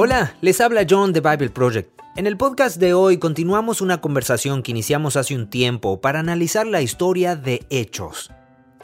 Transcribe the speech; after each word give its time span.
Hola, 0.00 0.36
les 0.42 0.60
habla 0.60 0.86
John 0.88 1.12
de 1.12 1.20
Bible 1.20 1.50
Project. 1.50 1.90
En 2.14 2.28
el 2.28 2.36
podcast 2.36 2.76
de 2.76 2.94
hoy 2.94 3.18
continuamos 3.18 3.80
una 3.80 4.00
conversación 4.00 4.62
que 4.62 4.70
iniciamos 4.70 5.16
hace 5.16 5.34
un 5.34 5.50
tiempo 5.50 6.00
para 6.00 6.20
analizar 6.20 6.68
la 6.68 6.82
historia 6.82 7.34
de 7.34 7.66
Hechos. 7.68 8.30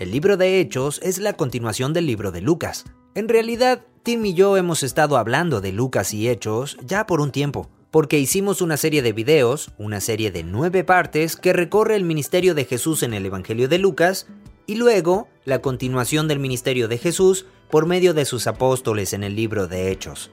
El 0.01 0.11
libro 0.11 0.37
de 0.37 0.58
Hechos 0.58 0.99
es 1.04 1.19
la 1.19 1.35
continuación 1.35 1.92
del 1.92 2.06
libro 2.08 2.33
de 2.33 2.40
Lucas. 2.40 2.83
En 3.15 3.29
realidad, 3.29 3.83
Tim 4.03 4.27
y 4.27 4.35
yo 4.35 4.56
hemos 4.56 4.83
estado 4.83 5.17
hablando 5.17 5.61
de 5.61 5.71
Lucas 5.71 6.13
y 6.13 6.29
Hechos 6.29 6.79
ya 6.85 7.06
por 7.06 7.21
un 7.21 7.31
tiempo, 7.31 7.71
porque 7.92 8.19
hicimos 8.19 8.60
una 8.60 8.76
serie 8.76 9.01
de 9.01 9.12
videos, 9.12 9.71
una 9.78 10.01
serie 10.01 10.33
de 10.33 10.42
nueve 10.42 10.83
partes 10.83 11.37
que 11.37 11.53
recorre 11.53 11.94
el 11.94 12.03
ministerio 12.03 12.56
de 12.56 12.65
Jesús 12.65 13.04
en 13.04 13.15
el 13.15 13.24
Evangelio 13.24 13.69
de 13.69 13.78
Lucas, 13.78 14.26
y 14.67 14.74
luego 14.74 15.28
la 15.44 15.62
continuación 15.62 16.27
del 16.27 16.41
ministerio 16.41 16.88
de 16.88 16.98
Jesús 16.98 17.46
por 17.70 17.87
medio 17.87 18.15
de 18.15 18.24
sus 18.24 18.48
apóstoles 18.48 19.12
en 19.12 19.23
el 19.23 19.37
libro 19.37 19.69
de 19.69 19.92
Hechos. 19.92 20.33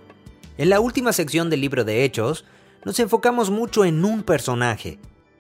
En 0.62 0.70
la 0.70 0.80
última 0.80 1.12
sección 1.12 1.50
del 1.50 1.60
libro 1.60 1.86
de 1.86 2.04
Hechos, 2.04 2.46
nos 2.86 3.00
enfocamos 3.00 3.50
mucho 3.50 3.84
en 3.84 4.06
un 4.06 4.22
personaje. 4.22 5.00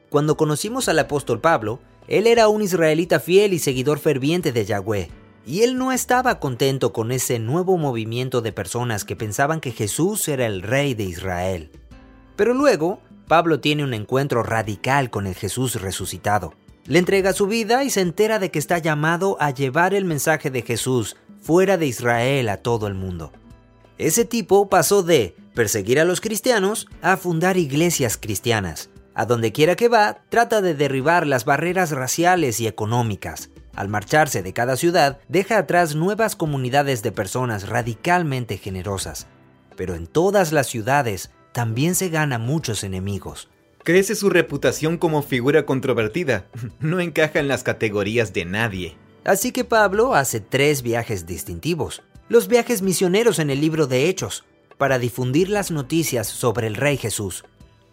Cuando 0.09 0.35
conocimos 0.35 0.89
al 0.89 0.97
apóstol 0.97 1.39
Pablo, 1.39 1.80
él 2.07 2.25
era 2.25 2.47
un 2.47 2.63
israelita 2.63 3.20
fiel 3.20 3.53
y 3.53 3.59
seguidor 3.59 3.99
ferviente 3.99 4.52
de 4.52 4.66
Yahweh, 4.66 5.11
y 5.45 5.61
él 5.61 5.77
no 5.77 5.91
estaba 5.91 6.39
contento 6.39 6.91
con 6.91 7.11
ese 7.11 7.38
nuevo 7.38 7.77
movimiento 7.77 8.41
de 8.41 8.52
personas 8.52 9.05
que 9.05 9.16
pensaban 9.16 9.61
que 9.61 9.70
Jesús 9.70 10.27
era 10.27 10.47
el 10.47 10.63
rey 10.63 10.95
de 10.95 11.03
Israel. 11.03 11.69
Pero 12.35 12.55
luego, 12.55 12.99
Pablo 13.27 13.59
tiene 13.59 13.83
un 13.83 13.94
encuentro 13.94 14.41
radical 14.41 15.11
con 15.11 15.27
el 15.27 15.35
Jesús 15.35 15.80
resucitado. 15.80 16.55
Le 16.88 16.97
entrega 16.97 17.33
su 17.33 17.45
vida 17.45 17.83
y 17.83 17.91
se 17.91 18.02
entera 18.02 18.39
de 18.39 18.49
que 18.49 18.58
está 18.58 18.80
llamado 18.80 19.38
a 19.39 19.52
llevar 19.52 19.94
el 19.94 20.05
mensaje 20.05 20.49
de 20.49 20.63
Jesús 20.63 21.16
fuera 21.39 21.77
de 21.77 21.85
Israel 21.85 22.49
a 22.49 22.58
todo 22.58 22.88
el 22.88 22.95
mundo. 22.95 23.31
Ese 23.98 24.26
tipo 24.26 24.70
pasó 24.70 25.04
de 25.04 25.36
perseguir 25.54 26.00
a 26.00 26.05
los 26.05 26.22
cristianos 26.22 26.88
a 27.02 27.17
fundar 27.17 27.58
iglesias 27.58 28.17
cristianas. 28.17 28.89
A 29.14 29.25
donde 29.25 29.52
quiera 29.52 29.75
que 29.75 29.89
va, 29.89 30.23
trata 30.30 30.61
de 30.61 30.73
derribar 30.73 31.28
las 31.28 31.45
barreras 31.45 31.92
raciales 31.92 32.59
y 32.59 32.67
económicas. 32.67 33.50
Al 33.75 33.89
marcharse 33.89 34.42
de 34.42 34.53
cada 34.53 34.78
ciudad, 34.78 35.20
deja 35.28 35.58
atrás 35.58 35.95
nuevas 35.95 36.36
comunidades 36.36 37.03
de 37.03 37.11
personas 37.11 37.67
radicalmente 37.67 38.58
generosas. 38.58 39.28
Pero 39.75 39.95
en 39.95 40.08
todas 40.08 40.52
las 40.52 40.67
ciudades 40.67 41.31
también 41.52 41.95
se 41.95 42.09
gana 42.09 42.38
muchos 42.38 42.83
enemigos. 42.83 43.50
Crece 43.83 44.16
su 44.16 44.30
reputación 44.30 44.98
como 44.98 45.22
figura 45.22 45.66
controvertida. 45.66 46.45
No 46.80 47.00
encaja 47.00 47.39
en 47.39 47.48
las 47.48 47.64
categorías 47.64 48.33
de 48.33 48.45
nadie. 48.45 48.98
Así 49.23 49.52
que 49.52 49.64
Pablo 49.64 50.16
hace 50.16 50.39
tres 50.39 50.81
viajes 50.81 51.26
distintivos 51.26 52.02
los 52.31 52.47
viajes 52.47 52.81
misioneros 52.81 53.39
en 53.39 53.49
el 53.49 53.59
libro 53.59 53.87
de 53.87 54.07
Hechos, 54.07 54.45
para 54.77 54.99
difundir 54.99 55.49
las 55.49 55.69
noticias 55.69 56.27
sobre 56.27 56.65
el 56.67 56.75
Rey 56.75 56.95
Jesús. 56.95 57.43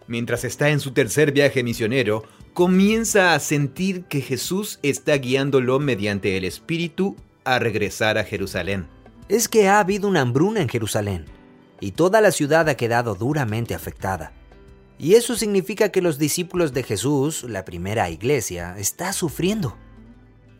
Mientras 0.06 0.44
está 0.44 0.69
en 0.69 0.78
su 0.78 0.92
tercer 0.92 1.33
viaje 1.33 1.64
misionero, 1.64 2.22
comienza 2.55 3.34
a 3.34 3.41
sentir 3.41 4.05
que 4.05 4.20
Jesús 4.20 4.78
está 4.84 5.16
guiándolo 5.16 5.81
mediante 5.81 6.36
el 6.36 6.44
Espíritu 6.44 7.16
a 7.42 7.59
regresar 7.59 8.16
a 8.16 8.22
Jerusalén. 8.22 8.86
Es 9.28 9.48
que 9.48 9.66
ha 9.66 9.81
habido 9.81 10.06
una 10.06 10.20
hambruna 10.20 10.61
en 10.61 10.69
Jerusalén, 10.69 11.25
y 11.81 11.91
toda 11.91 12.20
la 12.20 12.31
ciudad 12.31 12.69
ha 12.69 12.77
quedado 12.77 13.16
duramente 13.16 13.75
afectada. 13.75 14.33
Y 15.00 15.14
eso 15.14 15.34
significa 15.34 15.89
que 15.89 16.00
los 16.00 16.16
discípulos 16.16 16.72
de 16.72 16.84
Jesús, 16.84 17.42
la 17.42 17.64
primera 17.64 18.09
iglesia, 18.09 18.77
está 18.78 19.12
sufriendo. 19.12 19.77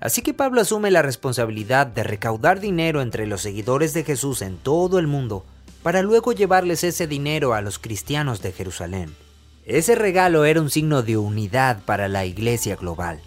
Así 0.00 0.22
que 0.22 0.34
Pablo 0.34 0.60
asume 0.60 0.91
la 0.91 1.02
responsabilidad 1.02 1.86
de 1.86 2.04
recaudar 2.04 2.60
dinero 2.60 3.02
entre 3.02 3.27
los 3.27 3.42
seguidores 3.42 3.94
de 3.94 4.05
Jesús 4.05 4.42
en 4.42 4.56
todo 4.56 4.98
el 4.98 5.06
mundo 5.06 5.44
para 5.82 6.02
luego 6.02 6.32
llevarles 6.32 6.84
ese 6.84 7.06
dinero 7.06 7.55
a 7.55 7.60
los 7.62 7.78
cristianos 7.78 8.42
de 8.42 8.52
Jerusalén. 8.52 9.14
Ese 9.64 9.94
regalo 9.94 10.44
era 10.44 10.60
un 10.60 10.70
signo 10.70 11.02
de 11.02 11.16
unidad 11.16 11.84
para 11.84 12.08
la 12.08 12.24
iglesia 12.24 12.77
global. 12.77 13.20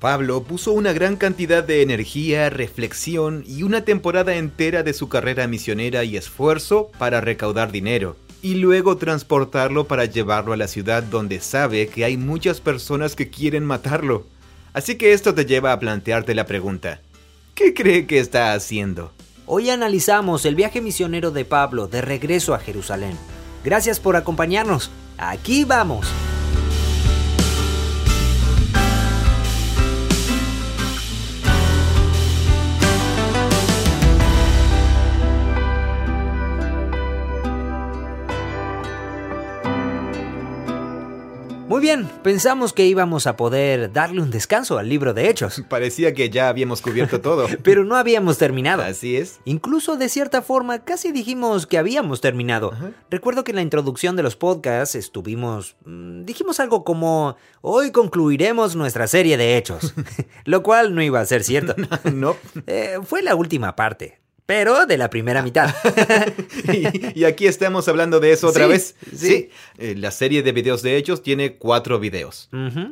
Pablo 0.00 0.42
puso 0.42 0.72
una 0.72 0.92
gran 0.92 1.16
cantidad 1.16 1.64
de 1.64 1.80
energía, 1.80 2.50
reflexión 2.50 3.42
y 3.46 3.62
una 3.62 3.84
temporada 3.84 4.34
entera 4.34 4.82
de 4.82 4.92
su 4.92 5.08
carrera 5.08 5.46
misionera 5.46 6.04
y 6.04 6.16
esfuerzo 6.16 6.90
para 6.98 7.20
recaudar 7.20 7.72
dinero, 7.72 8.16
y 8.42 8.56
luego 8.56 8.96
transportarlo 8.98 9.86
para 9.86 10.04
llevarlo 10.04 10.52
a 10.52 10.58
la 10.58 10.68
ciudad 10.68 11.02
donde 11.02 11.40
sabe 11.40 11.86
que 11.86 12.04
hay 12.04 12.18
muchas 12.18 12.60
personas 12.60 13.16
que 13.16 13.30
quieren 13.30 13.64
matarlo. 13.64 14.26
Así 14.74 14.96
que 14.96 15.12
esto 15.12 15.34
te 15.34 15.46
lleva 15.46 15.72
a 15.72 15.78
plantearte 15.78 16.34
la 16.34 16.46
pregunta, 16.46 17.00
¿qué 17.54 17.72
cree 17.72 18.08
que 18.08 18.18
está 18.18 18.54
haciendo? 18.54 19.12
Hoy 19.46 19.70
analizamos 19.70 20.44
el 20.46 20.56
viaje 20.56 20.80
misionero 20.80 21.30
de 21.30 21.44
Pablo 21.44 21.86
de 21.86 22.02
regreso 22.02 22.54
a 22.54 22.58
Jerusalén. 22.58 23.16
Gracias 23.64 24.00
por 24.00 24.16
acompañarnos. 24.16 24.90
Aquí 25.16 25.64
vamos. 25.64 26.08
Bien, 41.84 42.08
pensamos 42.22 42.72
que 42.72 42.86
íbamos 42.86 43.26
a 43.26 43.36
poder 43.36 43.92
darle 43.92 44.22
un 44.22 44.30
descanso 44.30 44.78
al 44.78 44.88
libro 44.88 45.12
de 45.12 45.28
Hechos. 45.28 45.62
Parecía 45.68 46.14
que 46.14 46.30
ya 46.30 46.48
habíamos 46.48 46.80
cubierto 46.80 47.20
todo. 47.20 47.46
Pero 47.62 47.84
no 47.84 47.96
habíamos 47.96 48.38
terminado. 48.38 48.82
Así 48.82 49.18
es. 49.18 49.40
Incluso 49.44 49.98
de 49.98 50.08
cierta 50.08 50.40
forma 50.40 50.82
casi 50.82 51.12
dijimos 51.12 51.66
que 51.66 51.76
habíamos 51.76 52.22
terminado. 52.22 52.72
Recuerdo 53.10 53.44
que 53.44 53.52
en 53.52 53.56
la 53.56 53.62
introducción 53.62 54.16
de 54.16 54.22
los 54.22 54.34
podcasts 54.34 54.94
estuvimos... 54.94 55.76
Mm, 55.84 56.24
dijimos 56.24 56.58
algo 56.58 56.84
como, 56.84 57.36
hoy 57.60 57.90
concluiremos 57.90 58.76
nuestra 58.76 59.06
serie 59.06 59.36
de 59.36 59.58
Hechos. 59.58 59.92
Lo 60.46 60.62
cual 60.62 60.94
no 60.94 61.02
iba 61.02 61.20
a 61.20 61.26
ser 61.26 61.44
cierto. 61.44 61.74
no. 62.14 62.34
Eh, 62.66 62.98
fue 63.04 63.20
la 63.20 63.34
última 63.34 63.76
parte 63.76 64.23
pero 64.46 64.86
de 64.86 64.98
la 64.98 65.10
primera 65.10 65.42
mitad. 65.44 65.74
y, 67.14 67.24
aquí 67.24 67.46
estamos 67.46 67.88
hablando 67.88 68.20
de 68.20 68.32
eso 68.32 68.48
otra 68.48 68.66
vez. 68.66 68.94
Sí. 69.14 69.50
Eh, 69.78 69.94
la 69.96 70.10
serie 70.10 70.42
de 70.42 70.52
videos 70.52 70.82
de 70.82 70.96
hechos 70.96 71.22
tiene 71.22 71.56
cuatro 71.56 71.98
videos. 71.98 72.48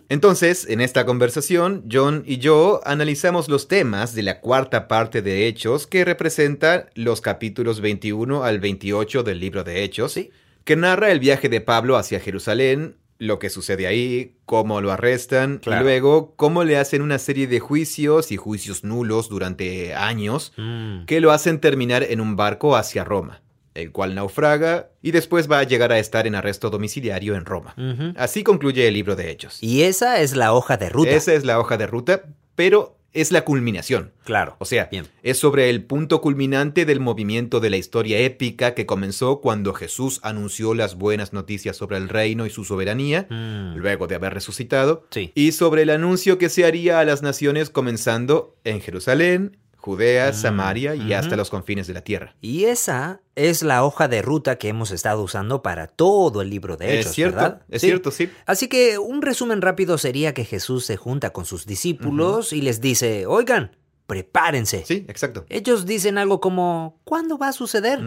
Entonces, 0.09 0.67
en 0.69 0.81
esta 0.81 1.05
conversación, 1.05 1.85
John 1.91 2.23
y 2.27 2.39
yo 2.39 2.81
analizamos 2.85 3.49
los 3.49 3.69
temas 3.69 4.15
de 4.15 4.23
la 4.23 4.41
cuarta 4.41 4.89
parte 4.89 5.23
de 5.23 5.47
hechos 5.47 5.87
que 5.87 6.05
representa 6.05 6.89
los 6.95 7.21
capítulos 7.21 7.81
21 7.81 8.45
al 8.45 8.61
28 8.61 9.23
del 9.23 9.41
libro 9.41 9.65
de 9.65 9.83
hechos. 9.83 10.19
Que 10.65 10.77
narra 10.77 11.11
el 11.11 11.19
viaje 11.19 11.49
de 11.49 11.61
Pablo 11.61 11.97
hacia 11.97 12.21
Jerusalén, 12.21 12.97
lo 13.23 13.39
que 13.39 13.51
sucede 13.51 13.87
ahí, 13.87 14.35
cómo 14.47 14.81
lo 14.81 14.91
arrestan, 14.91 15.61
y 15.65 15.71
luego 15.71 16.35
cómo 16.35 16.65
le 16.65 16.77
hacen 16.77 17.03
una 17.03 17.21
serie 17.21 17.47
de 17.47 17.61
juicios 17.61 18.33
y 18.33 18.37
juicios 18.37 18.83
nulos 18.83 19.29
durante 19.29 19.95
años 19.95 20.53
mm. 20.57 21.05
que 21.05 21.21
lo 21.21 21.31
hacen 21.31 21.61
terminar 21.61 22.03
en 22.03 22.21
un 22.21 22.35
barco 22.35 22.75
hacia 22.75 23.05
Roma, 23.05 23.41
el 23.75 23.93
cual 23.93 24.17
naufraga 24.17 24.91
y 25.03 25.13
después 25.13 25.49
va 25.49 25.61
a 25.61 25.63
llegar 25.63 25.93
a 25.93 26.01
estar 26.01 26.27
en 26.27 26.35
arresto 26.35 26.69
domiciliario 26.69 27.37
en 27.37 27.45
Roma. 27.45 27.77
Así 28.17 28.43
concluye 28.43 28.89
el 28.89 28.95
libro 28.95 29.15
de 29.15 29.31
Hechos. 29.31 29.63
Y 29.63 29.83
esa 29.83 30.21
es 30.21 30.35
la 30.35 30.53
hoja 30.53 30.77
de 30.77 30.89
ruta. 30.89 31.11
Esa 31.11 31.33
es 31.33 31.45
la 31.45 31.61
hoja 31.61 31.77
de 31.77 31.87
ruta, 31.87 32.25
pero 32.57 32.99
es 33.13 33.31
la 33.31 33.45
culminación. 33.45 34.13
Claro. 34.25 34.57
O 34.59 34.65
sea, 34.65 34.89
es 35.23 35.39
sobre 35.39 35.69
el 35.71 35.85
punto 35.85 36.21
culminante 36.21 36.85
del 36.85 37.01
movimiento 37.01 37.61
de 37.61 37.71
la 37.71 37.77
historia 37.77 38.19
épica 38.19 38.75
que 38.75 38.87
comenzó 38.87 39.41
cuando 39.41 39.75
Jesús 39.75 40.21
anunció 40.23 40.75
las 40.75 40.97
buenas 40.97 41.33
noticias 41.33 41.77
sobre 41.77 41.97
el 41.97 42.09
reino 42.09 42.47
y 42.47 42.51
su 42.51 42.65
soberanía, 42.65 43.27
mm. 43.29 43.77
luego 43.77 44.07
de 44.07 44.15
haber 44.15 44.35
resucitado, 44.35 45.07
y 45.35 45.53
sobre 45.53 45.83
el 45.83 45.91
anuncio 45.91 46.39
que 46.39 46.49
se 46.49 46.65
haría 46.65 47.01
a 47.01 47.05
las 47.05 47.23
naciones 47.23 47.71
comenzando 47.71 48.57
en 48.65 48.81
Jerusalén, 48.81 49.59
Judea, 49.83 50.31
mm, 50.31 50.35
Samaria 50.35 50.95
y 50.95 51.13
hasta 51.13 51.37
los 51.37 51.51
confines 51.51 51.89
de 51.89 51.95
la 51.95 52.03
tierra. 52.03 52.37
Y 52.41 52.65
esa 52.65 53.21
es 53.35 53.63
la 53.65 53.85
hoja 53.85 54.07
de 54.07 54.23
ruta 54.23 54.57
que 54.57 54.69
hemos 54.69 54.93
estado 54.93 55.23
usando 55.23 55.61
para 55.61 55.89
todo 55.89 56.41
el 56.41 56.51
libro 56.51 56.77
de 56.77 57.01
Hechos. 57.01 57.11
Es 57.11 57.15
cierto, 57.17 57.59
es 57.69 57.81
cierto, 57.81 58.11
sí. 58.13 58.31
Así 58.47 58.69
que 58.69 58.99
un 58.99 59.23
resumen 59.23 59.61
rápido 59.61 59.99
sería 59.99 60.35
que 60.35 60.45
Jesús 60.45 60.85
se 60.87 60.97
junta 60.97 61.31
con 61.31 61.45
sus 61.47 61.67
discípulos 61.67 62.53
y 62.53 62.63
les 62.63 62.81
dice, 62.81 63.27
oigan, 63.27 63.77
prepárense. 64.07 64.85
Sí, 64.87 65.05
exacto. 65.09 65.47
Ellos 65.49 65.85
dicen 65.85 66.17
algo 66.17 66.41
como, 66.41 67.01
¿cuándo 67.03 67.37
va 67.37 67.49
a 67.49 67.53
suceder? 67.53 68.01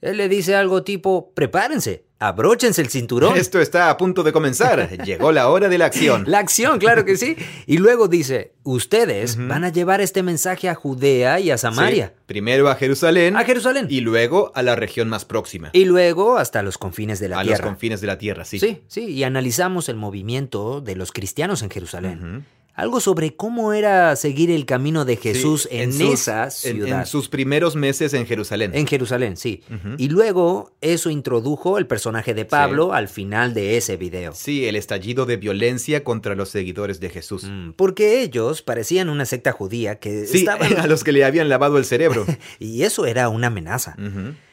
Él 0.00 0.16
le 0.16 0.28
dice 0.28 0.54
algo 0.54 0.84
tipo, 0.84 1.32
prepárense, 1.34 2.04
abróchense 2.18 2.82
el 2.82 2.88
cinturón. 2.88 3.36
Esto 3.36 3.60
está 3.60 3.90
a 3.90 3.96
punto 3.96 4.22
de 4.22 4.32
comenzar, 4.32 4.90
llegó 5.04 5.32
la 5.32 5.48
hora 5.48 5.68
de 5.68 5.78
la 5.78 5.86
acción. 5.86 6.24
La 6.26 6.38
acción, 6.38 6.78
claro 6.78 7.04
que 7.04 7.16
sí. 7.16 7.36
Y 7.66 7.78
luego 7.78 8.08
dice, 8.08 8.52
ustedes 8.64 9.36
van 9.36 9.64
a 9.64 9.70
llevar 9.70 10.00
este 10.00 10.22
mensaje 10.22 10.68
a 10.68 10.74
Judea 10.74 11.40
y 11.40 11.50
a 11.50 11.58
Samaria. 11.58 12.14
Primero 12.26 12.68
a 12.68 12.74
Jerusalén. 12.74 13.36
A 13.36 13.44
Jerusalén. 13.44 13.86
Y 13.88 14.00
luego 14.00 14.52
a 14.54 14.62
la 14.62 14.76
región 14.76 15.08
más 15.08 15.24
próxima. 15.24 15.70
Y 15.72 15.84
luego 15.84 16.38
hasta 16.38 16.62
los 16.62 16.78
confines 16.78 17.20
de 17.20 17.28
la 17.28 17.42
tierra. 17.42 17.56
A 17.56 17.58
los 17.58 17.66
confines 17.66 18.00
de 18.00 18.06
la 18.06 18.18
tierra, 18.18 18.44
sí. 18.44 18.58
Sí, 18.58 18.82
sí, 18.88 19.04
y 19.06 19.24
analizamos 19.24 19.88
el 19.88 19.96
movimiento 19.96 20.80
de 20.80 20.96
los 20.96 21.12
cristianos 21.12 21.62
en 21.62 21.70
Jerusalén. 21.70 22.44
Algo 22.78 23.00
sobre 23.00 23.34
cómo 23.34 23.72
era 23.72 24.14
seguir 24.14 24.52
el 24.52 24.64
camino 24.64 25.04
de 25.04 25.16
Jesús 25.16 25.66
en, 25.72 25.90
esa 26.00 26.48
ciudad. 26.48 27.00
En, 27.00 27.06
sus 27.06 27.28
primeros 27.28 27.74
meses 27.74 28.14
en 28.14 28.24
Jerusalén. 28.24 28.70
En 28.72 28.86
Jerusalén, 28.86 29.36
sí. 29.36 29.64
Y 29.96 30.08
luego 30.08 30.70
eso 30.80 31.10
introdujo 31.10 31.78
el 31.78 31.88
personaje 31.88 32.34
de 32.34 32.44
Pablo 32.44 32.92
al 32.92 33.08
final 33.08 33.52
de 33.52 33.76
ese 33.76 33.96
video. 33.96 34.32
Sí, 34.32 34.66
el 34.66 34.76
estallido 34.76 35.26
de 35.26 35.38
violencia 35.38 36.04
contra 36.04 36.36
los 36.36 36.50
seguidores 36.50 37.00
de 37.00 37.10
Jesús. 37.10 37.42
Mm, 37.50 37.72
porque 37.72 38.22
ellos 38.22 38.62
parecían 38.62 39.08
una 39.08 39.24
secta 39.24 39.50
judía 39.50 39.98
que 39.98 40.26
sí, 40.26 40.46
a 40.78 40.86
los 40.86 41.02
que 41.02 41.10
le 41.10 41.24
habían 41.24 41.48
lavado 41.48 41.78
el 41.78 41.84
cerebro. 41.84 42.26
y 42.60 42.84
eso 42.84 43.06
era 43.06 43.28
una 43.28 43.48
amenaza. 43.48 43.96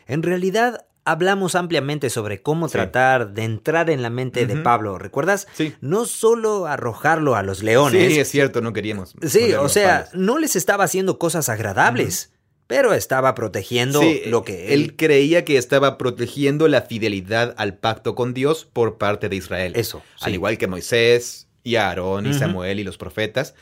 En 0.07 0.23
realidad, 0.23 0.87
hablamos 1.05 1.55
ampliamente 1.55 2.09
sobre 2.09 2.41
cómo 2.41 2.67
tratar 2.67 3.31
de 3.33 3.43
entrar 3.43 3.89
en 3.89 4.01
la 4.01 4.09
mente 4.09 4.45
de 4.45 4.57
Pablo, 4.57 4.97
¿recuerdas? 4.97 5.47
Sí. 5.53 5.73
No 5.79 6.05
solo 6.05 6.65
arrojarlo 6.65 7.35
a 7.35 7.43
los 7.43 7.63
leones. 7.63 8.11
Sí, 8.11 8.19
es 8.19 8.29
cierto, 8.29 8.61
no 8.61 8.73
queríamos. 8.73 9.15
Sí, 9.21 9.53
o 9.53 9.69
sea, 9.69 10.09
no 10.13 10.39
les 10.39 10.55
estaba 10.55 10.83
haciendo 10.83 11.17
cosas 11.19 11.47
agradables. 11.47 12.31
Pero 12.67 12.95
estaba 12.95 13.35
protegiendo 13.35 14.01
lo 14.25 14.43
que 14.43 14.73
él... 14.73 14.81
él... 14.81 14.95
creía 14.95 15.45
que 15.45 15.57
estaba 15.57 15.99
protegiendo 15.99 16.67
la 16.67 16.81
fidelidad 16.81 17.53
al 17.57 17.77
pacto 17.77 18.15
con 18.15 18.33
Dios 18.33 18.65
por 18.65 18.97
parte 18.97 19.29
de 19.29 19.35
Israel. 19.35 19.73
Eso. 19.75 20.01
Al 20.19 20.33
igual 20.33 20.57
que 20.57 20.65
Moisés 20.65 21.47
y 21.63 21.75
Aarón 21.75 22.25
y 22.25 22.33
Samuel 22.33 22.79
y 22.79 22.83
los 22.83 22.97
profetas, 22.97 23.53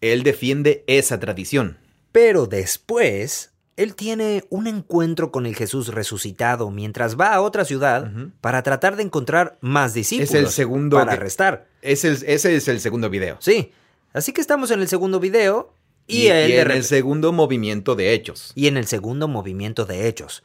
él 0.00 0.24
defiende 0.24 0.82
esa 0.88 1.20
tradición. 1.20 1.78
Pero 2.10 2.46
después 2.46 3.52
él 3.78 3.94
tiene 3.94 4.44
un 4.50 4.66
encuentro 4.66 5.30
con 5.30 5.46
el 5.46 5.54
Jesús 5.54 5.94
resucitado 5.94 6.72
mientras 6.72 7.18
va 7.18 7.32
a 7.32 7.40
otra 7.40 7.64
ciudad 7.64 8.10
para 8.40 8.64
tratar 8.64 8.96
de 8.96 9.04
encontrar 9.04 9.56
más 9.60 9.94
discípulos. 9.94 10.30
Es 10.30 10.34
el 10.34 10.48
segundo 10.48 10.98
para 10.98 11.12
arrestar. 11.12 11.68
ese 11.80 12.10
es 12.26 12.68
el 12.68 12.80
segundo 12.80 13.08
video. 13.08 13.36
Sí. 13.38 13.70
Así 14.12 14.32
que 14.32 14.40
estamos 14.40 14.72
en 14.72 14.80
el 14.80 14.88
segundo 14.88 15.20
video 15.20 15.72
y, 16.08 16.26
en 16.26 16.72
el 16.72 16.82
segundo 16.82 17.32
movimiento 17.32 17.94
de 17.94 18.14
hechos. 18.14 18.50
Y 18.56 18.66
en 18.66 18.76
el 18.76 18.88
segundo 18.88 19.28
movimiento 19.28 19.86
de 19.86 20.08
hechos. 20.08 20.42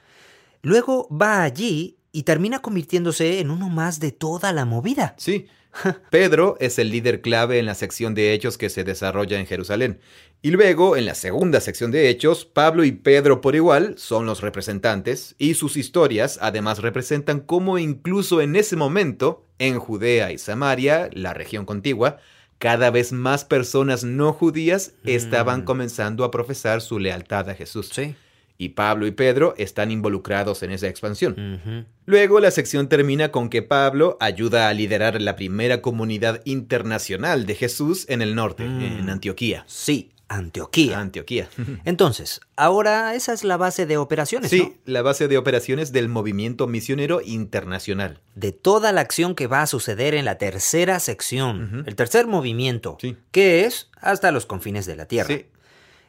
Luego 0.62 1.08
va 1.10 1.42
allí 1.42 1.98
y 2.12 2.24
termina 2.24 2.62
convirtiéndose 2.62 3.40
en 3.40 3.50
uno 3.50 3.68
más 3.68 4.00
de 4.00 4.12
toda 4.12 4.54
la 4.54 4.66
movida. 4.66 5.16
Sí. 5.18 5.48
Pedro 6.10 6.58
es 6.60 6.80
el 6.80 6.90
líder 6.90 7.22
clave 7.22 7.60
en 7.60 7.66
la 7.66 7.76
sección 7.76 8.14
de 8.14 8.34
hechos 8.34 8.58
que 8.58 8.70
se 8.70 8.84
desarrolla 8.84 9.40
en 9.40 9.46
Jerusalén. 9.46 10.00
Y 10.42 10.52
luego, 10.52 10.98
en 10.98 11.06
la 11.06 11.16
segunda 11.16 11.62
sección 11.62 11.92
de 11.92 12.10
hechos, 12.10 12.46
Pablo 12.46 12.84
y 12.84 12.92
Pedro 12.92 13.42
por 13.42 13.56
igual 13.56 13.96
son 13.98 14.26
los 14.26 14.42
representantes 14.42 15.36
y 15.38 15.54
sus 15.54 15.78
historias 15.78 16.38
además 16.42 16.80
representan 16.80 17.40
cómo 17.40 17.78
incluso 17.78 18.42
en 18.42 18.56
ese 18.56 18.76
momento, 18.76 19.48
en 19.58 19.80
Judea 19.80 20.32
y 20.32 20.38
Samaria, 20.38 21.10
la 21.14 21.34
región 21.34 21.66
contigua, 21.66 22.18
cada 22.60 22.92
vez 22.92 23.12
más 23.12 23.46
personas 23.46 24.04
no 24.04 24.34
judías 24.34 24.94
estaban 25.06 25.62
mm. 25.62 25.66
comenzando 25.66 26.24
a 26.24 26.32
profesar 26.32 26.82
su 26.82 27.00
lealtad 27.00 27.50
a 27.50 27.56
Jesús. 27.56 27.90
Sí 27.92 28.16
y 28.58 28.70
Pablo 28.70 29.08
y 29.08 29.12
Pedro 29.12 29.54
están 29.58 29.92
involucrados 29.92 30.64
en 30.64 30.72
esa 30.72 30.88
expansión. 30.88 31.88
Luego 32.06 32.40
la 32.40 32.52
sección 32.52 32.90
termina 32.90 33.32
con 33.32 33.50
que 33.50 33.62
Pablo 33.62 34.18
ayuda 34.20 34.70
a 34.70 34.74
liderar 34.74 35.22
la 35.22 35.36
primera 35.36 35.82
comunidad 35.82 36.42
internacional 36.46 37.46
de 37.46 37.56
Jesús 37.56 38.06
en 38.10 38.22
el 38.22 38.36
norte, 38.36 38.66
mm. 38.66 38.82
en 38.82 39.10
Antioquía. 39.10 39.64
Sí, 39.68 40.14
Antioquía. 40.34 41.00
Antioquía. 41.00 41.48
Entonces, 41.86 42.42
ahora 42.56 43.14
esa 43.16 43.34
es 43.34 43.44
la 43.44 43.58
base 43.58 43.86
de 43.86 43.98
operaciones. 43.98 44.50
Sí, 44.50 44.78
la 44.86 45.02
base 45.02 45.28
de 45.28 45.38
operaciones 45.38 45.92
del 45.92 46.10
movimiento 46.10 46.68
misionero 46.68 47.22
internacional. 47.22 48.20
De 48.36 48.52
toda 48.52 48.92
la 48.92 49.02
acción 49.02 49.36
que 49.36 49.48
va 49.48 49.62
a 49.62 49.68
suceder 49.68 50.16
en 50.16 50.26
la 50.26 50.38
tercera 50.38 51.00
sección, 51.00 51.84
el 51.86 51.96
tercer 51.96 52.28
movimiento, 52.28 52.98
que 53.32 53.66
es 53.66 53.90
hasta 54.02 54.32
los 54.32 54.46
confines 54.46 54.86
de 54.86 54.96
la 54.96 55.06
tierra. 55.06 55.36
Sí. 55.36 55.46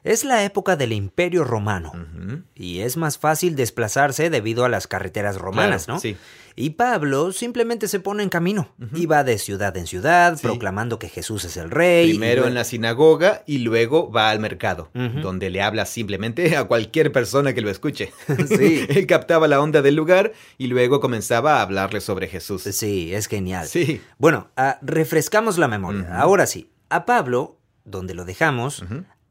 Es 0.05 0.23
la 0.23 0.45
época 0.45 0.77
del 0.77 0.93
Imperio 0.93 1.45
Romano 1.45 1.93
y 2.55 2.81
es 2.81 2.99
más 2.99 3.17
fácil 3.17 3.57
desplazarse 3.57 4.29
debido 4.29 4.67
a 4.67 4.69
las 4.69 4.87
carreteras 4.87 5.39
romanas, 5.39 5.89
¿no? 5.89 5.99
Sí. 5.99 6.19
Y 6.57 6.71
Pablo 6.71 7.33
simplemente 7.33 7.89
se 7.89 8.01
pone 8.01 8.23
en 8.23 8.29
camino 8.29 8.69
y 8.95 9.07
va 9.07 9.25
de 9.25 9.39
ciudad 9.39 9.75
en 9.79 9.87
ciudad 9.87 10.39
proclamando 10.43 10.99
que 10.99 11.09
Jesús 11.09 11.47
es 11.47 11.57
el 11.57 11.71
rey. 11.71 12.11
Primero 12.11 12.47
en 12.47 12.53
la 12.53 12.65
sinagoga 12.65 13.45
y 13.47 13.59
luego 13.59 14.13
va 14.13 14.29
al 14.29 14.41
mercado, 14.41 14.91
donde 14.93 15.49
le 15.49 15.63
habla 15.63 15.87
simplemente 15.87 16.55
a 16.57 16.65
cualquier 16.65 17.11
persona 17.11 17.55
que 17.55 17.63
lo 17.63 17.71
escuche. 17.71 18.13
sí. 18.49 18.85
Él 18.91 19.07
captaba 19.07 19.49
la 19.49 19.61
onda 19.61 19.81
del 19.81 19.97
lugar 19.97 20.33
y 20.59 20.67
luego 20.67 21.01
comenzaba 21.01 21.57
a 21.57 21.63
hablarle 21.63 22.03
sobre 22.03 22.29
Jesús. 22.29 22.63
Sí, 22.63 23.15
es 23.15 23.27
genial. 23.27 23.67
Sí. 23.67 24.03
Bueno, 24.19 24.51
ah, 24.59 24.79
refrescamos 24.83 25.57
la 25.57 25.67
memoria. 25.67 26.21
Ahora 26.21 26.47
sí, 26.47 26.71
a 26.91 27.07
Pablo, 27.07 27.59
donde 27.85 28.13
lo 28.13 28.27
dejamos, 28.27 28.85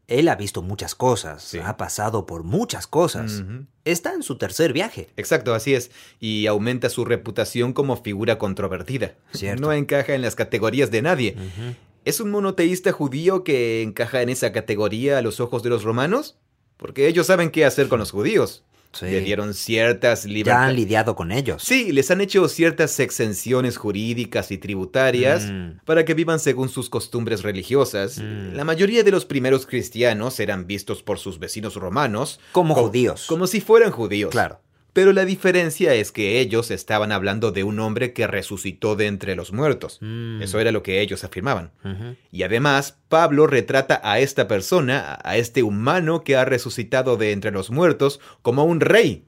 él 0.07 0.27
ha 0.27 0.35
visto 0.35 0.61
muchas 0.61 0.95
cosas, 0.95 1.55
ha 1.63 1.77
pasado 1.77 2.25
por 2.25 2.43
muchas 2.43 2.87
cosas. 2.87 3.43
Está 3.85 4.13
en 4.13 4.23
su 4.23 4.37
tercer 4.37 4.73
viaje. 4.73 5.09
Exacto, 5.17 5.53
así 5.53 5.73
es. 5.73 5.91
Y 6.19 6.47
aumenta 6.47 6.89
su 6.89 7.05
reputación 7.05 7.73
como 7.73 7.97
figura 7.97 8.37
controvertida. 8.37 9.15
No 9.59 9.71
encaja 9.71 10.13
en 10.13 10.21
las 10.21 10.35
categorías 10.35 10.91
de 10.91 11.01
nadie. 11.01 11.35
¿Es 12.05 12.19
un 12.19 12.31
monoteísta 12.31 12.91
judío 12.91 13.43
que 13.43 13.81
encaja 13.81 14.21
en 14.21 14.29
esa 14.29 14.51
categoría 14.51 15.17
a 15.17 15.21
los 15.21 15.39
ojos 15.39 15.63
de 15.63 15.69
los 15.69 15.83
romanos? 15.83 16.37
Porque 16.75 17.07
ellos 17.07 17.27
saben 17.27 17.49
qué 17.49 17.63
hacer 17.63 17.87
con 17.87 17.99
los 17.99 18.11
judíos. 18.11 18.63
Le 19.01 19.21
dieron 19.21 19.53
ciertas 19.53 20.25
libertades. 20.25 20.63
Ya 20.63 20.69
han 20.69 20.75
lidiado 20.75 21.15
con 21.15 21.31
ellos. 21.31 21.63
Sí, 21.63 21.91
les 21.91 22.11
han 22.11 22.21
hecho 22.21 22.47
ciertas 22.47 22.99
exenciones 22.99 23.77
jurídicas 23.77 24.51
y 24.51 24.57
tributarias 24.57 25.45
mm. 25.51 25.79
para 25.85 26.05
que 26.05 26.13
vivan 26.13 26.39
según 26.39 26.69
sus 26.69 26.89
costumbres 26.89 27.43
religiosas. 27.43 28.19
Mm. 28.19 28.53
La 28.53 28.63
mayoría 28.63 29.03
de 29.03 29.11
los 29.11 29.25
primeros 29.25 29.65
cristianos 29.65 30.39
eran 30.39 30.67
vistos 30.67 31.03
por 31.03 31.19
sus 31.19 31.39
vecinos 31.39 31.75
romanos 31.75 32.39
como 32.51 32.75
judíos. 32.75 33.25
Como 33.27 33.47
si 33.47 33.61
fueran 33.61 33.91
judíos. 33.91 34.31
Claro. 34.31 34.59
Pero 34.93 35.11
la 35.11 35.25
diferencia 35.25 35.95
es 35.95 36.11
que 36.11 36.39
ellos 36.39 36.69
estaban 36.69 37.11
hablando 37.11 37.51
de 37.51 37.63
un 37.63 37.79
hombre 37.79 38.13
que 38.13 38.27
resucitó 38.27 38.95
de 38.95 39.07
entre 39.07 39.35
los 39.35 39.51
muertos. 39.51 39.97
Mm. 40.01 40.43
Eso 40.43 40.59
era 40.59 40.71
lo 40.71 40.83
que 40.83 41.01
ellos 41.01 41.23
afirmaban. 41.23 41.71
Y 42.31 42.43
además, 42.43 42.99
Pablo 43.09 43.47
retrata 43.47 43.99
a 44.03 44.19
esta 44.19 44.47
persona, 44.47 45.19
a 45.23 45.37
este 45.37 45.63
humano 45.63 46.23
que 46.23 46.35
ha 46.35 46.45
resucitado 46.45 47.17
de 47.17 47.31
entre 47.31 47.49
los 47.49 47.71
muertos, 47.71 48.19
como 48.43 48.65
un 48.65 48.79
rey. 48.79 49.25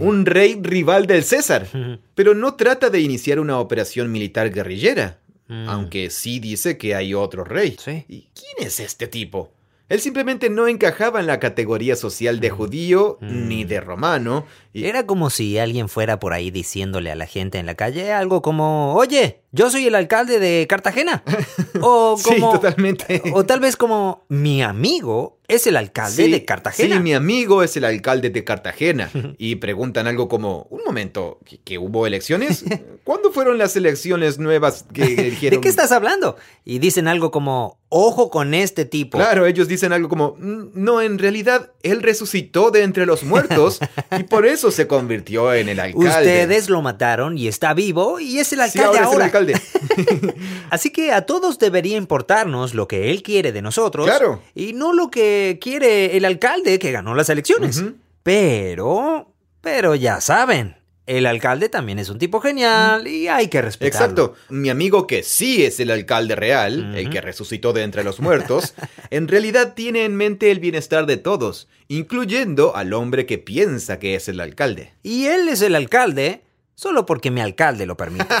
Un 0.00 0.26
rey 0.26 0.58
rival 0.62 1.06
del 1.06 1.24
César. 1.24 1.66
Pero 2.14 2.34
no 2.34 2.54
trata 2.54 2.90
de 2.90 3.00
iniciar 3.00 3.40
una 3.40 3.58
operación 3.58 4.12
militar 4.12 4.50
guerrillera. 4.52 5.18
Mm. 5.48 5.68
Aunque 5.68 6.10
sí 6.10 6.40
dice 6.40 6.76
que 6.76 6.94
hay 6.94 7.14
otro 7.14 7.42
rey. 7.42 7.76
¿Y 8.08 8.28
quién 8.34 8.66
es 8.66 8.80
este 8.80 9.06
tipo? 9.06 9.52
Él 9.88 10.00
simplemente 10.00 10.50
no 10.50 10.66
encajaba 10.66 11.20
en 11.20 11.26
la 11.26 11.38
categoría 11.38 11.94
social 11.94 12.40
de 12.40 12.50
judío 12.50 13.18
ni 13.20 13.64
de 13.64 13.80
romano. 13.80 14.44
Era 14.74 15.06
como 15.06 15.30
si 15.30 15.58
alguien 15.58 15.88
fuera 15.88 16.18
por 16.18 16.32
ahí 16.32 16.50
diciéndole 16.50 17.10
a 17.12 17.14
la 17.14 17.26
gente 17.26 17.58
en 17.58 17.66
la 17.66 17.76
calle 17.76 18.12
algo 18.12 18.42
como, 18.42 18.94
oye, 18.94 19.42
yo 19.56 19.70
soy 19.70 19.86
el 19.86 19.94
alcalde 19.94 20.38
de 20.38 20.66
Cartagena. 20.68 21.24
O 21.78 22.18
como, 22.22 22.52
sí, 22.52 22.58
totalmente. 22.58 23.22
O 23.34 23.44
tal 23.44 23.60
vez 23.60 23.76
como, 23.76 24.24
mi 24.28 24.62
amigo 24.62 25.36
es 25.48 25.66
el 25.66 25.76
alcalde 25.76 26.28
de 26.28 26.44
Cartagena. 26.44 26.96
Sí, 26.96 27.02
mi 27.02 27.14
amigo 27.14 27.62
es 27.62 27.76
el 27.76 27.84
alcalde 27.84 28.30
de 28.30 28.44
Cartagena. 28.44 29.10
Y 29.38 29.56
preguntan 29.56 30.06
algo 30.06 30.28
como, 30.28 30.66
un 30.70 30.82
momento, 30.84 31.40
¿que, 31.64 31.78
hubo 31.78 32.06
elecciones? 32.06 32.64
¿Cuándo 33.04 33.30
fueron 33.30 33.58
las 33.58 33.76
elecciones 33.76 34.38
nuevas 34.38 34.86
que 34.92 35.02
eligieron? 35.02 35.60
¿De 35.60 35.62
qué 35.62 35.68
estás 35.68 35.92
hablando? 35.92 36.36
Y 36.64 36.78
dicen 36.78 37.06
algo 37.06 37.30
como, 37.30 37.78
ojo 37.88 38.30
con 38.30 38.54
este 38.54 38.84
tipo. 38.84 39.18
Claro, 39.18 39.46
ellos 39.46 39.68
dicen 39.68 39.92
algo 39.92 40.08
como, 40.08 40.36
mm, 40.38 40.70
no, 40.74 41.02
en 41.02 41.18
realidad, 41.18 41.72
él 41.82 42.02
resucitó 42.02 42.70
de 42.70 42.82
entre 42.82 43.04
los 43.04 43.24
muertos 43.24 43.78
y 44.18 44.22
por 44.24 44.46
eso 44.46 44.70
se 44.70 44.86
convirtió 44.86 45.52
en 45.52 45.68
el 45.68 45.80
alcalde. 45.80 46.08
Ustedes 46.08 46.70
lo 46.70 46.82
mataron 46.82 47.36
y 47.36 47.48
está 47.48 47.74
vivo 47.74 48.18
y 48.18 48.38
es 48.38 48.52
el 48.52 48.60
alcalde 48.60 48.98
ahora. 48.98 49.10
Es 49.10 49.16
el 49.16 49.22
alcalde. 49.22 49.45
Así 50.70 50.90
que 50.90 51.12
a 51.12 51.26
todos 51.26 51.58
debería 51.58 51.96
importarnos 51.96 52.74
lo 52.74 52.88
que 52.88 53.10
él 53.10 53.22
quiere 53.22 53.52
de 53.52 53.62
nosotros. 53.62 54.06
Claro. 54.06 54.42
Y 54.54 54.72
no 54.72 54.92
lo 54.92 55.10
que 55.10 55.58
quiere 55.60 56.16
el 56.16 56.24
alcalde 56.24 56.78
que 56.78 56.92
ganó 56.92 57.14
las 57.14 57.28
elecciones. 57.28 57.82
Pero, 58.22 59.32
pero 59.60 59.94
ya 59.94 60.20
saben. 60.20 60.76
El 61.06 61.26
alcalde 61.26 61.68
también 61.68 62.00
es 62.00 62.08
un 62.08 62.18
tipo 62.18 62.40
genial 62.40 63.06
y 63.06 63.28
hay 63.28 63.46
que 63.46 63.62
respetarlo. 63.62 64.24
Exacto. 64.24 64.34
Mi 64.48 64.70
amigo 64.70 65.06
que 65.06 65.22
sí 65.22 65.64
es 65.64 65.78
el 65.78 65.92
alcalde 65.92 66.34
real, 66.34 66.96
el 66.96 67.10
que 67.10 67.20
resucitó 67.20 67.72
de 67.72 67.84
entre 67.84 68.02
los 68.02 68.18
muertos, 68.18 68.74
en 69.10 69.28
realidad 69.28 69.74
tiene 69.74 70.04
en 70.04 70.16
mente 70.16 70.50
el 70.50 70.58
bienestar 70.58 71.06
de 71.06 71.16
todos, 71.16 71.68
incluyendo 71.86 72.74
al 72.74 72.92
hombre 72.92 73.24
que 73.24 73.38
piensa 73.38 74.00
que 74.00 74.16
es 74.16 74.28
el 74.28 74.40
alcalde. 74.40 74.94
Y 75.04 75.26
él 75.26 75.48
es 75.48 75.62
el 75.62 75.76
alcalde 75.76 76.42
solo 76.76 77.06
porque 77.06 77.32
mi 77.32 77.40
alcalde 77.40 77.86
lo 77.86 77.96
permite. 77.96 78.26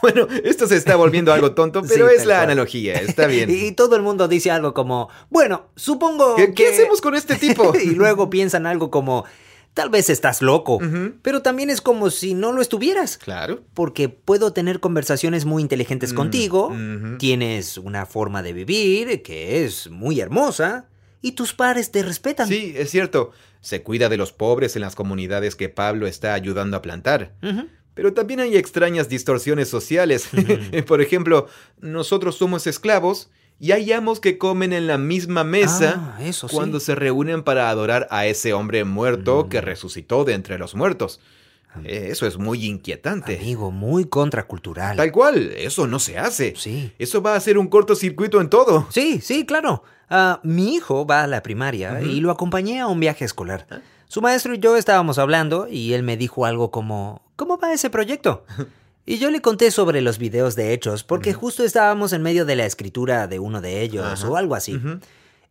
Bueno, 0.00 0.26
esto 0.44 0.66
se 0.66 0.76
está 0.76 0.96
volviendo 0.96 1.32
algo 1.32 1.52
tonto, 1.52 1.82
pero 1.82 2.08
es 2.08 2.24
la 2.24 2.42
analogía, 2.42 2.94
está 2.94 3.26
bien. 3.26 3.50
Y 3.52 3.72
todo 3.72 3.96
el 3.96 4.02
mundo 4.02 4.28
dice 4.28 4.50
algo 4.50 4.72
como, 4.72 5.08
bueno, 5.28 5.66
supongo 5.76 6.36
¿Qué, 6.36 6.46
que... 6.46 6.54
¿Qué 6.54 6.68
hacemos 6.68 7.00
con 7.00 7.14
este 7.14 7.36
tipo? 7.36 7.72
y 7.82 7.90
luego 7.90 8.30
piensan 8.30 8.66
algo 8.66 8.90
como, 8.90 9.24
tal 9.74 9.90
vez 9.90 10.10
estás 10.10 10.42
loco, 10.42 10.78
pero 11.22 11.42
también 11.42 11.70
es 11.70 11.80
como 11.80 12.10
si 12.10 12.34
no 12.34 12.52
lo 12.52 12.62
estuvieras. 12.62 13.18
Claro. 13.18 13.62
Porque 13.74 14.08
puedo 14.08 14.52
tener 14.52 14.80
conversaciones 14.80 15.44
muy 15.44 15.62
inteligentes 15.62 16.12
mm, 16.12 16.16
contigo, 16.16 16.72
tienes 17.18 17.78
una 17.78 18.06
forma 18.06 18.42
de 18.42 18.52
vivir 18.52 19.22
que 19.22 19.64
es 19.64 19.90
muy 19.90 20.20
hermosa, 20.20 20.86
y 21.20 21.32
tus 21.32 21.54
pares 21.54 21.90
te 21.90 22.02
respetan. 22.02 22.48
Sí, 22.48 22.74
es 22.76 22.90
cierto. 22.90 23.30
Se 23.62 23.82
cuida 23.82 24.10
de 24.10 24.18
los 24.18 24.32
pobres 24.32 24.76
en 24.76 24.82
las 24.82 24.94
comunidades 24.94 25.56
que 25.56 25.70
Pablo 25.70 26.06
está 26.06 26.34
ayudando 26.34 26.76
a 26.76 26.82
plantar. 26.82 27.32
Pero 27.94 28.12
también 28.12 28.40
hay 28.40 28.56
extrañas 28.56 29.08
distorsiones 29.08 29.68
sociales. 29.68 30.28
Por 30.86 31.00
ejemplo, 31.00 31.46
nosotros 31.80 32.36
somos 32.36 32.66
esclavos 32.66 33.30
y 33.58 33.72
hay 33.72 33.92
amos 33.92 34.18
que 34.18 34.38
comen 34.38 34.72
en 34.72 34.86
la 34.86 34.98
misma 34.98 35.44
mesa 35.44 36.16
ah, 36.18 36.30
cuando 36.50 36.80
se 36.80 36.94
reúnen 36.96 37.44
para 37.44 37.70
adorar 37.70 38.08
a 38.10 38.26
ese 38.26 38.52
hombre 38.52 38.84
muerto 38.84 39.48
que 39.48 39.62
mm. 39.62 39.64
resucitó 39.64 40.24
de 40.24 40.34
entre 40.34 40.58
los 40.58 40.74
muertos. 40.74 41.20
Eh, 41.84 42.08
eso 42.10 42.26
es 42.26 42.36
muy 42.36 42.66
inquietante. 42.66 43.38
Amigo, 43.38 43.70
muy 43.70 44.04
contracultural. 44.04 44.96
Tal 44.96 45.10
cual, 45.10 45.52
eso 45.56 45.86
no 45.86 45.98
se 45.98 46.18
hace. 46.18 46.54
Sí. 46.56 46.92
Eso 46.98 47.22
va 47.22 47.34
a 47.34 47.40
ser 47.40 47.56
un 47.56 47.68
cortocircuito 47.68 48.40
en 48.40 48.50
todo. 48.50 48.88
Sí, 48.90 49.20
sí, 49.22 49.46
claro. 49.46 49.84
Ah, 50.14 50.40
mi 50.42 50.74
hijo 50.74 51.06
va 51.06 51.22
a 51.22 51.26
la 51.26 51.42
primaria 51.42 52.02
y 52.02 52.20
lo 52.20 52.30
acompañé 52.30 52.80
a 52.80 52.86
un 52.86 53.00
viaje 53.00 53.24
escolar. 53.24 53.66
Ah. 53.70 53.78
Su 54.08 54.20
maestro 54.20 54.54
y 54.54 54.58
yo 54.58 54.76
estábamos 54.76 55.18
hablando 55.18 55.68
y 55.68 55.94
él 55.94 56.02
me 56.02 56.18
dijo 56.18 56.44
algo 56.44 56.70
como, 56.70 57.22
¿cómo 57.34 57.56
va 57.56 57.72
ese 57.72 57.90
proyecto? 57.90 58.44
Y 59.04 59.18
yo 59.18 59.32
le 59.32 59.42
conté 59.42 59.72
sobre 59.72 60.00
los 60.00 60.18
videos 60.18 60.54
de 60.54 60.72
hechos, 60.72 61.02
porque 61.02 61.32
justo 61.32 61.64
estábamos 61.64 62.12
en 62.12 62.22
medio 62.22 62.44
de 62.44 62.54
la 62.54 62.66
escritura 62.66 63.26
de 63.26 63.40
uno 63.40 63.60
de 63.60 63.82
ellos 63.82 64.22
o 64.22 64.36
algo 64.36 64.54
así. 64.54 64.80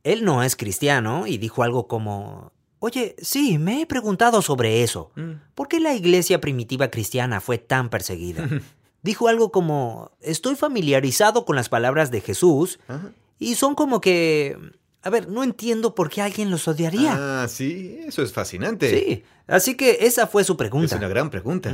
Él 0.06 0.24
no 0.24 0.42
es 0.42 0.56
cristiano 0.56 1.28
y 1.28 1.38
dijo 1.38 1.62
algo 1.62 1.86
como, 1.86 2.54
Oye, 2.80 3.16
sí, 3.22 3.58
me 3.58 3.82
he 3.82 3.86
preguntado 3.86 4.42
sobre 4.42 4.84
eso. 4.84 5.12
Mm. 5.16 5.34
¿Por 5.54 5.68
qué 5.68 5.80
la 5.80 5.94
iglesia 5.94 6.40
primitiva 6.40 6.90
cristiana 6.90 7.42
fue 7.42 7.58
tan 7.58 7.90
perseguida? 7.90 8.48
dijo 9.04 9.28
algo 9.28 9.52
como, 9.52 10.12
estoy 10.20 10.56
familiarizado 10.56 11.46
con 11.46 11.56
las 11.56 11.70
palabras 11.70 12.10
de 12.10 12.22
Jesús 12.22 12.80
y 13.42 13.56
son 13.56 13.76
como 13.76 14.00
que 14.00 14.56
a 15.04 15.10
ver, 15.10 15.30
no 15.30 15.44
entiendo 15.44 15.96
por 15.96 16.10
qué 16.12 16.22
alguien 16.22 16.52
los 16.52 16.68
odiaría. 16.68 17.42
Ah, 17.44 17.48
sí, 17.48 17.98
eso 18.06 18.22
es 18.22 18.32
fascinante. 18.32 18.88
Sí, 18.92 19.24
así 19.48 19.76
que 19.76 19.98
esa 20.02 20.28
fue 20.28 20.44
su 20.44 20.56
pregunta. 20.56 20.94
Es 20.94 21.00
una 21.00 21.08
gran 21.08 21.32
pregunta. 21.32 21.72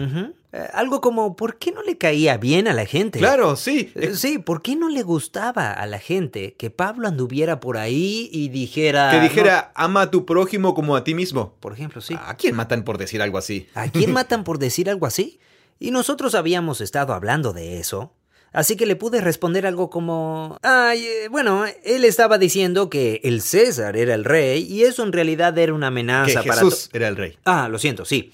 Eh, 0.53 0.67
algo 0.74 1.01
como, 1.01 1.36
¿por 1.36 1.57
qué 1.57 1.74
no 1.74 1.83
le 1.83 1.97
caía 1.97 2.38
bien 2.38 2.69
a 2.69 2.74
la 2.74 2.86
gente? 2.86 3.19
Claro, 3.19 3.57
sí. 3.57 3.91
Eh, 3.95 4.15
sí, 4.15 4.38
¿por 4.38 4.62
qué 4.62 4.77
no 4.77 4.88
le 4.88 5.03
gustaba 5.03 5.74
a 5.74 5.86
la 5.88 6.00
gente 6.00 6.53
que 6.53 6.69
Pablo 6.69 7.09
anduviera 7.09 7.59
por 7.59 7.75
ahí 7.75 8.29
y 8.31 8.47
dijera... 8.47 9.12
Que 9.12 9.19
dijera, 9.19 9.74
ama 9.75 10.03
a 10.03 10.12
tu 10.12 10.25
prójimo 10.25 10.74
como 10.74 10.95
a 10.95 11.03
ti 11.03 11.13
mismo. 11.13 11.55
Por 11.59 11.74
ejemplo, 11.74 12.00
sí. 12.00 12.15
¿A 12.17 12.36
quién 12.36 12.55
matan 12.55 12.86
por 12.86 12.97
decir 12.97 13.21
algo 13.21 13.38
así? 13.38 13.67
¿A 13.74 13.89
quién 13.89 14.12
matan 14.13 14.45
por 14.45 14.57
decir 14.57 14.89
algo 14.89 15.05
así? 15.05 15.41
Y 15.79 15.91
nosotros 15.91 16.33
habíamos 16.33 16.79
estado 16.79 17.13
hablando 17.13 17.51
de 17.51 17.79
eso. 17.79 18.13
Así 18.53 18.75
que 18.75 18.85
le 18.85 18.95
pude 18.95 19.21
responder 19.21 19.67
algo 19.67 19.89
como... 19.89 20.57
Ay, 20.63 21.05
eh, 21.05 21.27
bueno, 21.29 21.65
él 21.83 22.05
estaba 22.05 22.37
diciendo 22.37 22.89
que 22.89 23.21
el 23.23 23.41
César 23.41 23.97
era 23.97 24.13
el 24.15 24.23
rey 24.23 24.63
y 24.63 24.83
eso 24.83 25.03
en 25.03 25.11
realidad 25.11 25.57
era 25.57 25.73
una 25.73 25.87
amenaza 25.87 26.41
que 26.41 26.51
Jesús 26.51 26.89
era 26.93 27.07
el 27.07 27.15
rey. 27.15 27.37
Ah, 27.45 27.67
lo 27.69 27.77
siento, 27.79 28.05
sí. 28.05 28.31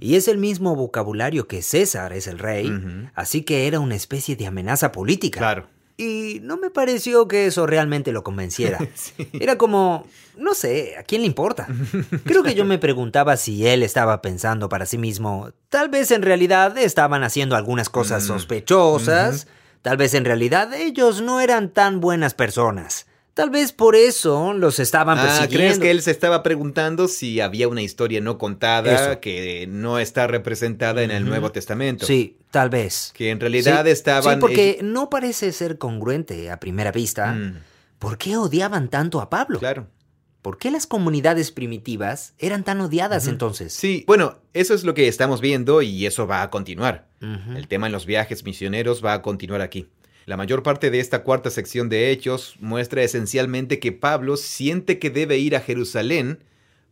Y 0.00 0.14
es 0.14 0.26
el 0.28 0.38
mismo 0.38 0.74
vocabulario 0.74 1.46
que 1.46 1.60
César 1.60 2.14
es 2.14 2.26
el 2.26 2.38
rey, 2.38 2.72
así 3.14 3.42
que 3.42 3.66
era 3.66 3.78
una 3.78 3.94
especie 3.94 4.34
de 4.34 4.46
amenaza 4.46 4.90
política. 4.90 5.38
Claro. 5.38 5.66
Y 5.96 6.40
no 6.42 6.58
me 6.58 6.70
pareció 6.70 7.26
que 7.26 7.46
eso 7.46 7.66
realmente 7.66 8.12
lo 8.12 8.22
convenciera. 8.22 8.78
Era 9.32 9.56
como, 9.56 10.04
no 10.36 10.52
sé, 10.54 10.96
¿a 10.98 11.02
quién 11.02 11.22
le 11.22 11.26
importa? 11.26 11.66
Creo 12.24 12.42
que 12.42 12.54
yo 12.54 12.66
me 12.66 12.78
preguntaba 12.78 13.36
si 13.36 13.66
él 13.66 13.82
estaba 13.82 14.20
pensando 14.20 14.68
para 14.68 14.84
sí 14.84 14.98
mismo, 14.98 15.50
tal 15.70 15.88
vez 15.88 16.10
en 16.10 16.22
realidad 16.22 16.76
estaban 16.76 17.24
haciendo 17.24 17.56
algunas 17.56 17.88
cosas 17.88 18.24
mm. 18.24 18.26
sospechosas, 18.26 19.46
tal 19.80 19.96
vez 19.96 20.12
en 20.12 20.26
realidad 20.26 20.74
ellos 20.74 21.22
no 21.22 21.40
eran 21.40 21.70
tan 21.70 22.00
buenas 22.00 22.34
personas. 22.34 23.06
Tal 23.36 23.50
vez 23.50 23.70
por 23.70 23.96
eso 23.96 24.54
los 24.54 24.78
estaban 24.78 25.18
ah, 25.18 25.22
persiguiendo. 25.22 25.58
¿Crees 25.58 25.78
que 25.78 25.90
él 25.90 26.00
se 26.00 26.10
estaba 26.10 26.42
preguntando 26.42 27.06
si 27.06 27.42
había 27.42 27.68
una 27.68 27.82
historia 27.82 28.22
no 28.22 28.38
contada 28.38 29.20
que 29.20 29.66
no 29.68 29.98
está 29.98 30.26
representada 30.26 31.02
en 31.02 31.10
el 31.10 31.26
Nuevo 31.26 31.52
Testamento? 31.52 32.06
Sí, 32.06 32.38
tal 32.50 32.70
vez. 32.70 33.12
Que 33.14 33.28
en 33.28 33.38
realidad 33.38 33.86
estaban. 33.88 34.36
Sí, 34.36 34.40
porque 34.40 34.78
no 34.82 35.10
parece 35.10 35.52
ser 35.52 35.76
congruente 35.76 36.50
a 36.50 36.58
primera 36.58 36.92
vista. 36.92 37.32
Mm. 37.32 37.58
¿Por 37.98 38.16
qué 38.16 38.38
odiaban 38.38 38.88
tanto 38.88 39.20
a 39.20 39.28
Pablo? 39.28 39.58
Claro. 39.58 39.86
¿Por 40.40 40.56
qué 40.56 40.70
las 40.70 40.86
comunidades 40.86 41.50
primitivas 41.50 42.32
eran 42.38 42.64
tan 42.64 42.80
odiadas 42.80 43.26
entonces? 43.26 43.74
Sí, 43.74 44.04
bueno, 44.06 44.38
eso 44.54 44.72
es 44.72 44.84
lo 44.84 44.94
que 44.94 45.08
estamos 45.08 45.42
viendo 45.42 45.82
y 45.82 46.06
eso 46.06 46.26
va 46.26 46.40
a 46.40 46.48
continuar. 46.48 47.06
El 47.20 47.68
tema 47.68 47.86
en 47.86 47.92
los 47.92 48.06
viajes 48.06 48.44
misioneros 48.44 49.04
va 49.04 49.12
a 49.12 49.22
continuar 49.22 49.60
aquí. 49.60 49.88
La 50.26 50.36
mayor 50.36 50.64
parte 50.64 50.90
de 50.90 50.98
esta 50.98 51.22
cuarta 51.22 51.50
sección 51.50 51.88
de 51.88 52.10
Hechos 52.10 52.56
muestra 52.58 53.04
esencialmente 53.04 53.78
que 53.78 53.92
Pablo 53.92 54.36
siente 54.36 54.98
que 54.98 55.08
debe 55.08 55.38
ir 55.38 55.54
a 55.54 55.60
Jerusalén 55.60 56.40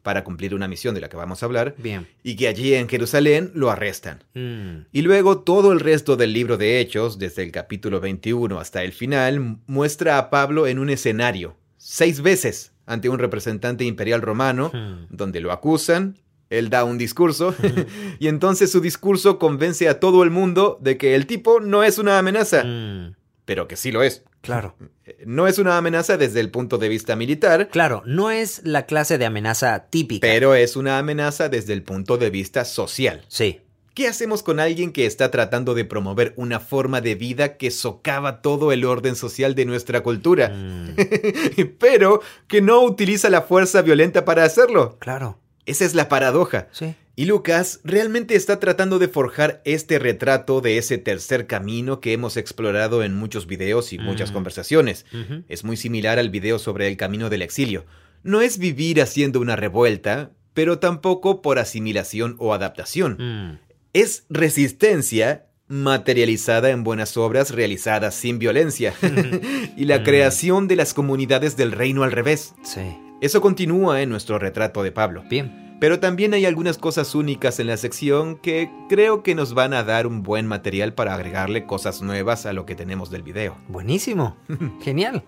para 0.03 0.23
cumplir 0.23 0.55
una 0.55 0.69
misión 0.69 0.95
de 0.95 1.01
la 1.01 1.09
que 1.09 1.17
vamos 1.17 1.43
a 1.43 1.47
hablar, 1.47 1.75
Bien. 1.79 2.07
y 2.23 2.37
que 2.37 2.47
allí 2.47 2.75
en 2.75 2.89
Jerusalén 2.89 3.51
lo 3.53 3.73
arrestan. 3.73 4.23
Mm. 4.35 4.87
Y 4.93 5.03
luego 5.03 5.41
todo 5.41 5.73
el 5.73 5.81
resto 5.81 6.15
del 6.15 6.33
libro 6.33 6.59
de 6.59 6.79
Hechos, 6.79 7.19
desde 7.19 7.43
el 7.43 7.51
capítulo 7.51 7.99
21 7.99 8.61
hasta 8.61 8.85
el 8.85 8.93
final, 8.93 9.59
muestra 9.67 10.19
a 10.19 10.31
Pablo 10.31 10.69
en 10.69 10.79
un 10.79 10.89
escenario, 10.89 11.57
seis 11.77 12.21
veces, 12.21 12.73
ante 12.87 13.09
un 13.09 13.19
representante 13.19 13.85
imperial 13.85 14.23
romano, 14.23 14.71
hmm. 14.73 15.07
donde 15.09 15.41
lo 15.41 15.51
acusan, 15.51 16.19
él 16.51 16.71
da 16.71 16.85
un 16.85 16.99
discurso, 16.99 17.53
y 18.21 18.29
entonces 18.29 18.71
su 18.71 18.81
discurso 18.81 19.41
convence 19.41 19.89
a 19.89 19.99
todo 19.99 20.23
el 20.23 20.31
mundo 20.31 20.79
de 20.81 20.99
que 20.99 21.17
el 21.17 21.27
tipo 21.27 21.59
no 21.59 21.83
es 21.83 21.99
una 21.99 22.17
amenaza. 22.17 22.63
Hmm 22.63 23.15
pero 23.45 23.69
que 23.69 23.77
sí 23.77 23.93
lo 23.93 24.03
es. 24.03 24.23
Claro. 24.41 24.77
No 25.25 25.47
es 25.47 25.59
una 25.59 25.77
amenaza 25.79 26.17
desde 26.17 26.41
el 26.41 26.51
punto 26.51 26.79
de 26.79 26.89
vista 26.89 27.17
militar. 27.17 27.69
Claro, 27.69 28.03
no 28.05 28.31
es 28.31 28.61
la 28.65 28.87
clase 28.87 29.17
de 29.17 29.25
amenaza 29.25 29.87
típica. 29.89 30.27
Pero 30.27 30.55
es 30.55 30.77
una 30.77 30.99
amenaza 30.99 31.49
desde 31.49 31.73
el 31.73 31.83
punto 31.83 32.19
de 32.19 32.31
vista 32.31 32.65
social. 32.65 33.25
Sí. 33.29 33.61
¿Qué 33.95 34.09
hacemos 34.09 34.43
con 34.43 34.59
alguien 34.59 34.93
que 34.93 35.07
está 35.07 35.31
tratando 35.31 35.73
de 35.75 35.85
promover 35.85 36.35
una 36.37 36.59
forma 36.59 37.01
de 37.01 37.15
vida 37.15 37.57
que 37.57 37.71
socava 37.71 38.43
todo 38.43 38.73
el 38.73 38.85
orden 38.85 39.15
social 39.15 39.55
de 39.55 39.67
nuestra 39.67 40.03
cultura? 40.03 40.49
Mm. 40.49 40.97
pero 41.79 42.21
que 42.49 42.61
no 42.61 42.81
utiliza 42.83 43.31
la 43.31 43.43
fuerza 43.43 43.83
violenta 43.83 44.25
para 44.25 44.45
hacerlo. 44.45 44.99
Claro. 44.99 45.39
Esa 45.65 45.85
es 45.85 45.95
la 45.95 46.09
paradoja. 46.09 46.67
Sí. 46.73 46.95
Y 47.17 47.27
Lucas 47.27 47.81
realmente 47.85 48.35
está 48.35 48.59
tratando 48.59 48.99
de 48.99 49.07
forjar 49.07 49.63
este 49.65 50.01
retrato 50.01 50.61
de 50.61 50.79
ese 50.79 50.99
tercer 50.99 51.47
camino 51.47 52.01
que 52.01 52.13
hemos 52.13 52.37
explorado 52.37 53.05
en 53.05 53.15
muchos 53.15 53.47
videos 53.47 53.93
y 53.93 53.99
muchas 53.99 54.33
conversaciones. 54.33 55.07
Es 55.49 55.63
muy 55.65 55.77
similar 55.77 56.19
al 56.19 56.31
video 56.31 56.59
sobre 56.59 56.89
el 56.89 56.97
camino 56.97 57.31
del 57.31 57.43
exilio. 57.43 57.85
No 58.25 58.41
es 58.41 58.59
vivir 58.59 59.01
haciendo 59.01 59.39
una 59.41 59.55
revuelta, 59.55 60.33
pero 60.55 60.79
tampoco 60.79 61.41
por 61.41 61.59
asimilación 61.59 62.35
o 62.39 62.53
adaptación. 62.53 63.17
Mm. 63.19 63.59
Es 63.93 64.25
resistencia 64.29 65.47
materializada 65.69 66.71
en 66.71 66.85
buenas 66.85 67.17
obras 67.17 67.51
realizadas 67.51 68.15
sin 68.15 68.39
violencia 68.39 68.95
y 69.77 69.85
la 69.85 70.01
mm. 70.01 70.03
creación 70.03 70.69
de 70.69 70.77
las 70.77 70.95
comunidades 70.95 71.57
del 71.57 71.71
reino 71.71 72.03
al 72.03 72.13
revés. 72.13 72.55
Sí. 72.65 72.97
Eso 73.21 73.41
continúa 73.41 74.03
en 74.03 74.09
nuestro 74.09 74.39
retrato 74.39 74.83
de 74.83 74.91
Pablo. 74.91 75.23
Bien. 75.29 75.64
Pero 75.81 76.01
también 76.01 76.35
hay 76.35 76.47
algunas 76.47 76.79
cosas 76.79 77.15
únicas 77.15 77.59
en 77.61 77.67
la 77.67 77.77
sección 77.77 78.37
que 78.37 78.71
creo 78.89 79.23
que 79.23 79.35
nos 79.35 79.55
van 79.55 79.75
a 79.75 79.83
dar 79.83 80.07
un 80.07 80.23
buen 80.23 80.47
material 80.47 80.95
para 80.95 81.15
agregarle 81.15 81.67
cosas 81.67 82.03
nuevas 82.03 82.47
a 82.47 82.53
lo 82.53 82.67
que 82.67 82.75
tenemos 82.75 83.11
del 83.11 83.23
video. 83.23 83.57
Buenísimo. 83.69 84.37
Genial. 84.83 85.25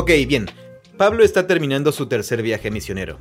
Ok, 0.00 0.12
bien. 0.26 0.46
Pablo 0.96 1.22
está 1.22 1.46
terminando 1.46 1.92
su 1.92 2.06
tercer 2.06 2.40
viaje 2.40 2.70
misionero. 2.70 3.18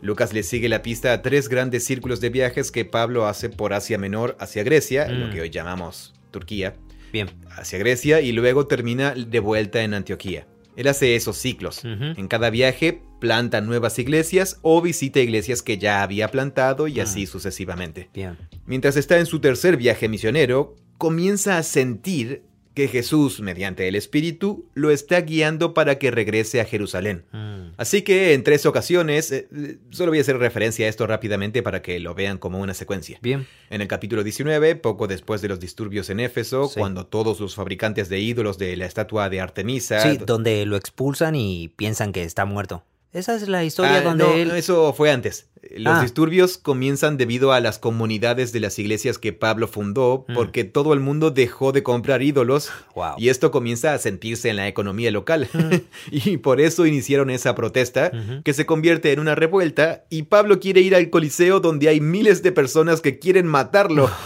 Lucas 0.00 0.32
le 0.32 0.44
sigue 0.44 0.68
la 0.68 0.80
pista 0.80 1.12
a 1.12 1.22
tres 1.22 1.48
grandes 1.48 1.84
círculos 1.84 2.20
de 2.20 2.30
viajes 2.30 2.70
que 2.70 2.84
Pablo 2.84 3.26
hace 3.26 3.48
por 3.48 3.72
Asia 3.72 3.98
Menor 3.98 4.36
hacia 4.38 4.62
Grecia, 4.62 5.08
lo 5.08 5.26
mm. 5.26 5.30
que 5.30 5.40
hoy 5.40 5.50
llamamos 5.50 6.14
Turquía. 6.30 6.76
Bien. 7.12 7.28
Hacia 7.56 7.80
Grecia 7.80 8.20
y 8.20 8.30
luego 8.30 8.68
termina 8.68 9.12
de 9.12 9.40
vuelta 9.40 9.82
en 9.82 9.92
Antioquía. 9.92 10.46
Él 10.76 10.86
hace 10.86 11.16
esos 11.16 11.36
ciclos. 11.36 11.84
En 11.84 12.28
cada 12.28 12.48
viaje 12.48 13.02
planta 13.20 13.60
nuevas 13.60 13.98
iglesias 13.98 14.60
o 14.62 14.80
visita 14.80 15.18
iglesias 15.18 15.62
que 15.62 15.78
ya 15.78 16.04
había 16.04 16.28
plantado 16.28 16.86
y 16.86 17.00
así 17.00 17.24
ah. 17.24 17.26
sucesivamente. 17.26 18.08
Bien. 18.14 18.38
Mientras 18.66 18.96
está 18.96 19.18
en 19.18 19.26
su 19.26 19.40
tercer 19.40 19.76
viaje 19.76 20.08
misionero, 20.08 20.76
comienza 20.96 21.58
a 21.58 21.64
sentir 21.64 22.44
que 22.80 22.88
Jesús, 22.88 23.40
mediante 23.40 23.86
el 23.88 23.94
Espíritu, 23.94 24.64
lo 24.72 24.90
está 24.90 25.20
guiando 25.20 25.74
para 25.74 25.98
que 25.98 26.10
regrese 26.10 26.62
a 26.62 26.64
Jerusalén. 26.64 27.24
Mm. 27.30 27.74
Así 27.76 28.00
que 28.00 28.32
en 28.32 28.42
tres 28.42 28.64
ocasiones, 28.64 29.30
eh, 29.32 29.48
eh, 29.54 29.76
solo 29.90 30.12
voy 30.12 30.18
a 30.18 30.22
hacer 30.22 30.38
referencia 30.38 30.86
a 30.86 30.88
esto 30.88 31.06
rápidamente 31.06 31.62
para 31.62 31.82
que 31.82 32.00
lo 32.00 32.14
vean 32.14 32.38
como 32.38 32.58
una 32.58 32.72
secuencia. 32.72 33.18
Bien. 33.20 33.46
En 33.68 33.82
el 33.82 33.88
capítulo 33.88 34.24
19, 34.24 34.76
poco 34.76 35.08
después 35.08 35.42
de 35.42 35.48
los 35.48 35.60
disturbios 35.60 36.08
en 36.08 36.20
Éfeso, 36.20 36.68
Sí. 36.68 36.80
cuando 36.80 37.04
todos 37.04 37.38
los 37.38 37.54
fabricantes 37.54 38.08
de 38.08 38.18
ídolos 38.20 38.56
de 38.56 38.74
la 38.76 38.86
estatua 38.86 39.28
de 39.28 39.40
Artemisa... 39.42 40.00
Sí, 40.00 40.16
donde 40.24 40.64
lo 40.64 40.76
expulsan 40.76 41.34
y 41.34 41.68
piensan 41.68 42.12
que 42.12 42.22
está 42.22 42.46
muerto. 42.46 42.82
Esa 43.12 43.34
es 43.34 43.48
la 43.48 43.64
historia 43.64 43.96
Ah, 43.98 44.00
donde 44.02 44.24
no, 44.24 44.32
él... 44.34 44.48
no, 44.48 44.54
eso 44.54 44.92
fue 44.92 45.10
antes. 45.10 45.46
Los 45.76 45.98
Ah. 45.98 46.02
disturbios 46.02 46.56
comienzan 46.56 47.16
debido 47.18 47.52
a 47.52 47.60
las 47.60 47.78
comunidades 47.78 48.50
de 48.52 48.60
las 48.60 48.78
iglesias 48.78 49.18
que 49.18 49.32
Pablo 49.34 49.68
fundó, 49.68 50.24
Mm. 50.28 50.34
porque 50.34 50.64
todo 50.64 50.94
el 50.94 51.00
mundo 51.00 51.30
dejó 51.30 51.72
de 51.72 51.82
comprar 51.82 52.22
ídolos 52.22 52.70
Wow. 52.94 53.14
y 53.18 53.28
esto 53.28 53.50
comienza 53.50 53.92
a 53.92 53.98
sentirse 53.98 54.48
en 54.48 54.56
la 54.56 54.68
economía 54.68 55.10
local. 55.10 55.48
y 56.10 56.38
por 56.38 56.60
eso 56.62 56.86
iniciaron 56.86 57.28
esa 57.30 57.54
protesta 57.54 58.10
que 58.44 58.54
se 58.54 58.64
convierte 58.64 59.12
en 59.12 59.20
una 59.20 59.34
revuelta 59.34 60.04
y 60.08 60.22
Pablo 60.22 60.60
quiere 60.60 60.80
ir 60.80 60.94
al 60.94 61.10
Coliseo 61.10 61.60
donde 61.60 61.88
hay 61.88 62.00
miles 62.00 62.42
de 62.42 62.52
personas 62.52 63.00
que 63.00 63.18
quieren 63.18 63.46
matarlo. 63.46 64.10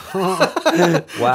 Wow. 1.19 1.29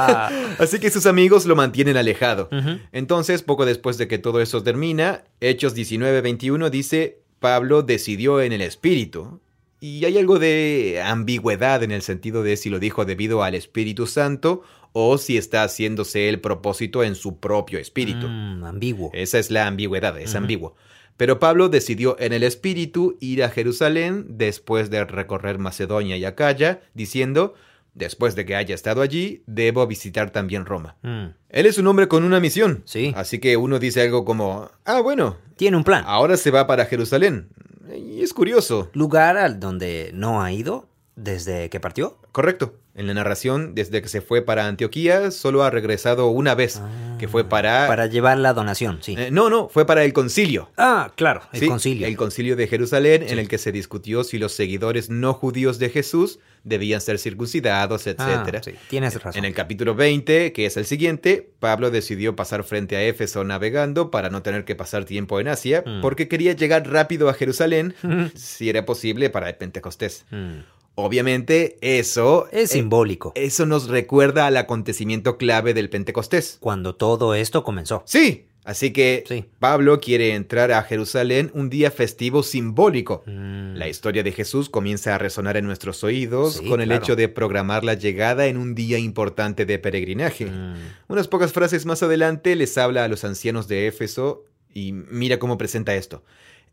Así 0.58 0.78
que 0.80 0.90
sus 0.90 1.06
amigos 1.06 1.46
lo 1.46 1.56
mantienen 1.56 1.96
alejado. 1.96 2.48
Entonces, 2.92 3.42
poco 3.42 3.64
después 3.64 3.96
de 3.98 4.06
que 4.08 4.18
todo 4.18 4.40
eso 4.40 4.62
termina, 4.62 5.24
Hechos 5.40 5.74
19:21 5.74 6.68
dice, 6.70 7.19
Pablo 7.40 7.82
decidió 7.82 8.40
en 8.40 8.52
el 8.52 8.60
Espíritu. 8.60 9.40
Y 9.80 10.04
hay 10.04 10.18
algo 10.18 10.38
de 10.38 11.00
ambigüedad 11.02 11.82
en 11.82 11.90
el 11.90 12.02
sentido 12.02 12.42
de 12.42 12.58
si 12.58 12.68
lo 12.68 12.78
dijo 12.78 13.06
debido 13.06 13.42
al 13.42 13.54
Espíritu 13.54 14.06
Santo 14.06 14.62
o 14.92 15.16
si 15.16 15.38
está 15.38 15.62
haciéndose 15.62 16.28
el 16.28 16.40
propósito 16.40 17.02
en 17.02 17.14
su 17.14 17.38
propio 17.38 17.78
espíritu. 17.78 18.28
Mm, 18.28 18.64
ambiguo. 18.64 19.10
Esa 19.14 19.38
es 19.38 19.50
la 19.50 19.66
ambigüedad, 19.66 20.18
es 20.18 20.34
ambiguo. 20.34 20.76
Pero 21.16 21.38
Pablo 21.38 21.68
decidió 21.68 22.16
en 22.18 22.32
el 22.32 22.42
Espíritu 22.42 23.16
ir 23.20 23.42
a 23.42 23.50
Jerusalén 23.50 24.26
después 24.28 24.90
de 24.90 25.04
recorrer 25.04 25.58
Macedonia 25.58 26.16
y 26.16 26.24
Acaya, 26.24 26.82
diciendo, 26.94 27.54
después 27.94 28.34
de 28.34 28.44
que 28.44 28.56
haya 28.56 28.74
estado 28.74 29.02
allí, 29.02 29.42
debo 29.46 29.86
visitar 29.86 30.30
también 30.30 30.66
Roma. 30.66 30.96
Mm. 31.02 31.26
Él 31.48 31.66
es 31.66 31.78
un 31.78 31.86
hombre 31.86 32.08
con 32.08 32.24
una 32.24 32.40
misión. 32.40 32.82
Sí. 32.84 33.12
Así 33.16 33.38
que 33.38 33.56
uno 33.56 33.78
dice 33.78 34.02
algo 34.02 34.24
como, 34.24 34.70
ah, 34.84 35.00
bueno, 35.00 35.36
Tiene 35.56 35.76
un 35.76 35.84
plan. 35.84 36.04
ahora 36.06 36.36
se 36.36 36.50
va 36.50 36.66
para 36.66 36.86
Jerusalén. 36.86 37.48
Y 37.96 38.22
es 38.22 38.32
curioso. 38.32 38.90
Lugar 38.92 39.36
al 39.36 39.58
donde 39.58 40.10
no 40.14 40.42
ha 40.42 40.52
ido 40.52 40.88
desde 41.22 41.68
que 41.68 41.80
partió. 41.80 42.18
Correcto. 42.32 42.74
En 42.94 43.06
la 43.06 43.14
narración, 43.14 43.74
desde 43.74 44.02
que 44.02 44.08
se 44.08 44.20
fue 44.20 44.42
para 44.42 44.66
Antioquía, 44.66 45.30
solo 45.30 45.62
ha 45.62 45.70
regresado 45.70 46.26
una 46.28 46.54
vez, 46.56 46.82
que 47.18 47.28
fue 47.28 47.44
para... 47.48 47.86
Para 47.86 48.06
llevar 48.06 48.36
la 48.38 48.52
donación, 48.52 48.98
sí. 49.00 49.14
Eh, 49.16 49.30
no, 49.30 49.48
no, 49.48 49.68
fue 49.68 49.86
para 49.86 50.04
el 50.04 50.12
concilio. 50.12 50.70
ah, 50.76 51.12
claro, 51.16 51.42
el 51.52 51.60
Sí, 51.60 51.66
concilio. 51.68 52.06
El 52.06 52.16
concilio 52.16 52.56
de 52.56 52.66
Jerusalén, 52.66 53.22
Sí. 53.26 53.32
en 53.32 53.38
el 53.38 53.48
que 53.48 53.58
se 53.58 53.70
discutió 53.72 54.24
si 54.24 54.38
los 54.38 54.52
seguidores 54.52 55.08
no 55.08 55.32
judíos 55.34 55.78
de 55.78 55.88
Jesús 55.88 56.40
debían 56.64 57.00
ser 57.00 57.18
circuncidados, 57.18 58.06
Ah, 58.06 58.10
etcétera. 58.10 58.62
sí, 58.62 58.72
tienes 58.90 59.14
razón. 59.22 59.38
En 59.38 59.44
el 59.44 59.54
capítulo 59.54 59.94
20, 59.94 60.52
que 60.52 60.66
es 60.66 60.76
el 60.76 60.84
siguiente, 60.84 61.48
Pablo 61.60 61.90
decidió 61.90 62.34
pasar 62.36 62.64
frente 62.64 62.96
a 62.96 63.02
Éfeso 63.04 63.44
navegando 63.44 64.10
para 64.10 64.30
no 64.30 64.42
tener 64.42 64.64
que 64.64 64.74
pasar 64.74 65.04
tiempo 65.04 65.40
en 65.40 65.48
Asia, 65.48 65.84
Mm. 65.86 66.00
porque 66.02 66.28
quería 66.28 66.52
llegar 66.54 66.86
rápido 66.90 67.28
a 67.30 67.34
Jerusalén, 67.34 67.94
si 68.34 68.68
era 68.68 68.84
posible, 68.84 69.30
para 69.30 69.48
el 69.48 69.54
Pentecostés. 69.54 70.26
Mm. 70.30 70.58
Obviamente, 71.00 71.76
eso... 71.80 72.48
Es 72.52 72.70
eh, 72.70 72.74
simbólico. 72.74 73.32
eso 73.34 73.66
nos 73.66 73.88
recuerda 73.88 74.46
al 74.46 74.56
acontecimiento 74.56 75.36
clave 75.38 75.74
del 75.74 75.90
Pentecostés. 75.90 76.58
Cuando 76.60 76.94
todo 76.94 77.34
esto 77.34 77.64
comenzó. 77.64 78.02
Sí, 78.06 78.46
así 78.64 78.92
que 78.92 79.24
Sí. 79.26 79.44
Pablo 79.58 80.00
quiere 80.00 80.34
entrar 80.34 80.70
a 80.72 80.82
Jerusalén 80.82 81.50
un 81.54 81.70
día 81.70 81.90
festivo 81.90 82.42
simbólico. 82.42 83.22
Mm. 83.26 83.74
La 83.76 83.88
historia 83.88 84.22
de 84.22 84.32
Jesús 84.32 84.68
comienza 84.68 85.14
a 85.14 85.18
resonar 85.18 85.56
en 85.56 85.66
nuestros 85.66 86.04
oídos 86.04 86.54
Sí, 86.54 86.68
con 86.68 86.80
el 86.80 86.88
claro. 86.88 87.02
hecho 87.02 87.16
de 87.16 87.28
programar 87.28 87.84
la 87.84 87.94
llegada 87.94 88.46
en 88.46 88.56
un 88.56 88.74
día 88.74 88.98
importante 88.98 89.64
de 89.66 89.78
peregrinaje. 89.78 90.46
Mm. 90.46 90.74
Unas 91.08 91.28
pocas 91.28 91.52
frases 91.52 91.86
más 91.86 92.02
adelante 92.02 92.54
les 92.56 92.76
habla 92.78 93.04
a 93.04 93.08
los 93.08 93.24
ancianos 93.24 93.66
de 93.68 93.86
Éfeso 93.86 94.44
y 94.72 94.92
mira 94.92 95.38
cómo 95.38 95.58
presenta 95.58 95.94
esto. 95.94 96.22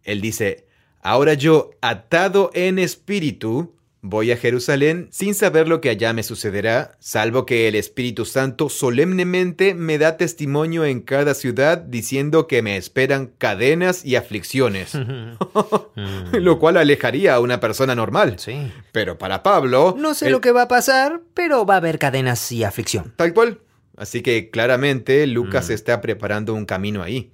Él 0.03 0.21
dice, 0.21 0.65
ahora 1.01 1.33
yo, 1.33 1.71
atado 1.81 2.51
en 2.53 2.77
espíritu, 2.79 3.73
voy 4.01 4.31
a 4.31 4.37
Jerusalén 4.37 5.07
sin 5.11 5.33
saber 5.33 5.67
lo 5.67 5.81
que 5.81 5.89
allá 5.89 6.13
me 6.13 6.23
sucederá, 6.23 6.95
salvo 6.99 7.45
que 7.45 7.67
el 7.67 7.75
Espíritu 7.75 8.25
Santo 8.25 8.69
solemnemente 8.69 9.73
me 9.73 9.97
da 9.97 10.17
testimonio 10.17 10.85
en 10.85 11.01
cada 11.01 11.33
ciudad 11.33 11.77
diciendo 11.79 12.47
que 12.47 12.61
me 12.61 12.77
esperan 12.77 13.31
cadenas 13.37 14.05
y 14.05 14.15
aflicciones, 14.15 14.91
lo 16.31 16.59
cual 16.59 16.77
alejaría 16.77 17.33
a 17.35 17.39
una 17.39 17.59
persona 17.59 17.95
normal. 17.95 18.35
Sí. 18.37 18.71
Pero 18.91 19.17
para 19.17 19.43
Pablo... 19.43 19.95
No 19.97 20.13
sé 20.13 20.27
el- 20.27 20.31
lo 20.33 20.41
que 20.41 20.51
va 20.51 20.63
a 20.63 20.67
pasar, 20.67 21.21
pero 21.33 21.65
va 21.65 21.75
a 21.75 21.77
haber 21.77 21.99
cadenas 21.99 22.51
y 22.51 22.63
aflicción. 22.63 23.13
Tal 23.15 23.33
cual. 23.33 23.59
Así 23.97 24.21
que 24.21 24.49
claramente 24.51 25.25
Lucas 25.25 25.69
Mm. 25.69 25.73
está 25.73 26.01
preparando 26.01 26.53
un 26.53 26.65
camino 26.65 27.01
ahí. 27.03 27.31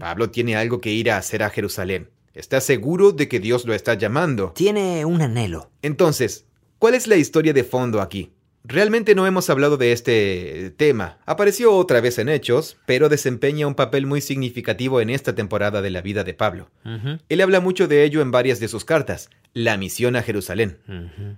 Pablo 0.00 0.30
tiene 0.30 0.56
algo 0.56 0.80
que 0.80 0.90
ir 0.90 1.12
a 1.12 1.16
hacer 1.16 1.44
a 1.44 1.50
Jerusalén. 1.50 2.08
Está 2.40 2.62
seguro 2.62 3.12
de 3.12 3.28
que 3.28 3.38
Dios 3.38 3.66
lo 3.66 3.74
está 3.74 3.92
llamando. 3.92 4.52
Tiene 4.52 5.04
un 5.04 5.20
anhelo. 5.20 5.70
Entonces, 5.82 6.46
¿cuál 6.78 6.94
es 6.94 7.06
la 7.06 7.16
historia 7.16 7.52
de 7.52 7.64
fondo 7.64 8.00
aquí? 8.00 8.32
Realmente 8.64 9.14
no 9.14 9.26
hemos 9.26 9.50
hablado 9.50 9.76
de 9.76 9.92
este 9.92 10.72
tema. 10.78 11.18
Apareció 11.26 11.74
otra 11.74 12.00
vez 12.00 12.18
en 12.18 12.30
Hechos, 12.30 12.78
pero 12.86 13.10
desempeña 13.10 13.66
un 13.66 13.74
papel 13.74 14.06
muy 14.06 14.22
significativo 14.22 15.02
en 15.02 15.10
esta 15.10 15.34
temporada 15.34 15.82
de 15.82 15.90
la 15.90 16.00
vida 16.00 16.24
de 16.24 16.32
Pablo. 16.32 16.70
Él 17.28 17.40
habla 17.42 17.60
mucho 17.60 17.88
de 17.88 18.04
ello 18.04 18.22
en 18.22 18.30
varias 18.30 18.58
de 18.58 18.68
sus 18.68 18.86
cartas, 18.86 19.28
la 19.52 19.76
misión 19.76 20.16
a 20.16 20.22
Jerusalén. 20.22 20.78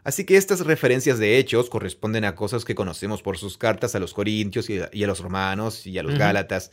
Así 0.04 0.24
que 0.24 0.36
estas 0.36 0.60
referencias 0.60 1.18
de 1.18 1.38
hechos 1.38 1.68
corresponden 1.68 2.24
a 2.24 2.36
cosas 2.36 2.64
que 2.64 2.76
conocemos 2.76 3.22
por 3.22 3.38
sus 3.38 3.58
cartas 3.58 3.96
a 3.96 3.98
los 3.98 4.14
corintios 4.14 4.70
y 4.70 4.78
a, 4.78 4.88
y 4.92 5.02
a 5.02 5.08
los 5.08 5.18
romanos 5.18 5.84
y 5.84 5.98
a 5.98 6.04
los 6.04 6.16
gálatas. 6.16 6.70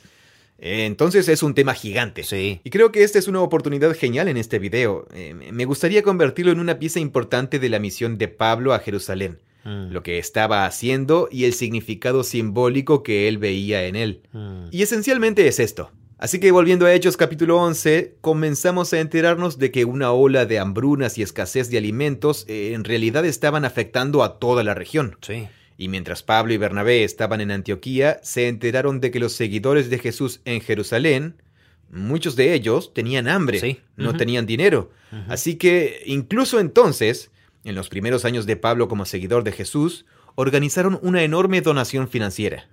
Eh, 0.61 0.85
Entonces 0.85 1.27
es 1.29 1.43
un 1.43 1.53
tema 1.53 1.73
gigante. 1.73 2.23
Sí. 2.23 2.61
Y 2.63 2.69
creo 2.69 2.91
que 2.91 3.03
esta 3.03 3.19
es 3.19 3.27
una 3.27 3.41
oportunidad 3.41 3.95
genial 3.95 4.27
en 4.27 4.37
este 4.37 4.59
video. 4.59 5.07
Eh, 5.13 5.33
me 5.33 5.65
gustaría 5.65 6.03
convertirlo 6.03 6.51
en 6.51 6.59
una 6.59 6.79
pieza 6.79 6.99
importante 6.99 7.59
de 7.59 7.69
la 7.69 7.79
misión 7.79 8.17
de 8.17 8.27
Pablo 8.27 8.73
a 8.73 8.79
Jerusalén, 8.79 9.39
Mm. 9.65 9.91
lo 9.91 10.03
que 10.03 10.17
estaba 10.19 10.65
haciendo 10.65 11.27
y 11.31 11.43
el 11.43 11.53
significado 11.53 12.23
simbólico 12.23 13.03
que 13.03 13.27
él 13.27 13.37
veía 13.37 13.85
en 13.87 13.95
él. 13.97 14.21
Mm. 14.31 14.67
Y 14.71 14.81
esencialmente 14.83 15.47
es 15.47 15.59
esto. 15.59 15.91
Así 16.17 16.39
que 16.39 16.51
volviendo 16.51 16.85
a 16.85 16.93
Hechos 16.93 17.15
capítulo 17.17 17.57
11, 17.61 18.15
comenzamos 18.21 18.91
a 18.93 18.99
enterarnos 18.99 19.57
de 19.57 19.71
que 19.71 19.85
una 19.85 20.11
ola 20.11 20.45
de 20.45 20.59
hambrunas 20.59 21.17
y 21.17 21.23
escasez 21.23 21.69
de 21.69 21.77
alimentos 21.77 22.45
eh, 22.49 22.73
en 22.73 22.83
realidad 22.83 23.25
estaban 23.25 23.63
afectando 23.63 24.23
a 24.23 24.37
toda 24.39 24.63
la 24.63 24.73
región. 24.73 25.17
Sí. 25.21 25.47
Y 25.79 25.87
mientras 25.87 26.23
Pablo 26.23 26.51
y 26.53 26.57
Bernabé 26.57 27.05
estaban 27.05 27.39
en 27.39 27.51
Antioquía, 27.51 28.19
se 28.21 28.49
enteraron 28.49 28.99
de 28.99 29.11
que 29.11 29.19
los 29.21 29.31
seguidores 29.31 29.89
de 29.89 29.97
Jesús 29.97 30.41
en 30.43 30.59
Jerusalén, 30.59 31.41
muchos 31.89 32.35
de 32.35 32.53
ellos 32.53 32.93
tenían 32.93 33.29
hambre, 33.29 33.61
Sí. 33.61 33.79
no 33.95 34.13
tenían 34.17 34.45
dinero. 34.45 34.91
Así 35.29 35.55
que 35.55 36.03
incluso 36.05 36.59
entonces, 36.59 37.31
en 37.63 37.75
los 37.75 37.87
primeros 37.87 38.25
años 38.25 38.45
de 38.45 38.57
Pablo 38.57 38.89
como 38.89 39.05
seguidor 39.05 39.45
de 39.45 39.53
Jesús, 39.53 40.05
organizaron 40.35 40.99
una 41.01 41.23
enorme 41.23 41.61
donación 41.61 42.09
financiera. 42.09 42.67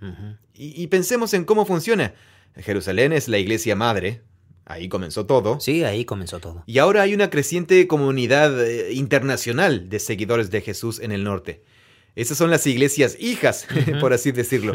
Y 0.52 0.88
pensemos 0.88 1.32
en 1.32 1.44
cómo 1.44 1.64
funciona. 1.64 2.12
Jerusalén 2.56 3.12
es 3.12 3.28
la 3.28 3.38
iglesia 3.38 3.76
madre, 3.76 4.22
ahí 4.64 4.88
comenzó 4.88 5.26
todo. 5.26 5.60
Sí, 5.60 5.84
ahí 5.84 6.04
comenzó 6.04 6.40
todo. 6.40 6.64
Y 6.66 6.78
ahora 6.78 7.02
hay 7.02 7.14
una 7.14 7.30
creciente 7.30 7.86
comunidad 7.86 8.66
eh, 8.66 8.92
internacional 8.94 9.88
de 9.88 10.00
seguidores 10.00 10.50
de 10.50 10.60
Jesús 10.60 10.98
en 10.98 11.12
el 11.12 11.22
norte. 11.22 11.62
Esas 12.16 12.36
son 12.38 12.50
las 12.50 12.66
iglesias 12.66 13.16
hijas, 13.20 13.66
por 14.00 14.12
así 14.12 14.32
decirlo. 14.32 14.72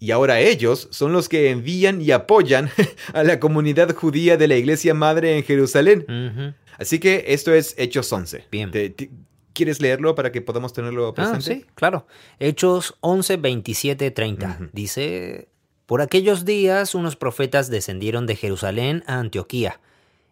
Y 0.00 0.10
ahora 0.12 0.40
ellos 0.40 0.88
son 0.90 1.12
los 1.12 1.28
que 1.28 1.50
envían 1.50 2.00
y 2.00 2.12
apoyan 2.12 2.70
a 3.12 3.22
la 3.24 3.38
comunidad 3.40 3.94
judía 3.94 4.36
de 4.38 4.48
la 4.48 4.56
iglesia 4.56 4.94
madre 4.94 5.36
en 5.36 5.44
Jerusalén. 5.44 6.54
Así 6.78 6.98
que 7.00 7.24
esto 7.28 7.52
es 7.52 7.74
Hechos 7.78 8.10
11. 8.12 8.44
Bien. 8.50 8.70
Te- 8.70 8.90
te- 8.90 9.10
¿Quieres 9.52 9.80
leerlo 9.80 10.16
para 10.16 10.32
que 10.32 10.40
podamos 10.40 10.72
tenerlo 10.72 11.08
Ah, 11.08 11.14
presente? 11.14 11.44
sí, 11.44 11.66
claro. 11.76 12.06
Hechos 12.40 12.96
11, 13.00 13.36
27, 13.36 14.10
30. 14.10 14.56
Ujú. 14.58 14.70
Dice, 14.72 15.46
por 15.86 16.00
aquellos 16.02 16.44
días 16.44 16.96
unos 16.96 17.14
profetas 17.14 17.70
descendieron 17.70 18.26
de 18.26 18.34
Jerusalén 18.34 19.04
a 19.06 19.20
Antioquía, 19.20 19.78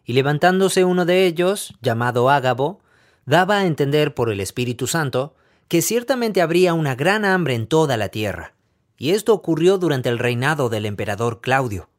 y 0.03 0.11
levantándose 0.11 0.83
uno 0.83 1.05
de 1.05 1.25
ellos, 1.25 1.73
llamado 1.81 2.29
Ágabo, 2.29 2.81
daba 3.25 3.59
a 3.59 3.65
entender 3.65 4.13
por 4.13 4.29
el 4.29 4.41
Espíritu 4.41 4.87
Santo 4.87 5.33
que 5.73 5.81
ciertamente 5.81 6.43
habría 6.43 6.75
una 6.75 6.93
gran 6.93 7.25
hambre 7.25 7.55
en 7.55 7.65
toda 7.65 7.97
la 7.97 8.09
tierra. 8.09 8.53
Y 8.95 9.09
esto 9.09 9.33
ocurrió 9.33 9.79
durante 9.79 10.07
el 10.07 10.19
reinado 10.19 10.69
del 10.69 10.85
emperador 10.85 11.41
Claudio. 11.41 11.89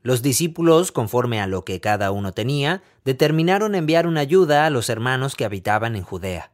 Los 0.00 0.22
discípulos, 0.22 0.92
conforme 0.92 1.38
a 1.38 1.46
lo 1.46 1.62
que 1.62 1.78
cada 1.78 2.10
uno 2.10 2.32
tenía, 2.32 2.82
determinaron 3.04 3.74
enviar 3.74 4.06
una 4.06 4.20
ayuda 4.20 4.64
a 4.64 4.70
los 4.70 4.88
hermanos 4.88 5.36
que 5.36 5.44
habitaban 5.44 5.94
en 5.94 6.04
Judea. 6.04 6.52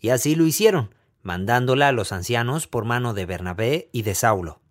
Y 0.00 0.08
así 0.08 0.34
lo 0.34 0.46
hicieron, 0.46 0.94
mandándola 1.22 1.88
a 1.88 1.92
los 1.92 2.10
ancianos 2.10 2.68
por 2.68 2.86
mano 2.86 3.12
de 3.12 3.26
Bernabé 3.26 3.90
y 3.92 4.00
de 4.00 4.14
Saulo. 4.14 4.62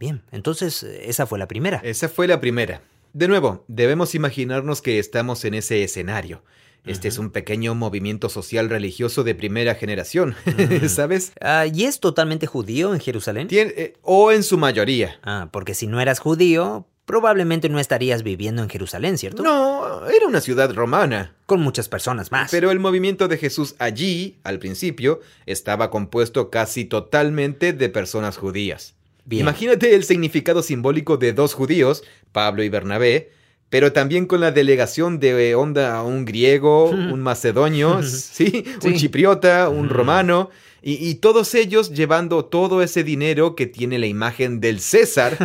Bien, 0.00 0.22
entonces 0.32 0.82
esa 0.82 1.26
fue 1.26 1.38
la 1.38 1.46
primera. 1.46 1.82
Esa 1.84 2.08
fue 2.08 2.26
la 2.26 2.40
primera. 2.40 2.80
De 3.12 3.28
nuevo, 3.28 3.66
debemos 3.68 4.14
imaginarnos 4.14 4.80
que 4.80 4.98
estamos 4.98 5.44
en 5.44 5.52
ese 5.52 5.84
escenario. 5.84 6.42
Este 6.84 7.06
es 7.06 7.18
un 7.18 7.30
pequeño 7.30 7.76
movimiento 7.76 8.28
social 8.28 8.68
religioso 8.68 9.22
de 9.22 9.36
primera 9.36 9.76
generación, 9.76 10.34
¿sabes? 10.88 11.32
Ah, 11.40 11.66
¿Y 11.66 11.84
es 11.84 12.00
totalmente 12.00 12.46
judío 12.46 12.92
en 12.92 13.00
Jerusalén? 13.00 13.46
Eh, 13.50 13.94
o 14.02 14.32
en 14.32 14.42
su 14.42 14.58
mayoría. 14.58 15.20
Ah, 15.22 15.48
porque 15.52 15.74
si 15.74 15.86
no 15.86 16.00
eras 16.00 16.18
judío, 16.18 16.86
probablemente 17.04 17.68
no 17.68 17.78
estarías 17.78 18.24
viviendo 18.24 18.62
en 18.62 18.68
Jerusalén, 18.68 19.16
¿cierto? 19.16 19.44
No, 19.44 20.08
era 20.08 20.26
una 20.26 20.40
ciudad 20.40 20.72
romana. 20.74 21.34
Con 21.46 21.60
muchas 21.60 21.88
personas 21.88 22.32
más. 22.32 22.50
Pero 22.50 22.72
el 22.72 22.80
movimiento 22.80 23.28
de 23.28 23.38
Jesús 23.38 23.76
allí, 23.78 24.38
al 24.42 24.58
principio, 24.58 25.20
estaba 25.46 25.90
compuesto 25.90 26.50
casi 26.50 26.84
totalmente 26.84 27.72
de 27.72 27.88
personas 27.90 28.38
judías. 28.38 28.94
Imagínate 29.30 29.94
el 29.94 30.02
significado 30.02 30.62
simbólico 30.62 31.16
de 31.16 31.32
dos 31.32 31.54
judíos, 31.54 32.02
Pablo 32.32 32.64
y 32.64 32.68
Bernabé, 32.68 33.30
pero 33.72 33.94
también 33.94 34.26
con 34.26 34.42
la 34.42 34.50
delegación 34.50 35.18
de 35.18 35.54
onda 35.54 36.02
un 36.02 36.26
griego, 36.26 36.90
un 36.90 37.20
macedonio, 37.22 38.02
¿sí? 38.06 38.66
un 38.84 38.92
chipriota, 38.96 39.70
un 39.70 39.88
romano, 39.88 40.50
y, 40.82 41.14
todos 41.14 41.54
ellos 41.54 41.90
llevando 41.94 42.44
todo 42.44 42.82
ese 42.82 43.02
dinero 43.02 43.54
que 43.54 43.66
tiene 43.66 43.98
la 43.98 44.08
imagen 44.08 44.60
del 44.60 44.80
César, 44.80 45.38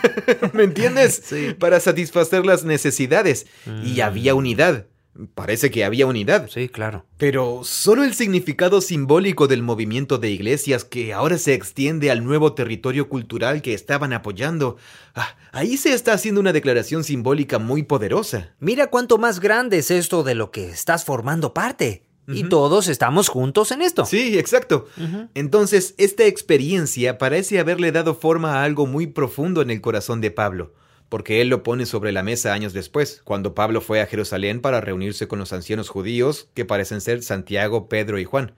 ¿me 0.54 0.62
entiendes? 0.62 1.34
Para 1.58 1.78
satisfacer 1.80 2.46
las 2.46 2.64
necesidades. 2.64 3.46
Y 3.84 4.00
había 4.00 4.34
mm. 4.34 4.38
unidad. 4.38 4.86
Parece 5.34 5.70
que 5.70 5.84
había 5.84 6.06
unidad. 6.06 6.48
Sí, 6.50 6.68
claro. 6.68 7.04
Pero 7.18 7.60
solo 7.62 8.02
el 8.02 8.14
significado 8.14 8.80
simbólico 8.80 9.46
del 9.46 9.62
movimiento 9.62 10.18
de 10.18 10.30
iglesias 10.30 10.84
que 10.84 11.12
ahora 11.12 11.38
se 11.38 11.54
extiende 11.54 12.10
al 12.10 12.24
nuevo 12.24 12.54
territorio 12.54 13.08
cultural 13.08 13.62
que 13.62 13.74
estaban 13.74 14.12
apoyando. 14.12 14.76
Ah, 15.14 15.36
ahí 15.52 15.76
se 15.76 15.94
está 15.94 16.14
haciendo 16.14 16.40
una 16.40 16.52
declaración 16.52 17.04
simbólica 17.04 17.60
muy 17.60 17.84
poderosa. 17.84 18.54
Mira 18.58 18.88
cuánto 18.88 19.16
más 19.18 19.38
grande 19.38 19.78
es 19.78 19.92
esto 19.92 20.24
de 20.24 20.34
lo 20.34 20.50
que 20.50 20.68
estás 20.68 21.04
formando 21.04 21.54
parte. 21.54 22.06
Y 22.26 22.44
todos 22.44 22.88
estamos 22.88 23.28
juntos 23.28 23.70
en 23.70 23.82
esto. 23.82 24.06
Sí, 24.06 24.38
exacto. 24.38 24.86
Entonces, 25.34 25.94
esta 25.98 26.24
experiencia 26.24 27.18
parece 27.18 27.60
haberle 27.60 27.92
dado 27.92 28.14
forma 28.14 28.54
a 28.54 28.64
algo 28.64 28.86
muy 28.86 29.06
profundo 29.06 29.60
en 29.60 29.70
el 29.70 29.82
corazón 29.82 30.22
de 30.22 30.30
Pablo 30.30 30.72
porque 31.14 31.40
él 31.40 31.48
lo 31.48 31.62
pone 31.62 31.86
sobre 31.86 32.10
la 32.10 32.24
mesa 32.24 32.54
años 32.54 32.72
después, 32.72 33.20
cuando 33.22 33.54
Pablo 33.54 33.80
fue 33.80 34.00
a 34.00 34.06
Jerusalén 34.06 34.60
para 34.60 34.80
reunirse 34.80 35.28
con 35.28 35.38
los 35.38 35.52
ancianos 35.52 35.88
judíos, 35.88 36.48
que 36.54 36.64
parecen 36.64 37.00
ser 37.00 37.22
Santiago, 37.22 37.88
Pedro 37.88 38.18
y 38.18 38.24
Juan. 38.24 38.54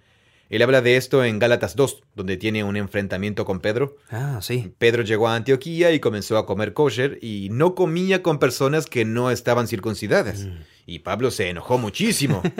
Él 0.48 0.62
habla 0.62 0.80
de 0.80 0.96
esto 0.96 1.22
en 1.22 1.38
Gálatas 1.38 1.76
2, 1.76 2.02
donde 2.14 2.38
tiene 2.38 2.64
un 2.64 2.78
enfrentamiento 2.78 3.44
con 3.44 3.60
Pedro. 3.60 3.98
Ah, 4.10 4.38
sí. 4.40 4.72
Pedro 4.78 5.02
llegó 5.02 5.28
a 5.28 5.36
Antioquía 5.36 5.92
y 5.92 6.00
comenzó 6.00 6.38
a 6.38 6.46
comer 6.46 6.72
kosher 6.72 7.18
y 7.20 7.48
no 7.50 7.74
comía 7.74 8.22
con 8.22 8.38
personas 8.38 8.86
que 8.86 9.04
no 9.04 9.30
estaban 9.30 9.68
circuncidadas. 9.68 10.46
Mm. 10.46 10.56
Y 10.88 11.00
Pablo 11.00 11.32
se 11.32 11.50
enojó 11.50 11.78
muchísimo. 11.78 12.42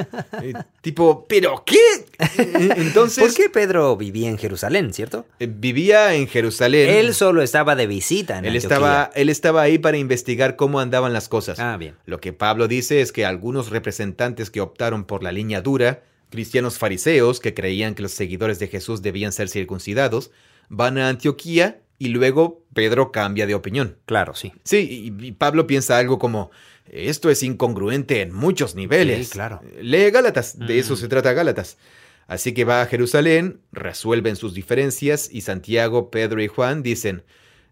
Eh, 0.43 0.53
tipo, 0.83 1.25
¿pero 1.29 1.65
qué? 1.65 1.79
Entonces. 2.77 3.25
¿Por 3.25 3.35
qué 3.35 3.49
Pedro 3.49 3.97
vivía 3.97 4.29
en 4.29 4.37
Jerusalén, 4.37 4.93
cierto? 4.93 5.25
Eh, 5.39 5.49
vivía 5.51 6.15
en 6.15 6.27
Jerusalén. 6.27 6.91
Él 6.91 7.15
solo 7.15 7.43
estaba 7.43 7.75
de 7.75 7.87
visita 7.87 8.39
en 8.39 8.45
él 8.45 8.57
estaba 8.57 9.11
Él 9.15 9.31
estaba 9.31 9.63
ahí 9.63 9.79
para 9.79 9.97
investigar 9.97 10.57
cómo 10.57 10.81
andaban 10.81 11.13
las 11.13 11.29
cosas. 11.29 11.59
Ah, 11.59 11.77
bien. 11.77 11.95
Lo 12.05 12.21
que 12.21 12.33
Pablo 12.33 12.69
dice 12.69 13.01
es 13.01 13.13
que 13.13 13.25
algunos 13.25 13.71
representantes 13.71 14.51
que 14.51 14.61
optaron 14.61 15.05
por 15.05 15.23
la 15.23 15.33
línea 15.33 15.63
dura 15.63 16.03
cristianos 16.31 16.79
fariseos 16.79 17.41
que 17.41 17.55
creían 17.55 17.95
que 17.95 18.03
los 18.03 18.13
seguidores 18.13 18.59
de 18.59 18.69
Jesús 18.69 19.03
debían 19.03 19.33
ser 19.33 19.49
circuncidados, 19.49 20.31
van 20.69 20.99
a 20.99 21.09
Antioquía 21.09 21.81
y 21.99 22.09
luego 22.09 22.63
Pedro 22.75 23.11
cambia 23.11 23.47
de 23.47 23.55
opinión. 23.55 23.97
Claro, 24.05 24.35
sí. 24.35 24.53
Sí, 24.65 25.13
y, 25.19 25.33
Pablo 25.33 25.67
piensa 25.67 25.99
algo 25.99 26.19
como, 26.19 26.51
esto 26.91 27.31
es 27.31 27.43
incongruente 27.43 28.23
en 28.23 28.33
muchos 28.33 28.75
niveles. 28.75 29.29
Sí, 29.29 29.33
claro. 29.33 29.61
Lee 29.81 30.11
Gálatas, 30.11 30.59
de 30.59 30.79
eso 30.79 30.95
mm. 30.95 30.97
se 30.97 31.09
trata 31.09 31.33
Gálatas. 31.33 31.79
Así 32.27 32.53
que 32.55 32.65
va 32.65 32.83
a 32.83 32.87
Jerusalén, 32.87 33.61
resuelven 33.73 34.37
sus 34.37 34.53
diferencias 34.53 35.29
y 35.31 35.43
Santiago, 35.43 36.11
Pedro 36.11 36.43
y 36.43 36.49
Juan 36.49 36.83
dicen, 36.83 37.23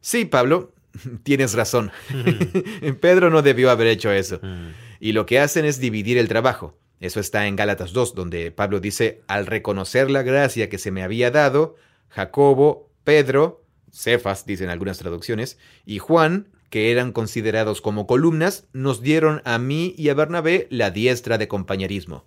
sí, 0.01 0.25
Pablo, 0.25 0.73
tienes 1.23 1.55
razón. 1.55 1.91
Pedro 3.01 3.31
no 3.31 3.43
debió 3.43 3.71
haber 3.71 3.89
hecho 3.89 4.13
eso. 4.13 4.39
Mm. 4.43 4.71
Y 5.01 5.13
lo 5.13 5.27
que 5.27 5.41
hacen 5.41 5.65
es 5.65 5.81
dividir 5.81 6.19
el 6.19 6.29
trabajo. 6.29 6.79
Eso 7.01 7.21
está 7.21 7.47
en 7.47 7.57
Gálatas 7.57 7.93
2, 7.93 8.15
donde 8.15 8.51
Pablo 8.51 8.81
dice, 8.81 9.23
al 9.27 9.47
reconocer 9.47 10.11
la 10.11 10.23
gracia 10.23 10.69
que 10.69 10.79
se 10.79 10.91
me 10.91 11.03
había 11.03 11.31
dado, 11.31 11.77
Jacobo, 12.09 12.91
Pedro, 13.03 13.65
Cefas, 13.93 14.47
dicen 14.47 14.71
algunas 14.71 14.99
traducciones, 14.99 15.59
y 15.85 15.99
Juan, 15.99 16.49
que 16.71 16.91
eran 16.91 17.13
considerados 17.13 17.81
como 17.81 18.07
columnas, 18.07 18.67
nos 18.73 19.01
dieron 19.01 19.43
a 19.45 19.59
mí 19.59 19.95
y 19.97 20.09
a 20.09 20.15
Bernabé 20.15 20.67
la 20.71 20.91
diestra 20.91 21.39
de 21.39 21.49
compañerismo. 21.49 22.25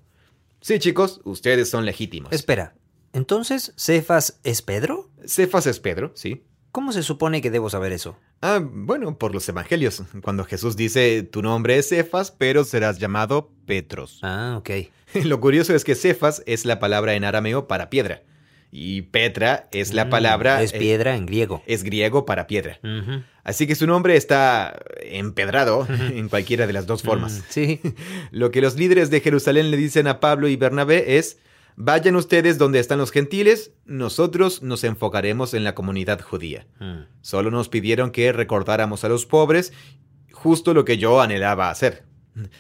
Sí, 0.62 0.80
chicos, 0.80 1.22
ustedes 1.24 1.70
son 1.70 1.86
legítimos. 1.86 2.32
Espera, 2.34 2.76
¿entonces 3.14 3.74
Cefas 3.78 4.40
es 4.44 4.62
Pedro? 4.62 5.10
Cefas 5.26 5.68
es 5.68 5.80
Pedro, 5.80 6.12
sí. 6.16 6.44
¿Cómo 6.72 6.92
se 6.92 7.04
supone 7.04 7.42
que 7.42 7.50
debo 7.50 7.70
saber 7.70 7.92
eso? 7.92 8.18
Ah, 8.42 8.60
bueno, 8.62 9.18
por 9.18 9.34
los 9.34 9.50
evangelios. 9.50 10.04
Cuando 10.22 10.44
Jesús 10.44 10.76
dice, 10.76 11.24
tu 11.24 11.42
nombre 11.42 11.78
es 11.78 11.90
Cefas, 11.90 12.32
pero 12.32 12.64
serás 12.64 13.00
llamado 13.00 13.52
Petros. 13.66 14.20
Ah, 14.22 14.56
ok. 14.60 14.70
Lo 15.26 15.40
curioso 15.40 15.74
es 15.74 15.84
que 15.84 15.96
Cefas 15.96 16.44
es 16.46 16.66
la 16.66 16.80
palabra 16.80 17.16
en 17.16 17.24
arameo 17.24 17.68
para 17.68 17.90
piedra. 17.90 18.22
Y 18.70 19.04
Petra 19.04 19.68
es 19.72 19.94
la 19.94 20.06
mm, 20.06 20.10
palabra... 20.10 20.62
Es 20.62 20.74
piedra 20.74 21.16
en 21.16 21.26
griego. 21.26 21.64
Es 21.66 21.84
griego 21.84 22.26
para 22.26 22.48
piedra. 22.48 22.80
Así 23.48 23.66
que 23.66 23.76
su 23.76 23.88
nombre 23.88 24.18
está 24.18 24.78
empedrado 25.00 25.88
en 25.90 26.28
cualquiera 26.28 26.68
de 26.68 26.74
las 26.74 26.86
dos 26.86 27.02
formas. 27.02 27.46
Sí. 27.48 27.80
Lo 28.32 28.52
que 28.52 28.60
los 28.60 28.76
líderes 28.76 29.10
de 29.10 29.22
Jerusalén 29.22 29.72
le 29.72 29.78
dicen 29.78 30.06
a 30.08 30.20
Pablo 30.20 30.50
y 30.50 30.58
Bernabé 30.58 31.18
es, 31.18 31.38
Vayan 31.78 32.18
ustedes 32.18 32.58
donde 32.58 32.80
están 32.80 32.98
los 32.98 33.12
gentiles, 33.12 33.72
nosotros 33.86 34.64
nos 34.64 34.84
enfocaremos 34.84 35.54
en 35.54 35.64
la 35.64 35.76
comunidad 35.76 36.20
judía. 36.20 36.68
Solo 37.22 37.50
nos 37.50 37.70
pidieron 37.70 38.12
que 38.12 38.34
recordáramos 38.34 39.06
a 39.06 39.10
los 39.10 39.26
pobres, 39.26 39.72
justo 40.34 40.74
lo 40.74 40.84
que 40.84 40.98
yo 40.98 41.22
anhelaba 41.22 41.70
hacer. 41.70 42.04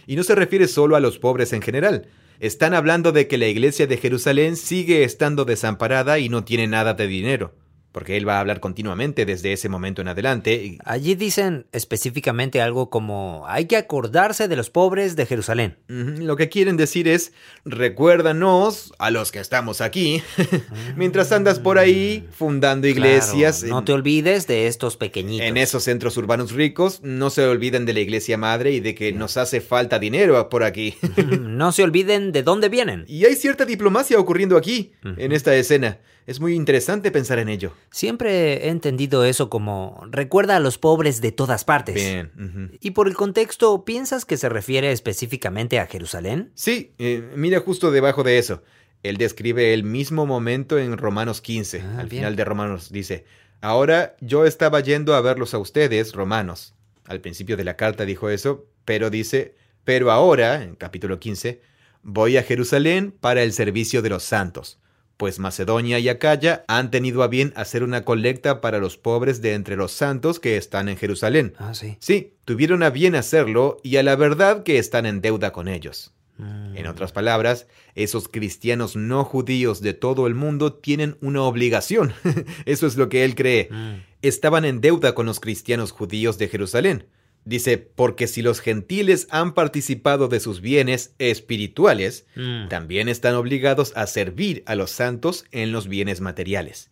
Y 0.05 0.15
no 0.15 0.23
se 0.23 0.35
refiere 0.35 0.69
solo 0.69 0.95
a 0.95 1.01
los 1.01 1.19
pobres 1.19 1.51
en 1.51 1.61
general. 1.61 2.07
Están 2.39 2.73
hablando 2.73 3.11
de 3.11 3.27
que 3.27 3.37
la 3.37 3.47
iglesia 3.47 3.87
de 3.87 3.97
Jerusalén 3.97 4.55
sigue 4.55 5.03
estando 5.03 5.43
desamparada 5.43 6.19
y 6.19 6.29
no 6.29 6.45
tiene 6.45 6.67
nada 6.67 6.93
de 6.93 7.07
dinero 7.07 7.55
porque 7.91 8.17
él 8.17 8.27
va 8.27 8.37
a 8.37 8.39
hablar 8.41 8.59
continuamente 8.59 9.25
desde 9.25 9.53
ese 9.53 9.69
momento 9.69 10.01
en 10.01 10.07
adelante. 10.07 10.77
Allí 10.85 11.15
dicen 11.15 11.65
específicamente 11.71 12.61
algo 12.61 12.89
como 12.89 13.45
hay 13.47 13.65
que 13.65 13.77
acordarse 13.77 14.47
de 14.47 14.55
los 14.55 14.69
pobres 14.69 15.15
de 15.15 15.25
Jerusalén. 15.25 15.77
Lo 15.87 16.35
que 16.35 16.49
quieren 16.49 16.77
decir 16.77 17.07
es 17.07 17.33
recuérdanos 17.65 18.93
a 18.99 19.09
los 19.09 19.31
que 19.31 19.39
estamos 19.39 19.81
aquí 19.81 20.21
mientras 20.95 21.31
andas 21.31 21.59
por 21.59 21.79
ahí 21.79 22.27
fundando 22.31 22.87
iglesias. 22.87 23.63
no 23.63 23.83
te 23.83 23.93
olvides 23.93 24.47
de 24.47 24.67
estos 24.67 24.97
pequeñitos. 24.97 25.47
En 25.47 25.57
esos 25.57 25.83
centros 25.83 26.17
urbanos 26.17 26.51
ricos, 26.51 27.01
no 27.03 27.29
se 27.29 27.45
olviden 27.45 27.85
de 27.85 27.93
la 27.93 27.99
iglesia 28.01 28.37
madre 28.37 28.71
y 28.71 28.79
de 28.79 28.95
que 28.95 29.11
nos 29.13 29.37
hace 29.37 29.61
falta 29.61 29.99
dinero 29.99 30.49
por 30.49 30.63
aquí. 30.63 30.95
no 31.41 31.71
se 31.71 31.83
olviden 31.83 32.31
de 32.31 32.43
dónde 32.43 32.69
vienen. 32.69 33.05
Y 33.07 33.25
hay 33.25 33.35
cierta 33.35 33.65
diplomacia 33.65 34.19
ocurriendo 34.19 34.57
aquí, 34.57 34.91
en 35.03 35.31
esta 35.31 35.55
escena. 35.55 35.99
Es 36.27 36.41
muy 36.41 36.55
interesante 36.55 37.09
pensar 37.09 37.39
en 37.39 37.47
ello. 37.47 37.71
Siempre 37.89 38.65
he 38.65 38.69
entendido 38.69 39.23
eso 39.23 39.49
como 39.49 40.05
recuerda 40.11 40.57
a 40.57 40.59
los 40.59 40.77
pobres 40.77 41.21
de 41.21 41.31
todas 41.31 41.63
partes. 41.63 41.95
Bien. 41.95 42.77
Y 42.81 42.91
por 42.91 43.07
el 43.07 43.15
contexto, 43.15 43.85
¿piensas 43.85 44.25
que 44.25 44.35
se 44.35 44.49
refiere 44.49 44.91
específicamente 44.91 45.79
a 45.79 45.87
Jerusalén? 45.87 46.51
Sí, 46.53 46.91
eh, 46.97 47.31
mira 47.37 47.61
justo 47.61 47.91
debajo 47.91 48.23
de 48.23 48.39
eso. 48.39 48.61
Él 49.03 49.15
describe 49.15 49.73
el 49.73 49.85
mismo 49.85 50.25
momento 50.25 50.77
en 50.77 50.97
Romanos 50.97 51.39
15. 51.39 51.79
Ah, 51.79 51.99
al 51.99 52.09
final 52.09 52.35
de 52.35 52.43
Romanos 52.43 52.91
dice, 52.91 53.23
ahora 53.61 54.17
yo 54.19 54.45
estaba 54.45 54.81
yendo 54.81 55.15
a 55.15 55.21
verlos 55.21 55.53
a 55.53 55.59
ustedes, 55.59 56.11
romanos. 56.11 56.75
Al 57.05 57.21
principio 57.21 57.55
de 57.55 57.63
la 57.63 57.77
carta 57.77 58.03
dijo 58.03 58.29
eso, 58.29 58.65
pero 58.83 59.09
dice, 59.09 59.55
pero 59.85 60.11
ahora, 60.11 60.61
en 60.61 60.75
capítulo 60.75 61.21
15, 61.21 61.61
voy 62.03 62.35
a 62.35 62.43
Jerusalén 62.43 63.13
para 63.17 63.43
el 63.43 63.53
servicio 63.53 64.01
de 64.01 64.09
los 64.09 64.23
santos 64.23 64.77
pues 65.17 65.39
Macedonia 65.39 65.99
y 65.99 66.09
Acaya 66.09 66.63
han 66.67 66.91
tenido 66.91 67.23
a 67.23 67.27
bien 67.27 67.51
hacer 67.55 67.83
una 67.83 68.05
colecta 68.05 68.61
para 68.61 68.77
los 68.77 68.97
pobres 68.97 69.41
de 69.41 69.53
entre 69.53 69.75
los 69.75 69.91
santos 69.91 70.39
que 70.39 70.57
están 70.57 70.89
en 70.89 70.97
Jerusalén. 70.97 71.53
Ah, 71.57 71.73
sí. 71.73 71.97
Sí, 71.99 72.35
tuvieron 72.45 72.83
a 72.83 72.91
bien 72.91 73.15
hacerlo 73.15 73.79
y 73.83 73.97
a 73.97 74.03
la 74.03 74.15
verdad 74.15 74.63
que 74.63 74.77
están 74.77 75.05
en 75.05 75.21
deuda 75.21 75.51
con 75.51 75.67
ellos. 75.67 76.13
En 76.39 76.85
mm. 76.85 76.89
otras 76.89 77.11
palabras, 77.11 77.65
esos 77.95 78.27
cristianos 78.27 78.95
no 78.95 79.23
judíos 79.23 79.81
de 79.81 79.95
todo 79.95 80.27
el 80.27 80.35
mundo 80.35 80.73
tienen 80.73 81.17
una 81.19 81.41
obligación. 81.41 82.13
Eso 82.65 82.85
es 82.85 82.95
lo 82.95 83.09
que 83.09 83.25
él 83.25 83.33
cree. 83.33 83.69
Mm. 83.71 84.03
Estaban 84.21 84.63
en 84.65 84.79
deuda 84.79 85.15
con 85.15 85.25
los 85.25 85.39
cristianos 85.39 85.91
judíos 85.91 86.37
de 86.37 86.47
Jerusalén. 86.47 87.07
Dice, 87.47 87.77
porque 87.77 88.27
si 88.27 88.41
los 88.41 88.59
gentiles 88.59 89.27
han 89.29 89.53
participado 89.53 90.27
de 90.27 90.41
sus 90.41 90.59
bienes 90.59 91.13
espirituales, 91.17 92.25
mm. 92.35 92.67
también 92.67 93.07
están 93.07 93.35
obligados 93.35 93.93
a 93.95 94.05
servir 94.05 94.63
a 94.65 94.75
los 94.75 94.91
santos 94.91 95.45
en 95.51 95.71
los 95.71 95.87
bienes 95.87 96.19
materiales. 96.19 96.89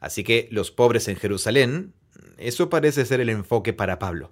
Así 0.00 0.24
que 0.24 0.48
los 0.50 0.70
pobres 0.70 1.08
en 1.08 1.16
Jerusalén 1.16 1.92
eso 2.38 2.70
parece 2.70 3.04
ser 3.04 3.20
el 3.20 3.28
enfoque 3.28 3.72
para 3.72 3.98
Pablo. 3.98 4.30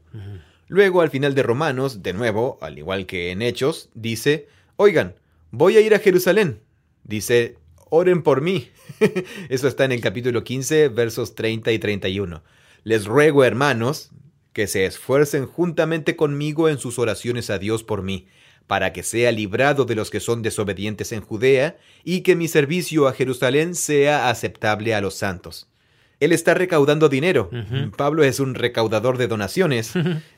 Luego, 0.68 1.02
al 1.02 1.10
final 1.10 1.34
de 1.34 1.42
Romanos, 1.42 2.02
de 2.02 2.12
nuevo, 2.12 2.58
al 2.60 2.78
igual 2.78 3.06
que 3.06 3.30
en 3.30 3.42
Hechos, 3.42 3.90
dice, 3.94 4.48
oigan, 4.76 5.16
voy 5.50 5.76
a 5.76 5.80
ir 5.80 5.94
a 5.94 5.98
Jerusalén. 5.98 6.60
Dice, 7.04 7.58
oren 7.90 8.22
por 8.22 8.40
mí. 8.40 8.70
Eso 9.48 9.68
está 9.68 9.84
en 9.84 9.92
el 9.92 10.00
capítulo 10.00 10.44
15, 10.44 10.88
versos 10.88 11.34
30 11.34 11.72
y 11.72 11.78
31. 11.78 12.42
Les 12.84 13.06
ruego, 13.06 13.44
hermanos, 13.44 14.10
que 14.56 14.66
se 14.68 14.86
esfuercen 14.86 15.44
juntamente 15.44 16.16
conmigo 16.16 16.70
en 16.70 16.78
sus 16.78 16.98
oraciones 16.98 17.50
a 17.50 17.58
Dios 17.58 17.84
por 17.84 18.00
mí, 18.00 18.26
para 18.66 18.94
que 18.94 19.02
sea 19.02 19.30
librado 19.30 19.84
de 19.84 19.94
los 19.94 20.08
que 20.08 20.18
son 20.18 20.40
desobedientes 20.40 21.12
en 21.12 21.20
Judea, 21.20 21.76
y 22.04 22.22
que 22.22 22.36
mi 22.36 22.48
servicio 22.48 23.06
a 23.06 23.12
Jerusalén 23.12 23.74
sea 23.74 24.30
aceptable 24.30 24.94
a 24.94 25.02
los 25.02 25.14
santos. 25.14 25.68
Él 26.20 26.32
está 26.32 26.54
recaudando 26.54 27.10
dinero. 27.10 27.50
Pablo 27.98 28.24
es 28.24 28.40
un 28.40 28.54
recaudador 28.54 29.18
de 29.18 29.28
donaciones. 29.28 29.92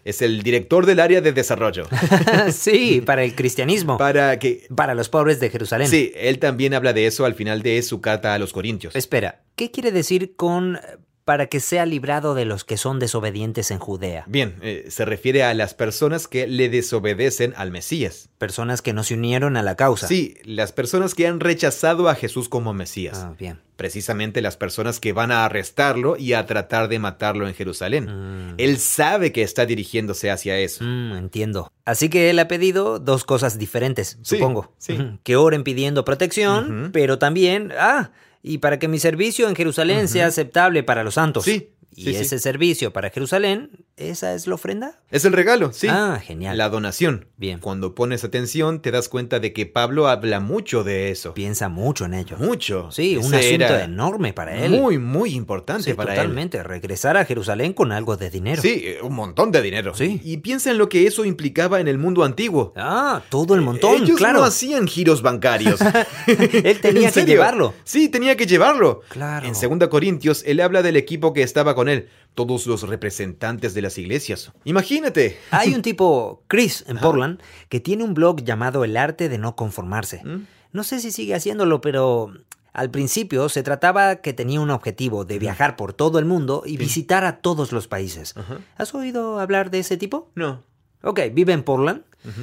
Es 0.05 0.21
el 0.21 0.43
director 0.43 0.85
del 0.85 0.99
área 0.99 1.21
de 1.21 1.31
desarrollo. 1.31 1.87
sí, 2.51 3.01
para 3.07 3.23
el 3.23 3.37
cristianismo. 3.37 3.99
Para 3.99 4.41
que... 4.41 4.67
Para 4.75 4.97
los 4.97 5.09
pobres 5.09 5.39
de 5.39 5.49
Jerusalén. 5.49 5.87
Sí, 5.87 6.11
él 6.17 6.41
también 6.41 6.75
habla 6.75 6.93
de 6.93 7.07
eso 7.07 7.25
al 7.25 7.35
final 7.35 7.63
de 7.63 7.81
su 7.83 8.01
carta 8.01 8.35
a 8.35 8.41
los 8.41 8.53
Corintios. 8.53 8.97
Espera, 8.97 9.43
¿qué 9.55 9.71
quiere 9.71 9.93
decir 9.93 10.35
con 10.35 10.81
para 11.29 11.49
que 11.49 11.61
sea 11.61 11.85
librado 11.85 12.35
de 12.35 12.47
los 12.47 12.65
que 12.65 12.79
son 12.79 12.99
desobedientes 12.99 13.71
en 13.71 13.79
Judea. 13.79 14.25
Bien, 14.29 14.57
eh, 14.63 14.87
se 14.89 15.05
refiere 15.05 15.43
a 15.43 15.53
las 15.53 15.75
personas 15.75 16.27
que 16.27 16.47
le 16.47 16.71
desobedecen 16.71 17.53
al 17.59 17.71
Mesías. 17.71 18.31
Personas 18.39 18.81
que 18.81 18.95
no 18.95 19.03
se 19.03 19.13
unieron 19.13 19.59
a 19.59 19.63
la 19.63 19.77
causa. 19.77 20.07
Sí, 20.07 20.39
las 20.45 20.73
personas 20.73 21.15
que 21.15 21.27
han 21.27 21.41
rechazado 21.41 22.09
a 22.09 22.15
Jesús 22.15 22.49
como 22.49 22.73
Mesías. 22.73 23.19
Ah, 23.19 23.35
bien. 23.39 23.61
Precisamente 23.77 24.41
las 24.41 24.57
personas 24.57 25.01
que 25.01 25.13
van 25.13 25.31
a 25.31 25.45
arrestarlo 25.45 26.17
y 26.17 26.33
a 26.33 26.47
tratar 26.47 26.89
de 26.89 26.99
matarlo 26.99 27.47
en 27.47 27.53
Jerusalén. 27.53 28.07
Mm. 28.07 28.55
Él 28.57 28.79
sabe 28.79 29.31
que 29.31 29.43
está 29.43 29.67
dirigiéndose 29.67 30.31
hacia 30.31 30.57
eso. 30.57 30.83
Mm, 30.83 31.13
entiendo. 31.13 31.71
Así 31.85 32.09
que 32.09 32.31
él 32.31 32.39
ha 32.39 32.49
pedido 32.49 33.01
dos 33.01 33.25
cosas 33.25 33.59
diferentes, 33.59 34.17
supongo. 34.23 34.73
Sí. 34.79 34.97
Que 35.25 35.37
oren 35.37 35.63
pidiendo 35.63 36.07
protección, 36.07 36.89
pero 36.91 37.19
también, 37.19 37.71
ah, 37.79 38.13
y 38.43 38.59
para 38.59 38.79
que 38.79 38.89
mi 38.89 38.99
servicio 38.99 39.49
en 39.49 39.57
Jerusalén 39.57 40.09
sea 40.09 40.27
aceptable 40.27 40.83
para 40.83 41.05
los 41.05 41.15
santos. 41.15 41.45
Sí. 41.45 41.71
Y 41.99 42.15
ese 42.15 42.39
servicio 42.39 42.93
para 42.93 43.11
Jerusalén 43.11 43.71
¿Esa 43.99 44.35
es 44.35 44.47
la 44.47 44.55
ofrenda? 44.55 45.01
Es 45.11 45.25
el 45.25 45.33
regalo, 45.33 45.73
sí. 45.73 45.89
Ah, 45.91 46.21
genial. 46.25 46.57
La 46.57 46.69
donación. 46.69 47.27
Bien. 47.37 47.59
Cuando 47.59 47.97
pones 47.97 48.23
atención, 48.23 48.81
te 48.81 48.93
das 48.93 49.09
cuenta 49.09 49.41
de 49.41 49.53
que 49.53 49.67
Pablo 49.67 50.07
habla 50.07 50.39
mucho 50.39 50.85
de 50.85 51.11
eso. 51.11 51.35
Piensa 51.35 51.69
mucho 51.69 52.05
en 52.05 52.15
ello. 52.15 52.37
Mucho. 52.39 52.93
Sí, 52.93 53.17
un 53.17 53.35
asunto 53.35 53.77
enorme 53.77 54.33
para 54.33 54.57
él. 54.57 54.71
Muy, 54.71 54.99
muy 54.99 55.35
importante 55.35 55.97
para 55.97 56.13
él. 56.13 56.21
Totalmente. 56.21 56.63
Regresar 56.63 57.17
a 57.17 57.25
Jerusalén 57.25 57.73
con 57.73 57.91
algo 57.91 58.17
de 58.17 58.31
dinero. 58.31 58.63
Sí, 58.63 58.83
eh, 58.85 58.99
un 59.03 59.15
montón 59.17 59.51
de 59.51 59.63
dinero. 59.63 59.95
Sí. 59.97 60.21
Y 60.23 60.37
piensa 60.37 60.71
en 60.71 60.79
lo 60.79 60.89
que 60.89 61.09
eso 61.09 61.25
implicaba 61.25 61.81
en 61.81 61.89
el 61.89 61.99
mundo 61.99 62.23
antiguo. 62.23 62.73
Ah, 62.77 63.23
todo 63.31 63.57
el 63.57 63.63
montón, 63.63 64.05
Ellos 64.05 64.19
claro. 64.19 64.39
no 64.39 64.45
hacían 64.45 64.87
giros 64.87 65.23
bancarios. 65.23 65.81
él 66.29 66.79
tenía 66.83 67.11
que 67.11 67.25
llevarlo. 67.25 67.75
Sí, 67.83 68.09
tenía 68.09 68.37
que 68.37 68.47
llevarlo. 68.47 69.01
Claro. 69.09 69.45
En 69.45 69.55
2 69.55 69.89
Corintios, 69.89 70.45
él 70.47 70.61
habla 70.61 70.83
del 70.83 70.97
equipo 70.97 71.33
que 71.33 71.43
estaba 71.43 71.75
con 71.89 71.91
él. 71.91 72.09
Todos 72.35 72.67
los 72.67 72.83
representantes 72.83 73.75
de 73.75 73.83
las 73.83 73.99
iglesias. 73.99 74.53
Imagínate. 74.65 75.39
Hay 75.51 75.75
un 75.75 75.83
tipo, 75.89 76.45
Chris, 76.47 76.85
en 76.87 76.99
Portland, 76.99 77.41
que 77.69 77.81
tiene 77.81 78.05
un 78.05 78.15
blog 78.15 78.45
llamado 78.45 78.85
El 78.85 78.97
arte 78.97 79.29
de 79.29 79.39
no 79.39 79.57
conformarse. 79.57 80.23
¿Mm? 80.25 80.47
No 80.73 80.85
sé 80.85 81.01
si 81.01 81.11
sigue 81.11 81.35
haciéndolo, 81.35 81.81
pero 81.81 82.33
al 82.73 82.91
principio 82.91 83.49
se 83.49 83.63
trataba 83.63 84.17
que 84.17 84.33
tenía 84.35 84.61
un 84.61 84.71
objetivo 84.71 85.25
de 85.25 85.39
viajar 85.39 85.77
por 85.77 85.95
todo 85.95 86.19
el 86.19 86.27
mundo 86.27 86.63
y 86.65 86.77
visitar 86.77 87.25
a 87.25 87.39
todos 87.39 87.73
los 87.73 87.89
países. 87.89 88.35
¿Has 88.77 88.95
oído 88.95 89.41
hablar 89.41 89.71
de 89.71 89.81
ese 89.81 89.97
tipo? 89.97 90.31
No. 90.35 90.63
Ok, 91.03 91.21
vive 91.33 91.55
en 91.55 91.65
Portland. 91.65 92.03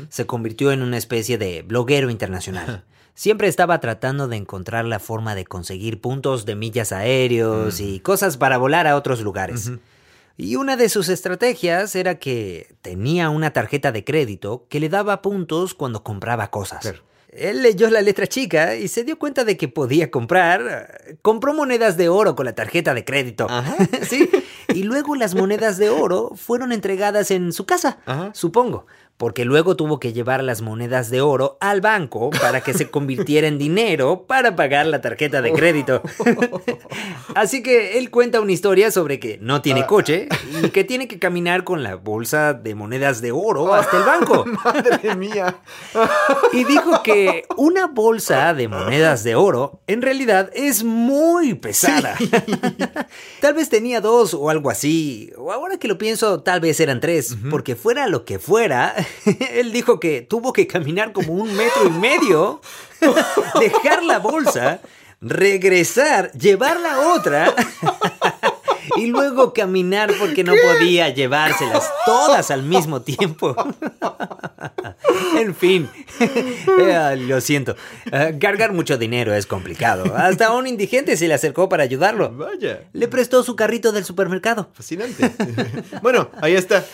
Se 0.09 0.25
convirtió 0.25 0.71
en 0.71 0.81
una 0.81 0.97
especie 0.97 1.37
de 1.37 1.61
bloguero 1.61 2.09
internacional. 2.09 2.83
Siempre 3.15 3.47
estaba 3.47 3.79
tratando 3.79 4.27
de 4.27 4.35
encontrar 4.35 4.83
la 4.83 4.99
forma 4.99 5.35
de 5.35 5.45
conseguir 5.45 6.01
puntos 6.01 6.45
de 6.45 6.55
millas 6.55 6.91
aéreos 6.91 7.79
y 7.79 8.01
cosas 8.01 8.35
para 8.35 8.57
volar 8.57 8.87
a 8.87 8.97
otros 8.97 9.21
lugares. 9.21 9.71
Y 10.35 10.57
una 10.57 10.75
de 10.75 10.89
sus 10.89 11.07
estrategias 11.07 11.95
era 11.95 12.19
que 12.19 12.75
tenía 12.81 13.29
una 13.29 13.53
tarjeta 13.53 13.93
de 13.93 14.03
crédito 14.03 14.65
que 14.67 14.81
le 14.81 14.89
daba 14.89 15.21
puntos 15.21 15.73
cuando 15.73 16.03
compraba 16.03 16.51
cosas. 16.51 16.93
Él 17.29 17.63
leyó 17.63 17.89
la 17.89 18.01
letra 18.01 18.27
chica 18.27 18.75
y 18.75 18.89
se 18.89 19.05
dio 19.05 19.17
cuenta 19.17 19.45
de 19.45 19.55
que 19.55 19.69
podía 19.69 20.11
comprar. 20.11 21.17
Compró 21.21 21.53
monedas 21.53 21.95
de 21.95 22.09
oro 22.09 22.35
con 22.35 22.45
la 22.45 22.53
tarjeta 22.53 22.93
de 22.93 23.05
crédito. 23.05 23.47
sí. 24.01 24.29
Y 24.73 24.83
luego 24.83 25.15
las 25.15 25.35
monedas 25.35 25.77
de 25.77 25.89
oro 25.89 26.31
fueron 26.35 26.73
entregadas 26.73 27.31
en 27.31 27.53
su 27.53 27.65
casa, 27.65 27.99
supongo 28.33 28.87
porque 29.17 29.45
luego 29.45 29.75
tuvo 29.75 29.99
que 29.99 30.13
llevar 30.13 30.43
las 30.43 30.61
monedas 30.61 31.09
de 31.09 31.21
oro 31.21 31.57
al 31.61 31.81
banco 31.81 32.29
para 32.29 32.61
que 32.61 32.73
se 32.73 32.89
convirtiera 32.89 33.47
en 33.47 33.57
dinero 33.57 34.25
para 34.27 34.55
pagar 34.55 34.85
la 34.87 35.01
tarjeta 35.01 35.41
de 35.41 35.53
crédito. 35.53 36.01
Así 37.35 37.63
que 37.63 37.97
él 37.97 38.09
cuenta 38.11 38.41
una 38.41 38.51
historia 38.51 38.91
sobre 38.91 39.19
que 39.19 39.37
no 39.41 39.61
tiene 39.61 39.81
ah. 39.81 39.87
coche 39.87 40.27
y 40.63 40.69
que 40.69 40.83
tiene 40.83 41.07
que 41.07 41.19
caminar 41.19 41.63
con 41.63 41.83
la 41.83 41.95
bolsa 41.95 42.53
de 42.53 42.75
monedas 42.75 43.21
de 43.21 43.31
oro 43.31 43.73
hasta 43.73 43.97
el 43.97 44.03
banco. 44.05 44.45
Madre 44.45 45.15
mía. 45.15 45.59
Y 46.51 46.63
dijo 46.65 47.01
que 47.03 47.45
una 47.57 47.87
bolsa 47.87 48.53
de 48.53 48.67
monedas 48.67 49.23
de 49.23 49.35
oro 49.35 49.79
en 49.87 50.01
realidad 50.01 50.49
es 50.53 50.83
muy 50.83 51.53
pesada. 51.53 52.15
Tal 53.41 53.53
vez 53.53 53.69
tenía 53.69 54.01
dos 54.01 54.33
o 54.33 54.49
algo 54.49 54.69
así. 54.69 55.31
O 55.37 55.51
ahora 55.51 55.77
que 55.77 55.87
lo 55.87 55.97
pienso, 55.97 56.41
tal 56.41 56.59
vez 56.59 56.79
eran 56.79 56.99
tres, 56.99 57.37
porque 57.49 57.75
fuera 57.75 58.07
lo 58.07 58.25
que 58.25 58.39
fuera, 58.39 58.95
él 59.53 59.71
dijo 59.71 59.99
que 59.99 60.21
tuvo 60.21 60.53
que 60.53 60.67
caminar 60.67 61.13
como 61.13 61.33
un 61.33 61.55
metro 61.55 61.85
y 61.85 61.89
medio, 61.89 62.61
dejar 63.59 64.03
la 64.03 64.19
bolsa, 64.19 64.81
regresar, 65.21 66.31
llevar 66.33 66.79
la 66.79 67.13
otra 67.13 67.53
y 68.97 69.07
luego 69.07 69.53
caminar 69.53 70.13
porque 70.19 70.43
no 70.43 70.53
podía 70.53 71.09
llevárselas 71.09 71.91
todas 72.05 72.51
al 72.51 72.63
mismo 72.63 73.01
tiempo. 73.01 73.55
en 75.37 75.55
fin, 75.55 75.89
eh, 76.19 77.15
lo 77.17 77.41
siento. 77.41 77.75
Eh, 78.11 78.37
cargar 78.39 78.73
mucho 78.73 78.97
dinero 78.97 79.33
es 79.33 79.45
complicado. 79.45 80.15
Hasta 80.15 80.51
un 80.51 80.67
indigente 80.67 81.17
se 81.17 81.27
le 81.27 81.33
acercó 81.33 81.69
para 81.69 81.83
ayudarlo. 81.83 82.31
Vaya. 82.31 82.83
Le 82.93 83.07
prestó 83.07 83.43
su 83.43 83.55
carrito 83.55 83.91
del 83.91 84.05
supermercado. 84.05 84.69
Fascinante. 84.73 85.31
bueno, 86.01 86.29
ahí 86.41 86.55
está. 86.55 86.85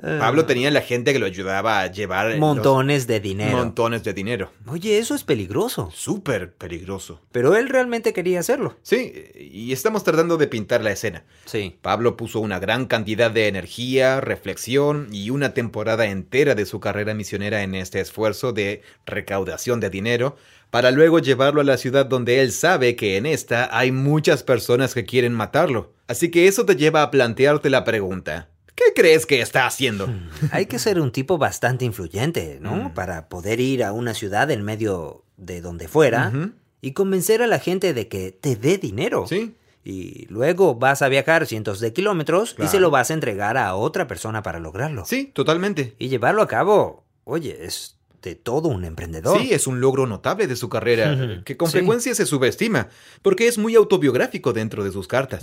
Pablo 0.00 0.42
ah. 0.42 0.46
tenía 0.46 0.70
la 0.70 0.80
gente 0.80 1.12
que 1.12 1.18
lo 1.18 1.26
ayudaba 1.26 1.80
a 1.80 1.86
llevar 1.86 2.36
montones 2.38 3.06
de 3.06 3.20
dinero. 3.20 3.56
Montones 3.56 4.04
de 4.04 4.12
dinero. 4.12 4.50
Oye, 4.66 4.98
eso 4.98 5.14
es 5.14 5.24
peligroso. 5.24 5.90
Súper 5.94 6.52
peligroso. 6.52 7.20
Pero 7.32 7.56
él 7.56 7.68
realmente 7.68 8.12
quería 8.12 8.40
hacerlo. 8.40 8.76
Sí, 8.82 9.12
y 9.34 9.72
estamos 9.72 10.04
tratando 10.04 10.36
de 10.36 10.46
pintar 10.46 10.82
la 10.82 10.92
escena. 10.92 11.24
Sí. 11.46 11.78
Pablo 11.80 12.16
puso 12.16 12.40
una 12.40 12.58
gran 12.58 12.86
cantidad 12.86 13.30
de 13.30 13.48
energía, 13.48 14.20
reflexión 14.20 15.08
y 15.12 15.30
una 15.30 15.54
temporada 15.54 16.06
entera 16.06 16.54
de 16.54 16.66
su 16.66 16.80
carrera 16.80 17.14
misionera 17.14 17.62
en 17.62 17.74
este 17.74 18.00
esfuerzo 18.00 18.52
de 18.52 18.82
recaudación 19.06 19.80
de 19.80 19.90
dinero 19.90 20.36
para 20.74 20.90
luego 20.90 21.20
llevarlo 21.20 21.60
a 21.60 21.64
la 21.64 21.76
ciudad 21.76 22.04
donde 22.04 22.40
él 22.40 22.50
sabe 22.50 22.96
que 22.96 23.16
en 23.16 23.26
esta 23.26 23.68
hay 23.70 23.92
muchas 23.92 24.42
personas 24.42 24.92
que 24.92 25.04
quieren 25.04 25.32
matarlo. 25.32 25.92
Así 26.08 26.32
que 26.32 26.48
eso 26.48 26.66
te 26.66 26.74
lleva 26.74 27.02
a 27.02 27.12
plantearte 27.12 27.70
la 27.70 27.84
pregunta. 27.84 28.48
¿Qué 28.74 28.84
crees 28.94 29.26
que 29.26 29.40
está 29.40 29.66
haciendo? 29.66 30.08
Hay 30.50 30.66
que 30.66 30.78
ser 30.78 31.00
un 31.00 31.12
tipo 31.12 31.38
bastante 31.38 31.84
influyente, 31.84 32.58
¿no? 32.60 32.76
Hmm. 32.76 32.94
Para 32.94 33.28
poder 33.28 33.60
ir 33.60 33.84
a 33.84 33.92
una 33.92 34.14
ciudad 34.14 34.50
en 34.50 34.62
medio 34.62 35.24
de 35.36 35.60
donde 35.60 35.88
fuera 35.88 36.32
y 36.80 36.92
convencer 36.92 37.42
a 37.42 37.46
la 37.46 37.58
gente 37.58 37.94
de 37.94 38.08
que 38.08 38.32
te 38.32 38.56
dé 38.56 38.78
dinero. 38.78 39.26
Sí. 39.26 39.54
Y 39.84 40.26
luego 40.28 40.76
vas 40.76 41.02
a 41.02 41.08
viajar 41.08 41.46
cientos 41.46 41.78
de 41.80 41.92
kilómetros 41.92 42.56
y 42.62 42.66
se 42.68 42.80
lo 42.80 42.90
vas 42.90 43.10
a 43.10 43.14
entregar 43.14 43.58
a 43.58 43.74
otra 43.74 44.06
persona 44.06 44.42
para 44.42 44.58
lograrlo. 44.58 45.04
Sí, 45.04 45.30
totalmente. 45.34 45.94
Y 45.98 46.08
llevarlo 46.08 46.40
a 46.40 46.48
cabo, 46.48 47.04
oye, 47.24 47.64
es 47.66 47.96
de 48.22 48.34
todo 48.34 48.68
un 48.68 48.84
emprendedor. 48.84 49.40
Sí, 49.40 49.52
es 49.52 49.66
un 49.66 49.80
logro 49.80 50.06
notable 50.06 50.46
de 50.46 50.56
su 50.56 50.70
carrera, 50.70 51.42
que 51.44 51.58
con 51.58 51.70
frecuencia 51.70 52.14
se 52.14 52.24
subestima, 52.24 52.88
porque 53.20 53.46
es 53.46 53.58
muy 53.58 53.74
autobiográfico 53.74 54.54
dentro 54.54 54.82
de 54.82 54.90
sus 54.90 55.06
cartas. 55.06 55.42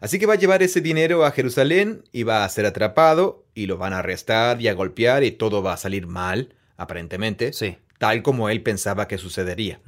Así 0.00 0.18
que 0.18 0.26
va 0.26 0.34
a 0.34 0.38
llevar 0.38 0.62
ese 0.62 0.80
dinero 0.80 1.24
a 1.24 1.30
Jerusalén 1.30 2.04
y 2.10 2.22
va 2.22 2.44
a 2.44 2.48
ser 2.48 2.64
atrapado 2.64 3.44
y 3.54 3.66
lo 3.66 3.76
van 3.76 3.92
a 3.92 3.98
arrestar 3.98 4.60
y 4.60 4.68
a 4.68 4.74
golpear 4.74 5.24
y 5.24 5.32
todo 5.32 5.62
va 5.62 5.74
a 5.74 5.76
salir 5.76 6.06
mal, 6.06 6.54
aparentemente, 6.78 7.52
sí. 7.52 7.76
tal 7.98 8.22
como 8.22 8.48
él 8.48 8.62
pensaba 8.62 9.06
que 9.06 9.18
sucedería. 9.18 9.80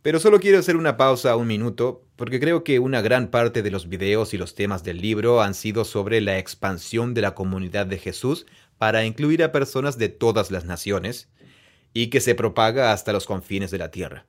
Pero 0.00 0.18
solo 0.18 0.40
quiero 0.40 0.58
hacer 0.58 0.76
una 0.76 0.96
pausa 0.96 1.36
un 1.36 1.46
minuto 1.46 2.04
porque 2.16 2.40
creo 2.40 2.64
que 2.64 2.78
una 2.78 3.02
gran 3.02 3.28
parte 3.28 3.62
de 3.62 3.70
los 3.70 3.88
videos 3.88 4.32
y 4.32 4.38
los 4.38 4.54
temas 4.54 4.82
del 4.82 5.00
libro 5.00 5.42
han 5.42 5.54
sido 5.54 5.84
sobre 5.84 6.20
la 6.20 6.38
expansión 6.38 7.12
de 7.12 7.22
la 7.22 7.34
comunidad 7.34 7.86
de 7.86 7.98
Jesús 7.98 8.46
para 8.78 9.04
incluir 9.04 9.42
a 9.42 9.52
personas 9.52 9.98
de 9.98 10.08
todas 10.08 10.50
las 10.50 10.64
naciones 10.64 11.28
y 11.92 12.08
que 12.08 12.20
se 12.20 12.34
propaga 12.34 12.92
hasta 12.92 13.12
los 13.12 13.26
confines 13.26 13.70
de 13.70 13.78
la 13.78 13.90
tierra. 13.90 14.26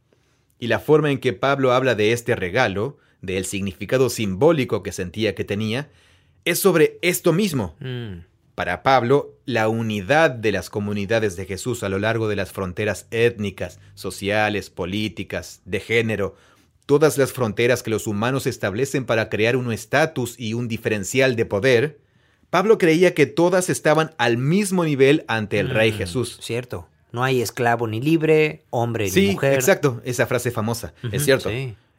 Y 0.60 0.68
la 0.68 0.80
forma 0.80 1.12
en 1.12 1.20
que 1.20 1.34
Pablo 1.34 1.74
habla 1.74 1.96
de 1.96 2.12
este 2.12 2.36
regalo 2.36 2.98
del 3.26 3.46
significado 3.46 4.10
simbólico 4.10 4.84
que 4.84 4.92
sentía 4.92 5.36
que 5.36 5.44
tenía, 5.44 5.90
es 6.46 6.60
sobre 6.60 7.00
esto 7.02 7.34
mismo. 7.34 7.76
Mm. 7.80 8.26
Para 8.56 8.84
Pablo, 8.84 9.34
la 9.46 9.68
unidad 9.68 10.32
de 10.32 10.54
las 10.54 10.70
comunidades 10.70 11.36
de 11.36 11.46
Jesús 11.46 11.84
a 11.84 11.90
lo 11.90 12.00
largo 12.00 12.30
de 12.30 12.38
las 12.38 12.54
fronteras 12.54 13.08
étnicas, 13.12 13.80
sociales, 13.96 14.70
políticas, 14.70 15.62
de 15.66 15.82
género, 15.82 16.36
todas 16.86 17.18
las 17.18 17.34
fronteras 17.34 17.84
que 17.84 17.92
los 17.92 18.08
humanos 18.08 18.48
establecen 18.48 19.06
para 19.06 19.30
crear 19.30 19.58
un 19.58 19.74
estatus 19.74 20.40
y 20.40 20.54
un 20.54 20.68
diferencial 20.68 21.36
de 21.36 21.46
poder, 21.46 22.00
Pablo 22.50 22.78
creía 22.78 23.14
que 23.14 23.26
todas 23.26 23.70
estaban 23.70 24.14
al 24.18 24.38
mismo 24.38 24.86
nivel 24.86 25.26
ante 25.28 25.60
el 25.60 25.70
Rey 25.70 25.92
mm, 25.92 25.96
Jesús. 25.96 26.38
Cierto. 26.42 26.88
No 27.12 27.24
hay 27.24 27.42
esclavo 27.42 27.88
ni 27.88 28.00
libre, 28.00 28.64
hombre 28.70 29.10
ni 29.10 29.32
mujer. 29.32 29.54
Sí, 29.54 29.56
exacto. 29.56 30.02
Esa 30.06 30.28
frase 30.28 30.52
famosa. 30.52 30.94
es 31.12 31.26
cierto. 31.26 31.50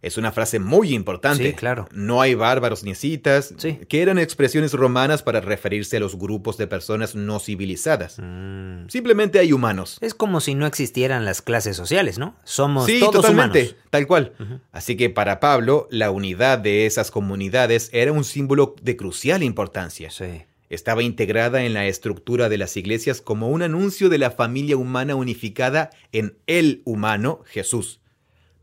Es 0.06 0.16
una 0.16 0.30
frase 0.30 0.60
muy 0.60 0.94
importante. 0.94 1.48
Sí, 1.48 1.52
claro. 1.54 1.88
No 1.90 2.20
hay 2.20 2.36
bárbaros 2.36 2.84
ni 2.84 2.94
citas, 2.94 3.52
que 3.88 4.02
eran 4.02 4.20
expresiones 4.20 4.72
romanas 4.72 5.24
para 5.24 5.40
referirse 5.40 5.96
a 5.96 6.00
los 6.00 6.14
grupos 6.16 6.56
de 6.56 6.68
personas 6.68 7.16
no 7.16 7.40
civilizadas. 7.40 8.20
Mm. 8.20 8.88
Simplemente 8.88 9.40
hay 9.40 9.52
humanos. 9.52 9.98
Es 10.00 10.14
como 10.14 10.40
si 10.40 10.54
no 10.54 10.64
existieran 10.64 11.24
las 11.24 11.42
clases 11.42 11.76
sociales, 11.76 12.18
¿no? 12.20 12.36
Somos 12.44 12.86
sí, 12.86 13.00
todos 13.00 13.16
totalmente, 13.16 13.74
tal 13.90 14.06
cual. 14.06 14.32
Así 14.70 14.96
que 14.96 15.10
para 15.10 15.40
Pablo, 15.40 15.88
la 15.90 16.12
unidad 16.12 16.60
de 16.60 16.86
esas 16.86 17.10
comunidades 17.10 17.90
era 17.92 18.12
un 18.12 18.22
símbolo 18.22 18.76
de 18.80 18.96
crucial 18.96 19.42
importancia. 19.42 20.12
Sí. 20.12 20.44
Estaba 20.70 21.02
integrada 21.02 21.64
en 21.64 21.74
la 21.74 21.86
estructura 21.86 22.48
de 22.48 22.58
las 22.58 22.76
iglesias 22.76 23.20
como 23.20 23.48
un 23.48 23.62
anuncio 23.62 24.08
de 24.08 24.18
la 24.18 24.30
familia 24.30 24.76
humana 24.76 25.16
unificada 25.16 25.90
en 26.12 26.38
el 26.46 26.82
humano 26.84 27.40
Jesús. 27.46 27.98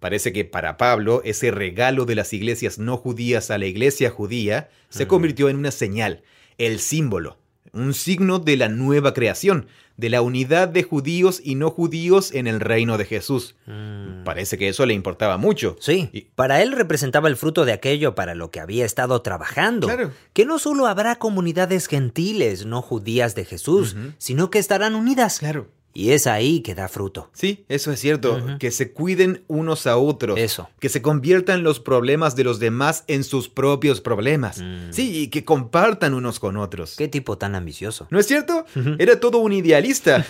Parece 0.04 0.34
que 0.34 0.44
para 0.44 0.76
Pablo 0.76 1.22
ese 1.24 1.50
regalo 1.50 2.04
de 2.04 2.16
las 2.16 2.34
iglesias 2.34 2.78
no 2.78 2.98
judías 2.98 3.50
a 3.52 3.58
la 3.58 3.68
iglesia 3.68 4.10
judía 4.10 4.68
se 4.90 5.08
convirtió 5.08 5.48
en 5.48 5.56
una 5.56 5.72
señal, 5.72 6.24
el 6.58 6.80
símbolo, 6.80 7.38
un 7.72 7.94
signo 7.94 8.40
de 8.40 8.58
la 8.58 8.68
nueva 8.68 9.14
creación, 9.14 9.68
de 9.96 10.10
la 10.10 10.22
unidad 10.22 10.68
de 10.68 10.84
judíos 10.84 11.40
y 11.42 11.56
no 11.56 11.70
judíos 11.70 12.34
en 12.34 12.48
el 12.48 12.60
reino 12.60 12.98
de 12.98 13.06
Jesús. 13.06 13.56
Mm. 13.66 14.26
Parece 14.26 14.58
que 14.58 14.68
eso 14.68 14.86
le 14.86 14.94
importaba 14.94 15.38
mucho. 15.38 15.78
Sí, 15.80 16.30
para 16.36 16.62
él 16.62 16.74
representaba 16.74 17.30
el 17.30 17.38
fruto 17.38 17.64
de 17.64 17.72
aquello 17.72 18.14
para 18.14 18.36
lo 18.36 18.52
que 18.52 18.60
había 18.60 18.84
estado 18.84 19.22
trabajando. 19.22 19.88
Claro. 19.88 20.12
Que 20.34 20.44
no 20.44 20.60
solo 20.60 20.88
habrá 20.88 21.16
comunidades 21.16 21.88
gentiles 21.88 22.66
no 22.66 22.82
judías 22.82 23.36
de 23.36 23.46
Jesús, 23.46 23.96
sino 24.18 24.50
que 24.50 24.60
estarán 24.60 24.96
unidas. 24.96 25.40
Claro. 25.40 25.70
Y 25.94 26.12
es 26.12 26.26
ahí 26.26 26.62
que 26.62 26.74
da 26.74 26.88
fruto. 26.88 27.30
Sí, 27.34 27.66
eso 27.70 27.92
es 27.92 28.00
cierto. 28.00 28.44
Que 28.60 28.72
se 28.72 28.92
cuiden 28.92 29.44
unos 29.48 29.86
a 29.86 29.98
otros. 29.98 30.40
Eso. 30.40 30.70
Que 30.80 30.90
se 30.90 31.04
conviertan 31.04 31.64
los 31.64 31.80
problemas 31.80 32.36
de 32.36 32.44
los 32.44 32.60
demás 32.60 33.04
en 33.08 33.24
sus 33.24 33.48
propios 33.48 34.02
problemas. 34.02 34.60
Mm. 34.60 34.92
Sí, 34.92 35.20
y 35.20 35.28
que 35.28 35.46
compartan 35.46 36.16
unos 36.16 36.40
con 36.40 36.58
otros. 36.58 36.96
Qué 36.98 37.08
tipo 37.08 37.38
tan 37.38 37.54
ambicioso. 37.54 38.08
¿No 38.10 38.20
es 38.20 38.26
cierto? 38.26 38.66
Era 38.98 39.20
todo 39.20 39.38
un 39.38 39.54
idealista. 39.54 40.26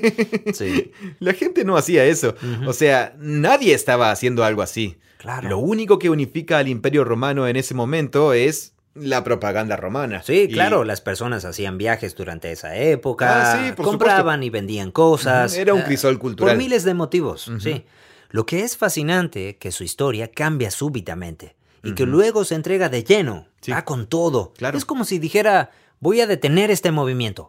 sí. 0.52 0.90
La 1.20 1.32
gente 1.32 1.64
no 1.64 1.76
hacía 1.76 2.04
eso. 2.04 2.34
O 2.66 2.72
sea, 2.72 3.14
nadie 3.18 3.72
estaba 3.74 4.10
haciendo 4.10 4.42
algo 4.42 4.62
así. 4.62 4.96
Claro. 5.18 5.48
Lo 5.48 5.58
único 5.58 5.98
que 5.98 6.10
unifica 6.10 6.58
al 6.58 6.68
imperio 6.68 7.04
romano 7.04 7.46
en 7.48 7.56
ese 7.56 7.72
momento 7.72 8.34
es 8.34 8.73
la 8.94 9.24
propaganda 9.24 9.76
romana. 9.76 10.22
Sí, 10.22 10.48
claro, 10.48 10.84
las 10.84 11.00
personas 11.00 11.44
hacían 11.44 11.78
viajes 11.78 12.14
durante 12.14 12.52
esa 12.52 12.76
época, 12.76 13.68
ah, 13.68 13.74
compraban 13.74 14.42
y 14.42 14.50
vendían 14.50 14.90
cosas. 14.90 15.54
Era 15.56 15.74
un 15.74 15.80
eh, 15.80 15.84
crisol 15.84 16.18
cultural. 16.18 16.54
Por 16.54 16.62
miles 16.62 16.84
de 16.84 16.94
motivos, 16.94 17.50
sí. 17.60 17.84
Lo 18.30 18.46
que 18.46 18.62
es 18.62 18.76
fascinante 18.76 19.58
que 19.58 19.70
su 19.70 19.84
historia 19.84 20.28
cambia 20.28 20.70
súbitamente 20.70 21.56
y 21.84 21.94
que 21.94 22.06
luego 22.06 22.44
se 22.44 22.54
entrega 22.54 22.88
de 22.88 23.04
lleno, 23.04 23.46
va 23.70 23.84
con 23.84 24.06
todo. 24.06 24.52
Claro. 24.56 24.78
Es 24.78 24.84
como 24.84 25.04
si 25.04 25.18
dijera, 25.18 25.70
voy 26.00 26.20
a 26.20 26.26
detener 26.26 26.70
este 26.70 26.90
movimiento. 26.90 27.48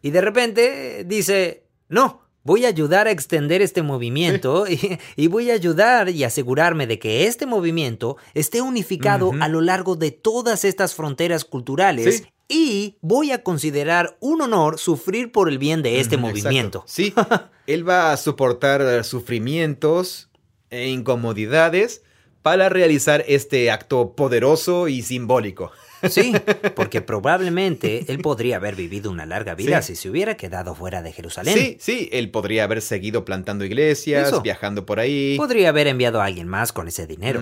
Y 0.00 0.10
de 0.10 0.20
repente 0.20 1.04
dice, 1.04 1.66
no, 1.88 2.21
Voy 2.44 2.64
a 2.64 2.68
ayudar 2.68 3.06
a 3.06 3.10
extender 3.12 3.62
este 3.62 3.82
movimiento 3.82 4.64
y, 5.16 5.26
voy 5.28 5.50
a 5.50 5.54
ayudar 5.54 6.08
y 6.08 6.24
asegurarme 6.24 6.86
de 6.86 6.98
que 6.98 7.26
este 7.26 7.46
movimiento 7.46 8.16
esté 8.34 8.60
unificado 8.60 9.32
a 9.40 9.48
lo 9.48 9.60
largo 9.60 9.96
de 9.96 10.10
todas 10.10 10.64
estas 10.64 10.94
fronteras 10.94 11.44
culturales 11.44 12.24
y 12.48 12.96
voy 13.00 13.30
a 13.30 13.42
considerar 13.42 14.16
un 14.20 14.42
honor 14.42 14.78
sufrir 14.78 15.32
por 15.32 15.48
el 15.48 15.58
bien 15.58 15.82
de 15.82 16.00
este 16.00 16.16
movimiento. 16.16 16.84
Sí, 16.86 17.14
él 17.66 17.88
va 17.88 18.12
a 18.12 18.16
soportar 18.16 19.04
sufrimientos 19.04 20.28
e 20.70 20.88
incomodidades 20.88 22.02
para 22.42 22.68
realizar 22.68 23.24
este 23.28 23.70
acto 23.70 24.14
poderoso 24.16 24.88
y 24.88 25.02
simbólico. 25.02 25.70
Sí, 26.08 26.32
porque 26.74 27.00
probablemente 27.00 28.04
él 28.08 28.18
podría 28.18 28.56
haber 28.56 28.74
vivido 28.74 29.10
una 29.10 29.26
larga 29.26 29.54
vida 29.54 29.82
si 29.82 29.96
se 29.96 30.10
hubiera 30.10 30.36
quedado 30.36 30.74
fuera 30.74 31.02
de 31.02 31.12
Jerusalén. 31.12 31.56
Sí, 31.56 31.76
sí, 31.80 32.08
él 32.12 32.30
podría 32.30 32.64
haber 32.64 32.82
seguido 32.82 33.24
plantando 33.24 33.64
iglesias, 33.64 34.42
viajando 34.42 34.86
por 34.86 35.00
ahí. 35.00 35.36
Podría 35.36 35.68
haber 35.68 35.86
enviado 35.86 36.20
a 36.20 36.26
alguien 36.26 36.48
más 36.48 36.72
con 36.72 36.88
ese 36.88 37.06
dinero. 37.06 37.40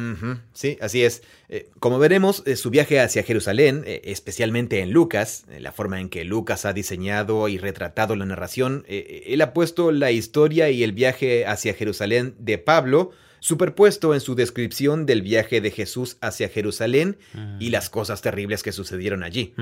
Sí, 0.53 0.79
así 0.81 1.05
es. 1.05 1.23
Eh, 1.49 1.69
como 1.81 1.99
veremos, 1.99 2.43
eh, 2.47 2.57
su 2.57 2.71
viaje 2.71 3.01
hacia 3.01 3.23
Jerusalén, 3.23 3.83
eh, 3.87 4.03
especialmente 4.05 4.81
en 4.81 4.93
Lucas, 4.93 5.45
la 5.59 5.73
forma 5.73 6.01
en 6.01 6.09
que 6.09 6.25
Lucas 6.25 6.65
ha 6.65 6.73
diseñado 6.73 7.49
y 7.49 7.59
retratado 7.59 8.15
la 8.15 8.25
narración, 8.25 8.85
él 8.89 9.41
ha 9.41 9.53
puesto 9.53 9.91
la 9.91 10.11
historia 10.11 10.71
y 10.71 10.85
el 10.85 10.93
viaje 10.93 11.47
hacia 11.47 11.75
Jerusalén 11.75 12.35
de 12.39 12.59
Pablo 12.59 13.11
superpuesto 13.41 14.15
en 14.15 14.21
su 14.21 14.35
descripción 14.35 15.07
del 15.07 15.23
viaje 15.23 15.61
de 15.61 15.71
Jesús 15.71 16.17
hacia 16.21 16.49
Jerusalén 16.49 17.19
y 17.59 17.69
mm. 17.69 17.73
las 17.73 17.91
cosas 17.91 18.23
terribles 18.23 18.63
que 18.63 18.73
sucedieron 18.73 19.23
allí. 19.23 19.55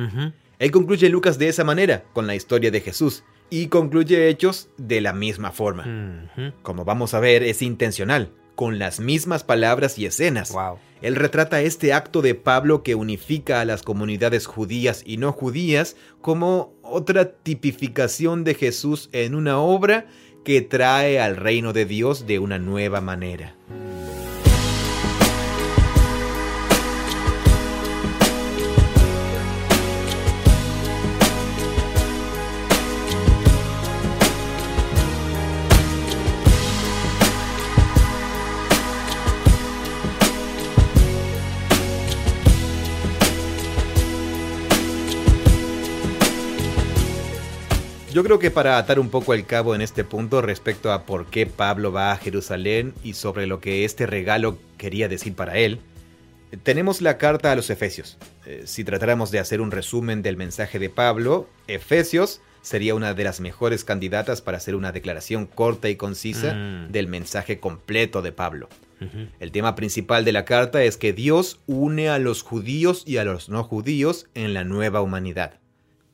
Él 0.59 0.71
concluye 0.71 1.09
Lucas 1.09 1.39
de 1.39 1.49
esa 1.49 1.65
manera, 1.65 2.05
con 2.13 2.27
la 2.27 2.35
historia 2.35 2.71
de 2.71 2.81
Jesús, 2.81 3.25
y 3.51 3.69
concluye 3.69 4.29
Hechos 4.29 4.69
de 4.77 5.01
la 5.01 5.13
misma 5.13 5.53
forma. 5.53 6.31
Como 6.63 6.85
vamos 6.85 7.15
a 7.15 7.21
ver, 7.21 7.43
es 7.43 7.63
intencional, 7.63 8.33
con 8.55 8.79
las 8.79 9.01
mismas 9.01 9.45
palabras 9.45 9.99
y 9.99 10.07
escenas. 10.07 10.53
Él 11.01 11.15
retrata 11.15 11.61
este 11.61 11.93
acto 11.93 12.23
de 12.23 12.35
Pablo 12.35 12.83
que 12.83 12.97
unifica 12.97 13.61
a 13.61 13.65
las 13.65 13.83
comunidades 13.83 14.47
judías 14.47 15.03
y 15.07 15.17
no 15.17 15.33
judías 15.33 15.95
como 16.21 16.75
otra 16.83 17.31
tipificación 17.31 18.43
de 18.43 18.55
Jesús 18.55 19.11
en 19.13 19.37
una 19.37 19.59
obra 19.59 20.07
que 20.45 20.63
trae 20.63 21.21
al 21.21 21.37
reino 21.37 21.73
de 21.73 21.85
Dios 21.85 22.27
de 22.27 22.39
una 22.39 22.59
nueva 22.59 23.01
manera. 23.01 23.55
Yo 48.19 48.25
creo 48.25 48.41
que 48.41 48.51
para 48.51 48.79
atar 48.79 48.99
un 48.99 49.11
poco 49.11 49.33
el 49.33 49.47
cabo 49.47 49.77
en 49.77 49.81
este 49.81 50.03
punto 50.03 50.43
respecto 50.43 50.91
a 50.91 51.05
por 51.05 51.27
qué 51.27 51.47
Pablo 51.47 51.93
va 51.93 52.11
a 52.11 52.17
Jerusalén 52.17 52.93
y 53.05 53.15
sobre 53.15 53.47
lo 53.47 53.61
que 53.61 53.85
este 53.85 54.07
regalo 54.07 54.59
quería 54.77 55.07
decir 55.07 55.37
para 55.37 55.57
él, 55.57 55.79
tenemos 56.65 57.01
la 57.01 57.17
carta 57.17 57.53
a 57.53 57.55
los 57.55 57.71
Efesios. 57.71 58.19
Eh, 58.45 58.63
si 58.67 58.83
tratáramos 58.83 59.31
de 59.31 59.39
hacer 59.39 59.61
un 59.61 59.71
resumen 59.71 60.23
del 60.23 60.37
mensaje 60.37 60.81
de 60.81 60.91
Pablo, 60.91 61.49
Efesios 61.69 62.41
sería 62.61 62.97
una 62.97 63.15
de 63.15 63.23
las 63.23 63.39
mejores 63.39 63.85
candidatas 63.85 64.43
para 64.43 64.57
hacer 64.57 64.75
una 64.75 64.91
declaración 64.91 65.47
corta 65.47 65.89
y 65.89 65.95
concisa 65.95 66.55
mm. 66.55 66.91
del 66.91 67.07
mensaje 67.07 67.61
completo 67.61 68.21
de 68.21 68.33
Pablo. 68.33 68.69
El 69.39 69.53
tema 69.53 69.77
principal 69.77 70.25
de 70.25 70.33
la 70.33 70.45
carta 70.45 70.83
es 70.83 70.97
que 70.97 71.13
Dios 71.13 71.61
une 71.69 72.09
a 72.09 72.19
los 72.19 72.43
judíos 72.43 73.05
y 73.07 73.19
a 73.19 73.25
los 73.25 73.49
no 73.49 73.63
judíos 73.63 74.27
en 74.35 74.55
la 74.55 74.65
nueva 74.65 75.03
humanidad. 75.03 75.61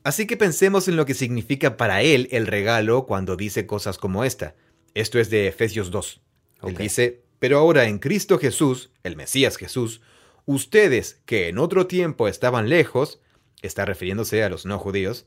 Así 0.05 0.27
que 0.27 0.37
pensemos 0.37 0.87
en 0.87 0.97
lo 0.97 1.07
que 1.07 1.15
significa 1.15 1.77
para 1.77 2.03
él 2.03 2.27
el 2.29 2.45
regalo 2.45 3.07
cuando 3.07 3.35
dice 3.35 3.65
cosas 3.65 3.97
como 3.97 4.23
esta. 4.23 4.53
Esto 4.93 5.19
es 5.19 5.31
de 5.31 5.47
Efesios 5.47 5.89
2. 5.89 6.21
Él 6.67 6.77
dice, 6.77 7.23
pero 7.39 7.57
ahora 7.57 7.85
en 7.85 7.97
Cristo 7.97 8.37
Jesús, 8.37 8.91
el 9.01 9.15
Mesías 9.15 9.57
Jesús, 9.57 10.01
ustedes 10.45 11.23
que 11.25 11.49
en 11.49 11.57
otro 11.57 11.87
tiempo 11.87 12.27
estaban 12.27 12.69
lejos, 12.69 13.19
está 13.63 13.83
refiriéndose 13.83 14.43
a 14.43 14.49
los 14.49 14.67
no 14.67 14.77
judíos, 14.77 15.25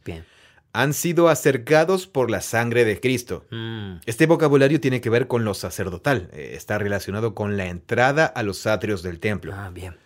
han 0.72 0.94
sido 0.94 1.28
acercados 1.28 2.06
por 2.06 2.30
la 2.30 2.40
sangre 2.40 2.84
de 2.84 3.00
Cristo. 3.00 3.46
Mm. 3.50 3.96
Este 4.06 4.26
vocabulario 4.26 4.80
tiene 4.80 5.00
que 5.00 5.10
ver 5.10 5.26
con 5.26 5.44
lo 5.44 5.54
sacerdotal, 5.54 6.30
eh, 6.32 6.52
está 6.54 6.78
relacionado 6.78 7.34
con 7.34 7.56
la 7.56 7.66
entrada 7.66 8.26
a 8.26 8.44
los 8.44 8.64
atrios 8.68 9.02
del 9.02 9.18
templo. 9.18 9.54
Ah, 9.56 9.70
bien 9.70 9.96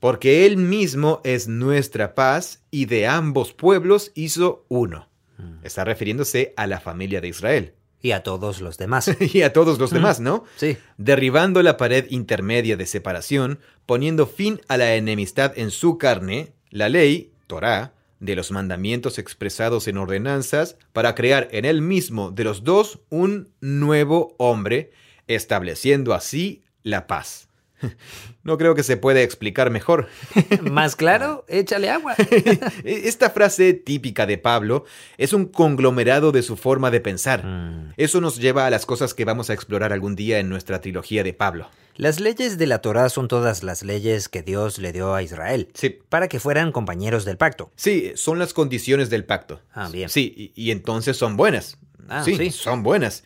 porque 0.00 0.46
Él 0.46 0.56
mismo 0.56 1.20
es 1.24 1.48
nuestra 1.48 2.14
paz 2.14 2.62
y 2.70 2.86
de 2.86 3.06
ambos 3.06 3.52
pueblos 3.52 4.12
hizo 4.14 4.64
uno. 4.68 5.08
Mm. 5.38 5.64
Está 5.64 5.84
refiriéndose 5.84 6.54
a 6.56 6.66
la 6.66 6.80
familia 6.80 7.20
de 7.20 7.28
Israel. 7.28 7.74
Y 8.00 8.12
a 8.12 8.22
todos 8.22 8.60
los 8.60 8.78
demás. 8.78 9.10
y 9.20 9.42
a 9.42 9.52
todos 9.52 9.78
los 9.78 9.90
demás, 9.90 10.20
¿no? 10.20 10.44
Sí. 10.56 10.76
Derribando 10.98 11.62
la 11.62 11.76
pared 11.76 12.06
intermedia 12.10 12.76
de 12.76 12.86
separación, 12.86 13.58
poniendo 13.86 14.26
fin 14.26 14.60
a 14.68 14.76
la 14.76 14.94
enemistad 14.94 15.52
en 15.56 15.70
su 15.70 15.98
carne, 15.98 16.52
la 16.70 16.88
ley, 16.88 17.32
Torah, 17.46 17.94
de 18.20 18.36
los 18.36 18.50
mandamientos 18.50 19.18
expresados 19.18 19.88
en 19.88 19.96
ordenanzas 19.96 20.76
para 20.92 21.14
crear 21.14 21.48
en 21.52 21.64
él 21.64 21.82
mismo 21.82 22.30
de 22.30 22.44
los 22.44 22.64
dos 22.64 23.00
un 23.10 23.52
nuevo 23.60 24.34
hombre, 24.38 24.92
estableciendo 25.26 26.14
así 26.14 26.62
la 26.82 27.06
paz. 27.06 27.47
No 28.44 28.56
creo 28.56 28.74
que 28.74 28.82
se 28.82 28.96
pueda 28.96 29.20
explicar 29.20 29.70
mejor. 29.70 30.08
¿Más 30.62 30.96
claro? 30.96 31.44
Échale 31.48 31.90
agua. 31.90 32.14
Esta 32.84 33.28
frase 33.28 33.74
típica 33.74 34.24
de 34.24 34.38
Pablo 34.38 34.86
es 35.18 35.34
un 35.34 35.44
conglomerado 35.44 36.32
de 36.32 36.42
su 36.42 36.56
forma 36.56 36.90
de 36.90 37.00
pensar. 37.00 37.44
Mm. 37.44 37.92
Eso 37.98 38.22
nos 38.22 38.38
lleva 38.38 38.66
a 38.66 38.70
las 38.70 38.86
cosas 38.86 39.12
que 39.12 39.26
vamos 39.26 39.50
a 39.50 39.52
explorar 39.52 39.92
algún 39.92 40.16
día 40.16 40.38
en 40.38 40.48
nuestra 40.48 40.80
trilogía 40.80 41.22
de 41.24 41.34
Pablo. 41.34 41.68
Las 41.94 42.20
leyes 42.20 42.56
de 42.56 42.66
la 42.66 42.78
Torá 42.78 43.10
son 43.10 43.28
todas 43.28 43.62
las 43.62 43.82
leyes 43.82 44.30
que 44.30 44.42
Dios 44.42 44.78
le 44.78 44.92
dio 44.92 45.14
a 45.14 45.22
Israel. 45.22 45.68
Sí. 45.74 45.98
Para 46.08 46.28
que 46.28 46.40
fueran 46.40 46.72
compañeros 46.72 47.24
del 47.26 47.36
pacto. 47.36 47.70
Sí, 47.76 48.12
son 48.14 48.38
las 48.38 48.54
condiciones 48.54 49.10
del 49.10 49.24
pacto. 49.24 49.60
Ah, 49.74 49.90
bien. 49.92 50.08
Sí, 50.08 50.52
y, 50.54 50.70
entonces 50.70 51.16
son 51.16 51.36
buenas. 51.36 51.76
Ah, 52.08 52.24
sí, 52.24 52.50
son 52.50 52.82
buenas. 52.82 53.24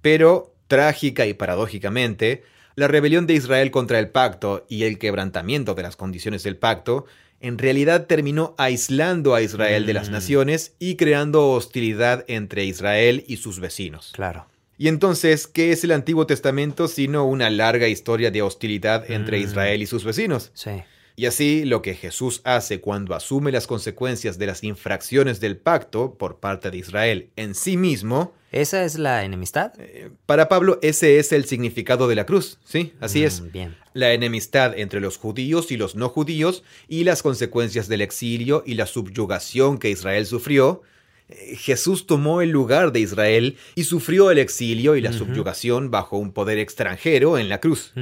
Pero, 0.00 0.54
trágica 0.66 1.26
y 1.26 1.34
paradójicamente, 1.34 2.42
la 2.76 2.88
rebelión 2.88 3.26
de 3.26 3.34
Israel 3.34 3.70
contra 3.70 3.98
el 3.98 4.10
pacto 4.10 4.66
y 4.68 4.84
el 4.84 4.98
quebrantamiento 4.98 5.74
de 5.74 5.82
las 5.82 5.96
condiciones 5.96 6.42
del 6.42 6.56
pacto 6.56 7.06
en 7.40 7.58
realidad 7.58 8.06
terminó 8.06 8.54
aislando 8.58 9.34
a 9.34 9.42
Israel 9.42 9.86
de 9.86 9.94
las 9.94 10.08
mm. 10.08 10.12
naciones 10.12 10.74
y 10.78 10.96
creando 10.96 11.50
hostilidad 11.50 12.24
entre 12.28 12.64
Israel 12.64 13.24
y 13.26 13.38
sus 13.38 13.60
vecinos. 13.60 14.12
Claro. 14.14 14.46
Y 14.78 14.88
entonces, 14.88 15.46
¿qué 15.46 15.72
es 15.72 15.84
el 15.84 15.92
Antiguo 15.92 16.26
Testamento 16.26 16.86
sino 16.88 17.24
una 17.24 17.48
larga 17.50 17.88
historia 17.88 18.30
de 18.30 18.42
hostilidad 18.42 19.10
entre 19.10 19.38
mm. 19.38 19.42
Israel 19.42 19.82
y 19.82 19.86
sus 19.86 20.04
vecinos? 20.04 20.50
Sí. 20.54 20.82
Y 21.18 21.24
así 21.24 21.64
lo 21.64 21.80
que 21.80 21.94
Jesús 21.94 22.42
hace 22.44 22.82
cuando 22.82 23.14
asume 23.14 23.50
las 23.50 23.66
consecuencias 23.66 24.36
de 24.36 24.46
las 24.46 24.62
infracciones 24.62 25.40
del 25.40 25.56
pacto 25.56 26.14
por 26.18 26.40
parte 26.40 26.70
de 26.70 26.76
Israel 26.76 27.30
en 27.36 27.54
sí 27.54 27.78
mismo. 27.78 28.34
¿Esa 28.52 28.84
es 28.84 28.98
la 28.98 29.24
enemistad? 29.24 29.72
Eh, 29.78 30.10
para 30.26 30.50
Pablo 30.50 30.78
ese 30.82 31.18
es 31.18 31.32
el 31.32 31.46
significado 31.46 32.06
de 32.06 32.16
la 32.16 32.26
cruz, 32.26 32.58
sí, 32.64 32.92
así 33.00 33.24
es. 33.24 33.40
Mm, 33.40 33.50
bien. 33.50 33.76
La 33.94 34.12
enemistad 34.12 34.78
entre 34.78 35.00
los 35.00 35.16
judíos 35.16 35.72
y 35.72 35.78
los 35.78 35.94
no 35.94 36.10
judíos 36.10 36.62
y 36.86 37.04
las 37.04 37.22
consecuencias 37.22 37.88
del 37.88 38.02
exilio 38.02 38.62
y 38.66 38.74
la 38.74 38.84
subyugación 38.84 39.78
que 39.78 39.88
Israel 39.88 40.26
sufrió. 40.26 40.82
Eh, 41.30 41.56
Jesús 41.56 42.06
tomó 42.06 42.42
el 42.42 42.50
lugar 42.50 42.92
de 42.92 43.00
Israel 43.00 43.56
y 43.74 43.84
sufrió 43.84 44.30
el 44.30 44.38
exilio 44.38 44.96
y 44.96 45.00
la 45.00 45.14
subyugación 45.14 45.90
bajo 45.90 46.18
un 46.18 46.32
poder 46.32 46.58
extranjero 46.58 47.38
en 47.38 47.48
la 47.48 47.58
cruz 47.58 47.94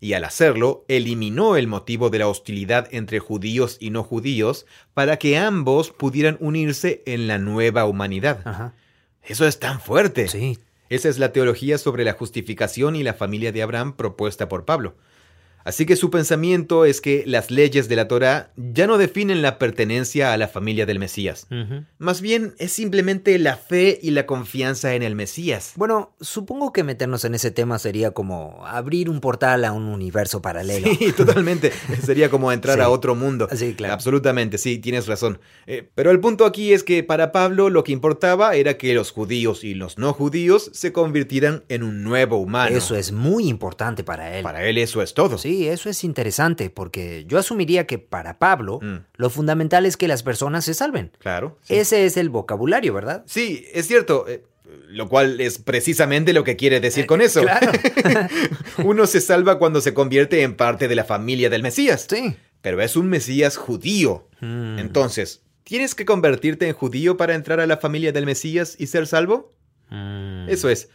y 0.00 0.12
al 0.12 0.24
hacerlo 0.24 0.84
eliminó 0.88 1.56
el 1.56 1.66
motivo 1.66 2.10
de 2.10 2.20
la 2.20 2.28
hostilidad 2.28 2.88
entre 2.92 3.18
judíos 3.18 3.76
y 3.80 3.90
no 3.90 4.04
judíos 4.04 4.66
para 4.94 5.16
que 5.18 5.36
ambos 5.36 5.90
pudieran 5.90 6.36
unirse 6.40 7.02
en 7.06 7.26
la 7.26 7.38
nueva 7.38 7.84
humanidad. 7.84 8.74
Eso 9.22 9.46
es 9.46 9.58
tan 9.58 9.80
fuerte. 9.80 10.28
Sí. 10.28 10.58
Esa 10.88 11.08
es 11.08 11.18
la 11.18 11.32
teología 11.32 11.76
sobre 11.78 12.04
la 12.04 12.14
justificación 12.14 12.96
y 12.96 13.02
la 13.02 13.14
familia 13.14 13.52
de 13.52 13.62
Abraham 13.62 13.94
propuesta 13.94 14.48
por 14.48 14.64
Pablo. 14.64 14.94
Así 15.64 15.84
que 15.84 15.96
su 15.96 16.10
pensamiento 16.10 16.84
es 16.84 17.00
que 17.00 17.24
las 17.26 17.50
leyes 17.50 17.88
de 17.88 17.96
la 17.96 18.08
Torah 18.08 18.50
ya 18.56 18.86
no 18.86 18.96
definen 18.96 19.42
la 19.42 19.58
pertenencia 19.58 20.32
a 20.32 20.36
la 20.36 20.48
familia 20.48 20.86
del 20.86 20.98
Mesías. 20.98 21.46
Más 21.98 22.20
bien 22.20 22.54
es 22.58 22.72
simplemente 22.72 23.38
la 23.38 23.56
fe 23.56 23.98
y 24.00 24.12
la 24.12 24.26
confianza 24.26 24.94
en 24.94 25.02
el 25.02 25.14
Mesías. 25.14 25.72
Bueno, 25.76 26.14
supongo 26.20 26.72
que 26.72 26.84
meternos 26.84 27.24
en 27.24 27.34
ese 27.34 27.50
tema 27.50 27.78
sería 27.78 28.12
como 28.12 28.66
abrir 28.66 29.10
un 29.10 29.20
portal 29.20 29.64
a 29.64 29.72
un 29.72 29.84
universo 29.84 30.40
paralelo. 30.40 30.88
Sí, 30.98 31.12
totalmente. 31.12 31.72
sería 32.02 32.30
como 32.30 32.50
entrar 32.52 32.80
a 32.80 32.88
otro 32.88 33.14
mundo. 33.14 33.48
Sí, 33.52 33.74
claro. 33.74 33.94
Absolutamente, 33.94 34.58
sí, 34.58 34.78
tienes 34.78 35.06
razón. 35.06 35.38
Eh, 35.66 35.88
pero 35.94 36.10
el 36.10 36.20
punto 36.20 36.46
aquí 36.46 36.72
es 36.72 36.82
que 36.82 37.02
para 37.02 37.32
Pablo 37.32 37.68
lo 37.70 37.84
que 37.84 37.92
importaba 37.92 38.54
era 38.54 38.78
que 38.78 38.94
los 38.94 39.10
judíos 39.10 39.64
y 39.64 39.74
los 39.74 39.98
no 39.98 40.12
judíos 40.12 40.70
se 40.72 40.92
convirtieran 40.92 41.64
en 41.68 41.82
un 41.82 42.02
nuevo 42.02 42.36
humano. 42.38 42.76
Eso 42.76 42.96
es 42.96 43.12
muy 43.12 43.48
importante 43.48 44.04
para 44.04 44.36
él. 44.36 44.42
Para 44.42 44.64
él 44.64 44.78
eso 44.78 45.02
es 45.02 45.14
todo. 45.14 45.38
Sí, 45.38 45.47
eso 45.48 45.90
es 45.90 46.04
interesante, 46.04 46.70
porque 46.70 47.24
yo 47.26 47.38
asumiría 47.38 47.86
que 47.86 47.98
para 47.98 48.38
Pablo 48.38 48.80
mm. 48.82 48.96
lo 49.16 49.30
fundamental 49.30 49.86
es 49.86 49.96
que 49.96 50.08
las 50.08 50.22
personas 50.22 50.64
se 50.64 50.74
salven. 50.74 51.12
Claro. 51.18 51.58
Ese 51.68 52.06
es 52.06 52.16
el 52.16 52.30
vocabulario, 52.30 52.94
¿verdad? 52.94 53.24
Sí, 53.26 53.64
es 53.72 53.86
cierto. 53.86 54.26
Eh, 54.28 54.44
lo 54.88 55.08
cual 55.08 55.40
es 55.40 55.58
precisamente 55.58 56.32
lo 56.32 56.44
que 56.44 56.56
quiere 56.56 56.80
decir 56.80 57.06
con 57.06 57.20
eso. 57.20 57.42
Claro. 57.42 57.72
Uno 58.84 59.06
se 59.06 59.20
salva 59.20 59.58
cuando 59.58 59.80
se 59.80 59.94
convierte 59.94 60.42
en 60.42 60.56
parte 60.56 60.88
de 60.88 60.94
la 60.94 61.04
familia 61.04 61.50
del 61.50 61.62
Mesías. 61.62 62.06
Sí. 62.08 62.36
Pero 62.60 62.82
es 62.82 62.96
un 62.96 63.08
Mesías 63.08 63.56
judío. 63.56 64.28
Mm. 64.40 64.78
Entonces, 64.78 65.42
¿tienes 65.64 65.94
que 65.94 66.04
convertirte 66.04 66.68
en 66.68 66.74
judío 66.74 67.16
para 67.16 67.34
entrar 67.34 67.60
a 67.60 67.66
la 67.66 67.78
familia 67.78 68.12
del 68.12 68.26
Mesías 68.26 68.76
y 68.78 68.88
ser 68.88 69.06
salvo? 69.06 69.54
Mm. 69.90 70.48
Eso 70.48 70.68
es. 70.68 70.88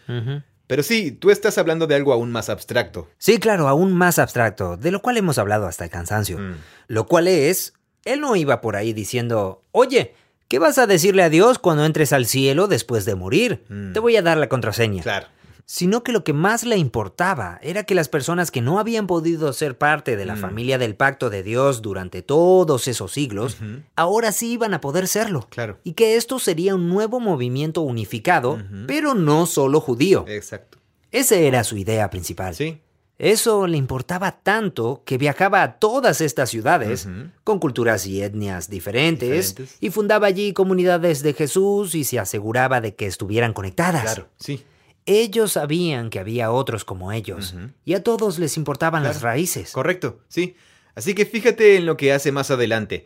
Pero 0.68 0.84
sí, 0.84 1.12
tú 1.12 1.30
estás 1.30 1.58
hablando 1.58 1.88
de 1.88 1.96
algo 1.96 2.14
aún 2.14 2.32
más 2.32 2.50
abstracto. 2.50 3.10
Sí, 3.18 3.40
claro, 3.40 3.68
aún 3.68 3.94
más 3.94 4.20
abstracto, 4.20 4.78
de 4.78 4.92
lo 4.92 5.02
cual 5.02 5.18
hemos 5.18 5.38
hablado 5.38 5.68
hasta 5.68 5.84
el 5.84 5.90
cansancio. 5.90 6.40
Mm. 6.40 6.56
Lo 6.88 7.06
cual 7.06 7.28
es, 7.28 7.74
él 8.06 8.22
no 8.22 8.36
iba 8.36 8.62
por 8.62 8.76
ahí 8.76 8.94
diciendo, 8.94 9.64
oye, 9.72 10.16
¿qué 10.48 10.60
vas 10.60 10.78
a 10.78 10.88
decirle 10.88 11.24
a 11.24 11.30
Dios 11.30 11.60
cuando 11.60 11.86
entres 11.86 12.14
al 12.14 12.26
cielo 12.26 12.68
después 12.68 13.06
de 13.06 13.16
morir? 13.16 13.66
Mm. 13.70 13.94
Te 13.94 14.00
voy 14.00 14.16
a 14.16 14.22
dar 14.22 14.38
la 14.38 14.50
contraseña. 14.50 15.04
Claro 15.04 15.28
sino 15.66 16.04
que 16.04 16.12
lo 16.12 16.24
que 16.24 16.34
más 16.34 16.64
le 16.64 16.78
importaba 16.78 17.60
era 17.62 17.84
que 17.84 17.96
las 17.96 18.10
personas 18.10 18.52
que 18.52 18.62
no 18.62 18.80
habían 18.80 19.08
podido 19.08 19.52
ser 19.54 19.78
parte 19.78 20.16
de 20.16 20.26
la 20.26 20.36
mm. 20.36 20.40
familia 20.40 20.78
del 20.78 20.96
pacto 20.96 21.30
de 21.30 21.44
Dios 21.44 21.82
durante 21.82 22.22
todos 22.22 22.88
esos 22.88 23.12
siglos, 23.12 23.58
ahora 23.96 24.32
sí 24.32 24.54
iban 24.54 24.74
a 24.74 24.82
poder 24.82 25.08
serlo. 25.08 25.48
Claro. 25.50 25.80
Y 25.84 25.94
que 25.94 26.16
esto 26.16 26.40
sería 26.40 26.76
un 26.76 26.90
nuevo 26.90 27.20
movimiento 27.20 27.82
unificado, 27.82 28.60
pero 28.88 29.14
no 29.14 29.46
solo 29.46 29.80
judío. 29.80 30.26
Exacto. 30.28 30.78
Esa 31.12 31.36
era 31.36 31.64
su 31.64 31.78
idea 31.78 32.10
principal. 32.10 32.56
Sí. 32.56 32.82
Eso 33.20 33.68
le 33.68 33.78
importaba 33.78 34.32
tanto 34.32 35.04
que 35.06 35.18
viajaba 35.18 35.62
a 35.62 35.80
todas 35.80 36.20
estas 36.20 36.50
ciudades, 36.50 37.08
con 37.44 37.60
culturas 37.60 38.06
y 38.08 38.22
etnias 38.22 38.70
diferentes, 38.70 39.56
y 39.80 39.92
fundaba 39.92 40.28
allí 40.28 40.52
comunidades 40.52 41.22
de 41.22 41.34
Jesús 41.34 41.96
y 41.96 42.04
se 42.04 42.20
aseguraba 42.20 42.82
de 42.82 42.96
que 42.96 43.06
estuvieran 43.06 43.54
conectadas. 43.54 44.04
Claro, 44.04 44.30
sí. 44.38 44.66
Ellos 45.06 45.54
sabían 45.54 46.10
que 46.10 46.20
había 46.20 46.52
otros 46.52 46.86
como 46.86 47.12
ellos, 47.12 47.56
y 47.84 47.94
a 47.94 48.04
todos 48.04 48.40
les 48.40 48.58
importaban 48.58 49.04
las 49.04 49.22
raíces. 49.22 49.72
Correcto, 49.72 50.22
sí. 50.28 50.56
Así 50.96 51.14
que 51.16 51.26
fíjate 51.26 51.76
en 51.76 51.86
lo 51.86 51.98
que 51.98 52.14
hace 52.14 52.32
más 52.32 52.52
adelante. 52.52 53.06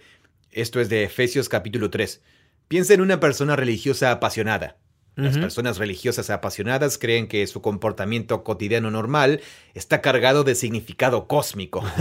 Esto 0.52 0.80
es 0.80 0.90
de 0.90 1.04
Efesios 1.04 1.50
capítulo 1.50 1.90
3. 1.90 2.22
Piensa 2.68 2.94
en 2.94 3.02
una 3.02 3.20
persona 3.20 3.56
religiosa 3.56 4.12
apasionada. 4.12 4.78
Las 5.18 5.40
personas 5.40 5.80
religiosas 5.80 6.30
apasionadas 6.30 7.00
creen 7.00 7.28
que 7.28 7.46
su 7.48 7.60
comportamiento 7.60 8.44
cotidiano 8.44 8.92
normal 8.92 9.42
está 9.74 10.00
cargado 10.00 10.44
de 10.44 10.54
significado 10.54 11.28
cósmico. 11.28 11.84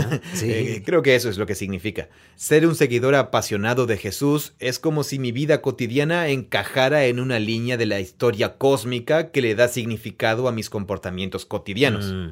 Eh, 0.43 0.83
creo 0.85 1.01
que 1.01 1.15
eso 1.15 1.29
es 1.29 1.37
lo 1.37 1.45
que 1.45 1.55
significa. 1.55 2.09
Ser 2.35 2.67
un 2.67 2.75
seguidor 2.75 3.15
apasionado 3.15 3.85
de 3.85 3.97
Jesús 3.97 4.53
es 4.59 4.79
como 4.79 5.03
si 5.03 5.19
mi 5.19 5.31
vida 5.31 5.61
cotidiana 5.61 6.27
encajara 6.29 7.05
en 7.05 7.19
una 7.19 7.39
línea 7.39 7.75
de 7.75 7.85
la 7.85 7.99
historia 7.99 8.57
cósmica 8.57 9.31
que 9.31 9.41
le 9.41 9.55
da 9.55 9.67
significado 9.67 10.47
a 10.47 10.51
mis 10.51 10.69
comportamientos 10.69 11.45
cotidianos. 11.45 12.13
Mm. 12.13 12.29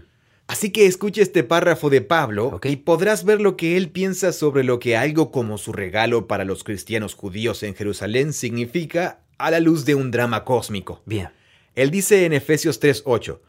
Así 0.48 0.70
que 0.70 0.86
escucha 0.86 1.24
este 1.24 1.44
párrafo 1.44 1.90
de 1.90 2.02
Pablo 2.02 2.60
y 2.64 2.76
podrás 2.78 3.26
ver 3.26 3.42
lo 3.42 3.58
que 3.58 3.78
él 3.78 3.90
piensa 3.90 4.32
sobre 4.32 4.64
lo 4.64 4.78
que 4.78 4.96
algo 4.96 5.32
como 5.32 5.58
su 5.58 5.74
regalo 5.74 6.28
para 6.28 6.46
los 6.46 6.64
cristianos 6.64 7.16
judíos 7.16 7.64
en 7.64 7.74
Jerusalén 7.74 8.32
significa 8.32 9.22
a 9.38 9.52
la 9.52 9.60
luz 9.60 9.86
de 9.86 9.96
un 9.96 10.12
drama 10.12 10.44
cósmico. 10.44 11.02
Bien. 11.06 11.30
Él 11.76 11.92
dice 11.92 12.26
en 12.26 12.34
Efesios 12.34 12.80
3:8, 12.80 13.42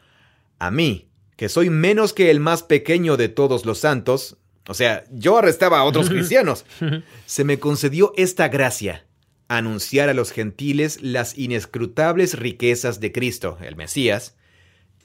a 0.59 0.71
mí, 0.71 1.09
que 1.35 1.49
soy 1.49 1.69
menos 1.69 2.13
que 2.13 2.29
el 2.31 2.39
más 2.39 2.63
pequeño 2.63 3.15
de 3.15 3.29
todos 3.29 3.65
los 3.65 3.79
santos, 3.79 4.37
o 4.67 4.73
sea, 4.73 5.05
yo 5.11 5.37
arrestaba 5.37 5.79
a 5.79 5.83
otros 5.83 6.09
cristianos, 6.09 6.65
se 7.25 7.43
me 7.43 7.59
concedió 7.59 8.13
esta 8.17 8.49
gracia, 8.49 9.05
anunciar 9.47 10.09
a 10.09 10.13
los 10.13 10.31
gentiles 10.31 11.01
las 11.01 11.37
inescrutables 11.37 12.37
riquezas 12.37 12.99
de 12.99 13.11
Cristo, 13.11 13.57
el 13.61 13.75
Mesías, 13.75 14.35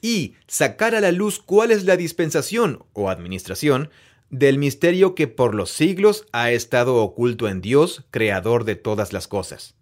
y 0.01 0.35
sacar 0.47 0.95
a 0.95 1.01
la 1.01 1.13
luz 1.13 1.39
cuál 1.39 1.71
es 1.71 1.85
la 1.85 1.95
dispensación 1.95 2.83
o 2.91 3.09
administración 3.09 3.89
del 4.29 4.57
misterio 4.57 5.15
que 5.15 5.27
por 5.27 5.55
los 5.55 5.69
siglos 5.69 6.25
ha 6.33 6.51
estado 6.51 6.95
oculto 6.95 7.47
en 7.47 7.61
Dios, 7.61 8.03
creador 8.11 8.65
de 8.65 8.75
todas 8.75 9.13
las 9.13 9.29
cosas 9.29 9.75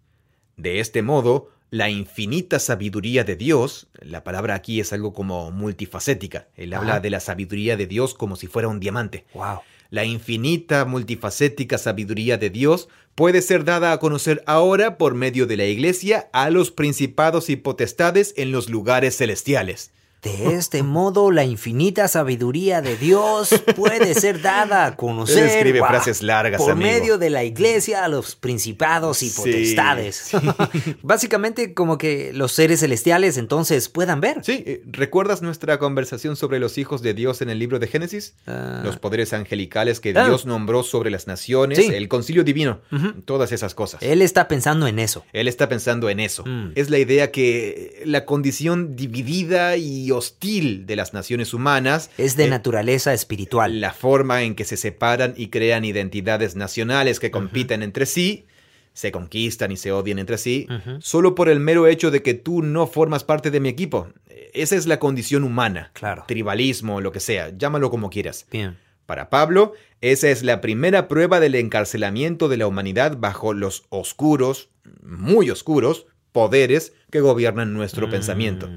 de 0.62 0.80
este 0.80 1.02
modo, 1.02 1.50
la 1.70 1.90
infinita 1.90 2.58
sabiduría 2.58 3.24
de 3.24 3.34
Dios, 3.34 3.88
la 4.00 4.24
palabra 4.24 4.54
aquí 4.54 4.78
es 4.78 4.92
algo 4.92 5.12
como 5.12 5.50
multifacética, 5.50 6.48
él 6.56 6.72
habla 6.74 7.00
de 7.00 7.10
la 7.10 7.20
sabiduría 7.20 7.76
de 7.76 7.86
Dios 7.86 8.14
como 8.14 8.36
si 8.36 8.46
fuera 8.46 8.68
un 8.68 8.78
diamante. 8.78 9.24
Wow. 9.34 9.60
La 9.90 10.04
infinita 10.04 10.84
multifacética 10.84 11.78
sabiduría 11.78 12.38
de 12.38 12.48
Dios 12.48 12.88
puede 13.14 13.42
ser 13.42 13.64
dada 13.64 13.92
a 13.92 13.98
conocer 13.98 14.42
ahora 14.46 14.96
por 14.96 15.14
medio 15.14 15.46
de 15.46 15.56
la 15.56 15.66
Iglesia 15.66 16.30
a 16.32 16.48
los 16.48 16.70
principados 16.70 17.50
y 17.50 17.56
potestades 17.56 18.32
en 18.36 18.52
los 18.52 18.70
lugares 18.70 19.16
celestiales. 19.18 19.90
De 20.22 20.54
este 20.54 20.84
modo, 20.84 21.32
la 21.32 21.44
infinita 21.44 22.06
sabiduría 22.06 22.80
de 22.80 22.96
Dios 22.96 23.50
puede 23.74 24.14
ser 24.14 24.40
dada 24.40 24.86
a 24.86 24.96
conocer. 24.96 25.38
Él 25.38 25.50
escribe 25.50 25.80
frases 25.80 26.22
largas, 26.22 26.62
Por 26.62 26.76
medio 26.76 27.18
de 27.18 27.28
la 27.28 27.42
iglesia 27.42 28.04
a 28.04 28.08
los 28.08 28.36
principados 28.36 29.24
y 29.24 29.30
potestades. 29.30 30.30
Básicamente, 31.02 31.74
como 31.74 31.98
que 31.98 32.32
los 32.32 32.52
seres 32.52 32.80
celestiales 32.80 33.36
entonces 33.36 33.88
puedan 33.88 34.20
ver. 34.20 34.44
Sí, 34.44 34.62
eh, 34.64 34.82
¿recuerdas 34.86 35.42
nuestra 35.42 35.80
conversación 35.80 36.36
sobre 36.36 36.60
los 36.60 36.78
hijos 36.78 37.02
de 37.02 37.14
Dios 37.14 37.42
en 37.42 37.50
el 37.50 37.58
libro 37.58 37.80
de 37.80 37.88
Génesis? 37.88 38.34
Ah. 38.46 38.80
Los 38.84 38.98
poderes 38.98 39.32
angelicales 39.32 39.98
que. 39.98 40.12
Dios 40.12 40.46
nombró 40.46 40.84
sobre 40.84 41.10
las 41.10 41.26
naciones, 41.26 41.78
Sí. 41.78 41.90
el 41.92 42.06
concilio 42.06 42.44
divino, 42.44 42.78
todas 43.24 43.50
esas 43.50 43.74
cosas. 43.74 44.00
Él 44.02 44.22
está 44.22 44.46
pensando 44.46 44.86
en 44.86 45.00
eso. 45.00 45.24
Él 45.32 45.48
está 45.48 45.68
pensando 45.68 46.08
en 46.10 46.20
eso. 46.20 46.44
Mm. 46.46 46.72
Es 46.76 46.90
la 46.90 46.98
idea 46.98 47.32
que 47.32 48.02
la 48.04 48.24
condición 48.24 48.94
dividida 48.94 49.76
y 49.76 50.11
hostil 50.12 50.86
de 50.86 50.96
las 50.96 51.12
naciones 51.12 51.52
humanas 51.54 52.10
Es 52.18 52.36
de 52.36 52.44
eh, 52.44 52.50
naturaleza 52.50 53.12
espiritual. 53.12 53.80
la 53.80 53.92
forma 53.92 54.42
en 54.42 54.54
que 54.54 54.64
se 54.64 54.76
separan 54.76 55.34
y 55.36 55.48
crean 55.48 55.84
identidades 55.84 56.56
nacionales 56.56 57.20
que 57.20 57.30
compiten 57.30 57.82
entre 57.82 58.06
sí, 58.06 58.46
se 58.92 59.10
conquistan 59.10 59.72
y 59.72 59.76
se 59.76 59.90
odian 59.90 60.18
entre 60.18 60.38
sí, 60.38 60.66
solo 61.00 61.34
por 61.34 61.48
el 61.48 61.60
mero 61.60 61.86
hecho 61.86 62.10
de 62.10 62.22
que 62.22 62.34
tú 62.34 62.62
no 62.62 62.86
formas 62.86 63.24
parte 63.24 63.50
de 63.50 63.58
mi 63.60 63.68
equipo. 63.70 64.08
Esa 64.52 64.76
es 64.76 64.86
la 64.86 64.98
condición 64.98 65.44
humana. 65.44 65.90
Claro. 65.94 66.24
Tribalismo, 66.28 67.00
lo 67.00 67.10
que 67.10 67.20
sea, 67.20 67.50
llámalo 67.56 67.90
como 67.90 68.10
quieras. 68.10 68.46
Bien. 68.50 68.76
Para 69.06 69.30
Pablo, 69.30 69.72
esa 70.00 70.28
es 70.28 70.42
la 70.42 70.60
primera 70.60 71.08
prueba 71.08 71.40
del 71.40 71.54
encarcelamiento 71.54 72.48
de 72.48 72.58
la 72.58 72.66
humanidad 72.66 73.16
bajo 73.18 73.54
los 73.54 73.84
oscuros, 73.88 74.68
muy 75.02 75.50
oscuros, 75.50 76.06
poderes 76.32 76.92
que 77.10 77.20
gobiernan 77.20 77.72
nuestro 77.72 78.08
pensamiento. 78.10 78.68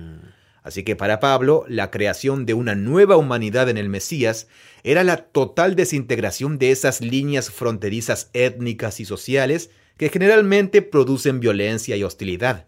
Mm. 0.65 0.67
Así 0.67 0.83
que 0.83 0.95
para 0.95 1.19
Pablo, 1.19 1.65
la 1.67 1.91
creación 1.91 2.45
de 2.45 2.53
una 2.53 2.75
nueva 2.75 3.17
humanidad 3.17 3.69
en 3.69 3.77
el 3.77 3.89
Mesías 3.89 4.47
era 4.83 5.03
la 5.03 5.17
total 5.17 5.75
desintegración 5.75 6.57
de 6.57 6.71
esas 6.71 7.01
líneas 7.01 7.49
fronterizas 7.49 8.29
étnicas 8.33 8.99
y 8.99 9.05
sociales 9.05 9.69
que 9.97 10.09
generalmente 10.09 10.81
producen 10.81 11.39
violencia 11.39 11.95
y 11.95 12.03
hostilidad. 12.03 12.65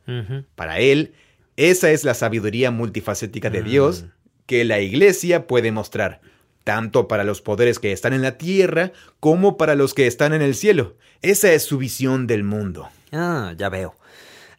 Para 0.55 0.79
él, 0.79 1.13
esa 1.57 1.91
es 1.91 2.03
la 2.03 2.13
sabiduría 2.13 2.71
multifacética 2.71 3.49
de 3.49 3.63
Dios 3.63 4.05
que 4.45 4.63
la 4.63 4.79
Iglesia 4.79 5.45
puede 5.45 5.71
mostrar, 5.73 6.21
tanto 6.63 7.07
para 7.07 7.25
los 7.25 7.41
poderes 7.41 7.79
que 7.79 7.91
están 7.91 8.13
en 8.13 8.21
la 8.21 8.37
tierra 8.37 8.93
como 9.19 9.57
para 9.57 9.75
los 9.75 9.93
que 9.93 10.07
están 10.07 10.33
en 10.33 10.41
el 10.41 10.55
cielo. 10.55 10.95
Esa 11.21 11.51
es 11.51 11.63
su 11.63 11.77
visión 11.77 12.27
del 12.27 12.43
mundo. 12.43 12.87
Ah, 13.11 13.53
ya 13.57 13.69
veo. 13.69 13.95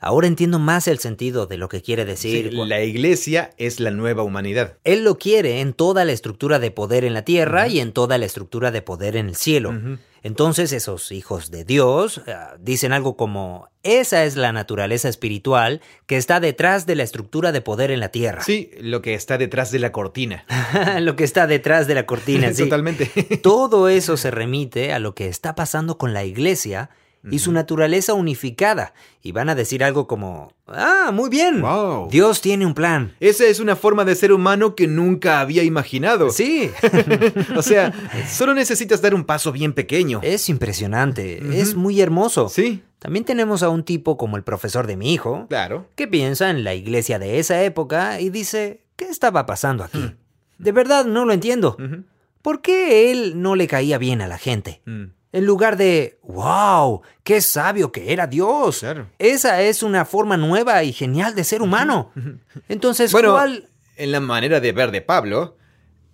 Ahora 0.01 0.29
entiendo 0.29 0.59
más 0.59 0.87
el 0.87 1.01
sentido 1.01 1.47
de 1.47 1.57
lo 1.57 1.69
que 1.69 1.83
quiere 1.83 2.05
decir. 2.05 2.51
Sí, 2.51 2.57
la 2.67 2.83
Iglesia 2.83 3.51
es 3.57 3.81
la 3.81 3.91
nueva 3.91 4.23
humanidad. 4.23 4.79
Él 4.85 5.03
lo 5.03 5.19
quiere 5.19 5.61
en 5.61 5.73
toda 5.73 6.05
la 6.05 6.13
estructura 6.13 6.59
de 6.61 6.71
poder 6.71 7.05
en 7.05 7.15
la 7.15 7.23
tierra 7.23 7.67
y 7.67 7.81
en 7.81 7.93
toda 7.93 8.17
la 8.17 8.27
estructura 8.27 8.71
de 8.71 8.83
poder 8.83 9.17
en 9.17 9.29
el 9.29 9.35
cielo. 9.37 9.75
Entonces 10.23 10.73
esos 10.73 11.13
hijos 11.13 11.51
de 11.51 11.65
Dios 11.65 12.23
ah, 12.27 12.57
dicen 12.61 12.93
algo 12.93 13.17
como, 13.17 13.69
esa 13.83 14.25
es 14.25 14.37
la 14.37 14.53
naturaleza 14.53 15.09
espiritual 15.09 15.81
que 16.07 16.17
está 16.17 16.41
detrás 16.41 16.87
de 16.87 16.97
la 16.97 17.05
estructura 17.05 17.53
de 17.53 17.61
poder 17.61 17.91
en 17.91 18.01
la 18.01 18.09
tierra. 18.09 18.43
Sí, 18.43 18.71
lo 18.81 19.01
que 19.01 19.15
está 19.15 19.39
detrás 19.39 19.71
de 19.71 19.79
la 19.79 19.93
cortina. 19.93 20.45
lo 21.01 21.17
que 21.17 21.25
está 21.25 21.47
detrás 21.47 21.87
de 21.87 21.95
la 21.95 22.07
cortina. 22.07 22.53
sí. 22.53 22.65
Totalmente. 22.65 23.07
Todo 23.43 23.89
eso 23.89 24.17
se 24.17 24.31
remite 24.31 24.93
a 24.93 24.99
lo 24.99 25.15
que 25.15 25.29
está 25.29 25.55
pasando 25.55 25.99
con 25.99 26.13
la 26.13 26.25
iglesia 26.25 26.91
y 27.31 27.39
su 27.39 27.53
naturaleza 27.53 28.15
unificada. 28.15 28.93
Y 29.23 29.33
van 29.33 29.49
a 29.49 29.55
decir 29.55 29.83
algo 29.85 30.07
como, 30.07 30.53
ah, 30.67 31.11
muy 31.13 31.29
bien. 31.29 31.61
Wow. 31.61 32.09
Dios 32.11 32.41
tiene 32.41 32.65
un 32.65 32.75
plan. 32.75 33.15
Esa 33.21 33.45
es 33.47 33.61
una 33.61 33.77
forma 33.77 34.05
de 34.05 34.15
ser 34.15 34.33
humano 34.33 34.75
que 34.75 34.87
nunca 34.87 35.41
había 35.41 35.63
imaginado. 35.63 36.31
Sí, 36.31 36.71
O 37.57 37.63
sea, 37.63 37.93
solo 38.29 38.55
necesitas 38.55 39.03
dar 39.03 39.15
un 39.15 39.25
paso 39.25 39.53
bien 39.53 39.73
pequeño. 39.73 40.21
es 40.23 40.49
impresionante, 40.49 41.61
es 41.61 41.75
muy 41.75 42.01
hermoso. 42.01 42.49
Sí, 42.49 42.83
También 42.99 43.25
tenemos 43.25 43.63
a 43.63 43.69
un 43.69 43.85
tipo 43.85 44.17
como 44.17 44.37
el 44.37 44.43
profesor 44.45 44.87
de 44.87 44.97
mi 44.97 45.13
hijo, 45.13 45.47
claro. 45.49 45.89
que 45.95 46.07
piensa 46.09 46.51
en 46.51 46.65
la 46.65 46.75
iglesia 46.75 47.19
de 47.19 47.39
esa 47.39 47.63
época 47.63 48.21
y 48.21 48.31
dice, 48.31 48.83
¿qué 48.97 49.05
estaba 49.07 49.47
pasando 49.47 49.85
aquí? 49.85 49.99
Hmm. 49.99 50.17
De 50.59 50.73
verdad 50.73 51.05
no 51.05 51.25
lo 51.25 51.33
entiendo. 51.33 51.77
¿Por 52.43 52.63
qué 52.63 53.11
él 53.11 53.41
no 53.43 53.55
le 53.57 53.67
caía 53.67 53.99
bien 53.99 54.21
a 54.23 54.27
la 54.29 54.39
gente? 54.39 54.81
En 55.33 55.45
lugar 55.45 55.77
de, 55.77 56.19
wow, 56.23 57.03
qué 57.23 57.41
sabio 57.41 57.93
que 57.93 58.13
era 58.13 58.27
Dios. 58.27 58.79
Claro. 58.81 59.09
Esa 59.19 59.61
es 59.63 59.83
una 59.83 60.05
forma 60.05 60.37
nueva 60.37 60.83
y 60.85 60.93
genial 60.93 61.35
de 61.35 61.45
ser 61.45 61.61
humano. 61.63 62.13
Entonces, 62.69 63.13
Bueno, 63.13 63.33
¿cuál? 63.33 63.69
en 63.97 64.13
la 64.13 64.21
manera 64.21 64.61
de 64.61 64.73
ver 64.73 64.91
de 64.91 65.03
Pablo, 65.03 65.57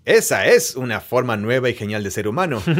esa 0.04 0.46
es 0.46 0.76
una 0.76 1.00
forma 1.00 1.36
nueva 1.36 1.70
y 1.70 1.74
genial 1.74 2.02
de 2.04 2.10
ser 2.10 2.28
humano. 2.28 2.62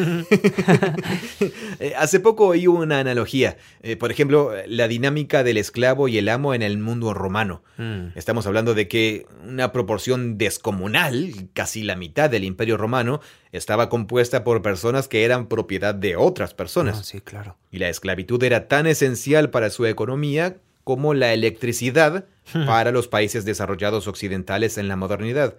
Eh, 1.80 1.92
Hace 1.98 2.20
poco 2.20 2.46
oí 2.48 2.66
una 2.66 3.00
analogía. 3.00 3.56
Eh, 3.82 3.96
por 3.96 4.10
ejemplo, 4.12 4.52
la 4.68 4.86
dinámica 4.88 5.42
del 5.42 5.56
esclavo 5.56 6.06
y 6.08 6.18
el 6.18 6.28
amo 6.28 6.54
en 6.54 6.62
el 6.62 6.78
mundo 6.78 7.12
romano. 7.14 7.62
Mm, 7.78 8.08
Estamos 8.14 8.46
hablando 8.46 8.74
de 8.74 8.86
que 8.86 9.26
una 9.44 9.72
proporción 9.72 10.38
descomunal, 10.38 11.48
casi 11.52 11.82
la 11.82 11.96
mitad 11.96 12.30
del 12.30 12.44
imperio 12.44 12.76
romano, 12.76 13.20
estaba 13.52 13.88
compuesta 13.88 14.44
por 14.44 14.62
personas 14.62 15.08
que 15.08 15.24
eran 15.24 15.48
propiedad 15.48 15.94
de 15.94 16.16
otras 16.16 16.54
personas. 16.54 16.98
ah, 17.00 17.04
sí, 17.04 17.20
claro. 17.20 17.56
Y 17.70 17.78
la 17.78 17.88
esclavitud 17.88 18.42
era 18.42 18.68
tan 18.68 18.86
esencial 18.86 19.50
para 19.50 19.70
su 19.70 19.84
economía 19.86 20.56
como 20.84 21.14
la 21.14 21.32
electricidad 21.32 22.26
para 22.66 22.92
los 22.92 23.08
países 23.08 23.44
desarrollados 23.46 24.06
occidentales 24.06 24.76
en 24.78 24.86
la 24.86 24.96
modernidad. 24.96 25.56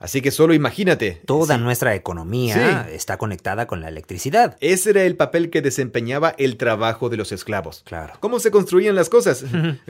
Así 0.00 0.20
que 0.22 0.30
solo 0.30 0.54
imagínate. 0.54 1.20
Toda 1.26 1.56
Sí, 1.56 1.60
nuestra 1.62 1.94
economía 1.94 2.86
Sí. 2.88 2.94
está 2.94 3.16
conectada 3.18 3.66
con 3.66 3.80
la 3.80 3.88
electricidad. 3.88 4.56
Ese 4.60 4.90
era 4.90 5.02
el 5.02 5.16
papel 5.16 5.50
que 5.50 5.60
desempeñaba 5.62 6.34
el 6.38 6.56
trabajo 6.56 7.08
de 7.08 7.16
los 7.16 7.32
esclavos. 7.32 7.82
Claro. 7.84 8.14
¿Cómo 8.20 8.38
se 8.38 8.50
construían 8.50 8.94
las 8.94 9.08
cosas? 9.08 9.44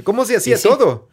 ¿Cómo 0.04 0.24
se 0.24 0.36
hacía 0.36 0.56
sí. 0.56 0.66
todo? 0.68 1.08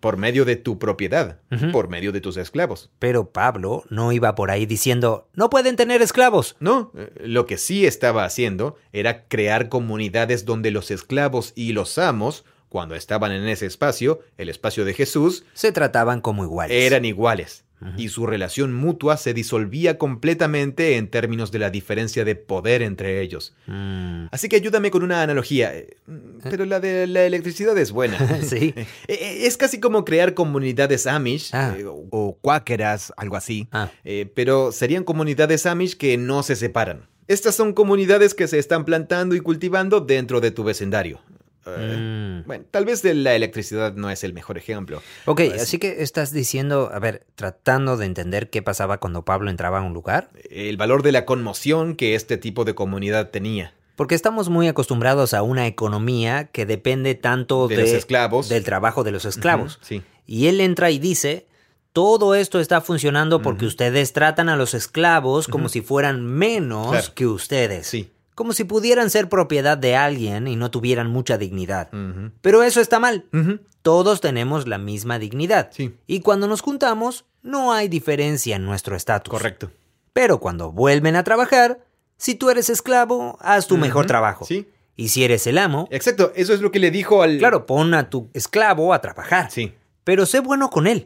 Por 0.00 0.16
medio 0.16 0.44
de 0.44 0.56
tu 0.56 0.78
propiedad, 0.78 1.38
por 1.72 1.88
medio 1.88 2.10
de 2.12 2.20
tus 2.20 2.36
esclavos. 2.36 2.90
Pero 2.98 3.30
Pablo 3.30 3.84
no 3.88 4.10
iba 4.12 4.34
por 4.34 4.50
ahí 4.50 4.66
diciendo, 4.66 5.28
no 5.34 5.48
pueden 5.50 5.76
tener 5.76 6.02
esclavos. 6.02 6.56
No, 6.58 6.90
eh, 6.96 7.12
lo 7.24 7.46
que 7.46 7.56
sí 7.58 7.86
estaba 7.86 8.24
haciendo 8.24 8.76
era 8.92 9.24
crear 9.28 9.68
comunidades 9.68 10.44
donde 10.44 10.70
los 10.70 10.90
esclavos 10.90 11.52
y 11.54 11.72
los 11.72 11.98
amos, 11.98 12.44
cuando 12.70 12.94
estaban 12.94 13.32
en 13.32 13.46
ese 13.46 13.66
espacio, 13.66 14.20
el 14.38 14.48
espacio 14.48 14.86
de 14.86 14.94
Jesús, 14.94 15.44
Se 15.52 15.70
trataban 15.72 16.22
como 16.22 16.44
iguales. 16.44 16.74
eran 16.74 17.04
iguales. 17.04 17.64
Y 17.96 18.10
su 18.10 18.26
relación 18.26 18.74
mutua 18.74 19.16
se 19.16 19.32
disolvía 19.32 19.96
completamente 19.96 20.98
en 20.98 21.08
términos 21.08 21.50
de 21.50 21.58
la 21.60 21.70
diferencia 21.70 22.26
de 22.26 22.34
poder 22.36 22.82
entre 22.82 23.22
ellos. 23.22 23.54
Mm, 23.66 24.26
Así 24.30 24.50
que 24.50 24.56
ayúdame 24.56 24.90
con 24.90 25.02
una 25.02 25.22
analogía. 25.22 25.74
eh, 25.74 25.96
Pero 26.42 26.66
la 26.66 26.78
de 26.78 27.06
la 27.06 27.24
electricidad 27.24 27.76
es 27.78 27.90
buena. 27.90 28.18
sí. 28.42 28.74
Eh, 28.76 28.86
eh, 29.08 29.46
Es 29.46 29.56
casi 29.56 29.80
como 29.80 30.04
crear 30.04 30.34
comunidades 30.34 31.06
Amish 31.06 31.54
Ah. 31.54 31.74
eh, 31.78 31.86
o- 31.86 32.04
o 32.10 32.36
cuáqueras, 32.42 33.14
algo 33.16 33.36
así. 33.36 33.66
Ah. 33.72 33.90
Eh, 34.04 34.30
pero 34.34 34.72
serían 34.72 35.02
comunidades 35.02 35.64
Amish 35.64 35.96
que 35.96 36.18
no 36.18 36.42
se 36.42 36.56
separan. 36.56 37.08
Estas 37.28 37.54
son 37.54 37.72
comunidades 37.72 38.34
que 38.34 38.46
se 38.46 38.58
están 38.58 38.84
plantando 38.84 39.34
y 39.34 39.40
cultivando 39.40 40.00
dentro 40.00 40.42
de 40.42 40.50
tu 40.50 40.64
vecindario. 40.64 41.20
Eh, 41.66 42.40
Mm. 42.42 42.46
Bueno, 42.46 42.64
tal 42.70 42.84
vez 42.86 43.02
de 43.02 43.14
la 43.14 43.34
electricidad 43.34 43.94
no 43.94 44.10
es 44.10 44.24
el 44.24 44.32
mejor 44.32 44.56
ejemplo. 44.58 45.02
Ok, 45.26 45.42
Pues- 45.48 45.62
así 45.62 45.78
que 45.78 46.02
estás 46.02 46.32
diciendo, 46.32 46.90
a 46.92 46.98
ver, 46.98 47.26
tratando 47.34 47.96
de 47.96 48.06
entender 48.06 48.48
qué 48.50 48.62
pasaba 48.62 48.98
cuando 48.98 49.24
Pablo 49.24 49.50
entraba 49.50 49.78
a 49.78 49.82
un 49.82 49.92
lugar. 49.92 50.30
El 50.50 50.76
valor 50.76 51.02
de 51.02 51.12
la 51.12 51.24
conmoción 51.26 51.94
que 51.96 52.14
este 52.14 52.38
tipo 52.38 52.64
de 52.64 52.74
comunidad 52.74 53.30
tenía. 53.30 53.74
Porque 53.96 54.14
estamos 54.14 54.48
muy 54.48 54.66
acostumbrados 54.68 55.34
a 55.34 55.42
una 55.42 55.66
economía 55.66 56.44
que 56.46 56.64
depende 56.64 57.14
tanto 57.14 57.68
De 57.68 57.76
de, 57.76 57.82
los 57.82 57.90
esclavos. 57.90 58.48
del 58.48 58.64
trabajo 58.64 59.04
de 59.04 59.10
los 59.12 59.26
esclavos. 59.26 59.78
Sí. 59.82 60.02
Y 60.26 60.46
él 60.46 60.60
entra 60.62 60.90
y 60.90 60.98
dice, 60.98 61.46
todo 61.92 62.34
esto 62.34 62.60
está 62.60 62.80
funcionando 62.80 63.42
porque 63.42 63.66
ustedes 63.66 64.14
tratan 64.14 64.48
a 64.48 64.56
los 64.56 64.72
esclavos 64.72 65.48
como 65.48 65.68
si 65.68 65.82
fueran 65.82 66.24
menos 66.24 66.88
Claro. 66.88 67.14
que 67.14 67.26
ustedes. 67.26 67.86
Sí. 67.88 68.10
Como 68.40 68.54
si 68.54 68.64
pudieran 68.64 69.10
ser 69.10 69.28
propiedad 69.28 69.76
de 69.76 69.96
alguien 69.96 70.48
y 70.48 70.56
no 70.56 70.70
tuvieran 70.70 71.10
mucha 71.10 71.36
dignidad. 71.36 71.90
Pero 72.40 72.62
eso 72.62 72.80
está 72.80 72.98
mal. 72.98 73.26
Todos 73.82 74.22
tenemos 74.22 74.66
la 74.66 74.78
misma 74.78 75.18
dignidad. 75.18 75.68
Sí. 75.74 75.94
Y 76.06 76.20
cuando 76.20 76.48
nos 76.48 76.62
juntamos, 76.62 77.26
no 77.42 77.74
hay 77.74 77.88
diferencia 77.88 78.56
en 78.56 78.64
nuestro 78.64 78.96
estatus. 78.96 79.30
Correcto. 79.30 79.70
Pero 80.14 80.40
cuando 80.40 80.72
vuelven 80.72 81.16
a 81.16 81.22
trabajar, 81.22 81.80
si 82.16 82.34
tú 82.34 82.48
eres 82.48 82.70
esclavo, 82.70 83.36
haz 83.42 83.66
tu 83.66 83.76
mejor 83.76 84.06
trabajo. 84.06 84.46
sí. 84.46 84.66
Y 84.96 85.08
si 85.08 85.22
eres 85.22 85.46
el 85.46 85.58
amo, 85.58 85.86
Exacto, 85.90 86.32
eso 86.34 86.54
es 86.54 86.62
lo 86.62 86.70
que 86.70 86.78
le 86.78 86.90
dijo 86.90 87.22
al... 87.22 87.36
claro, 87.36 87.66
pon 87.66 87.92
a 87.92 88.08
tu 88.08 88.30
esclavo 88.32 88.94
a 88.94 89.02
trabajar. 89.02 89.50
Sí. 89.50 89.74
Pero 90.04 90.24
sé 90.24 90.40
bueno 90.40 90.70
con 90.70 90.86
él. 90.86 91.04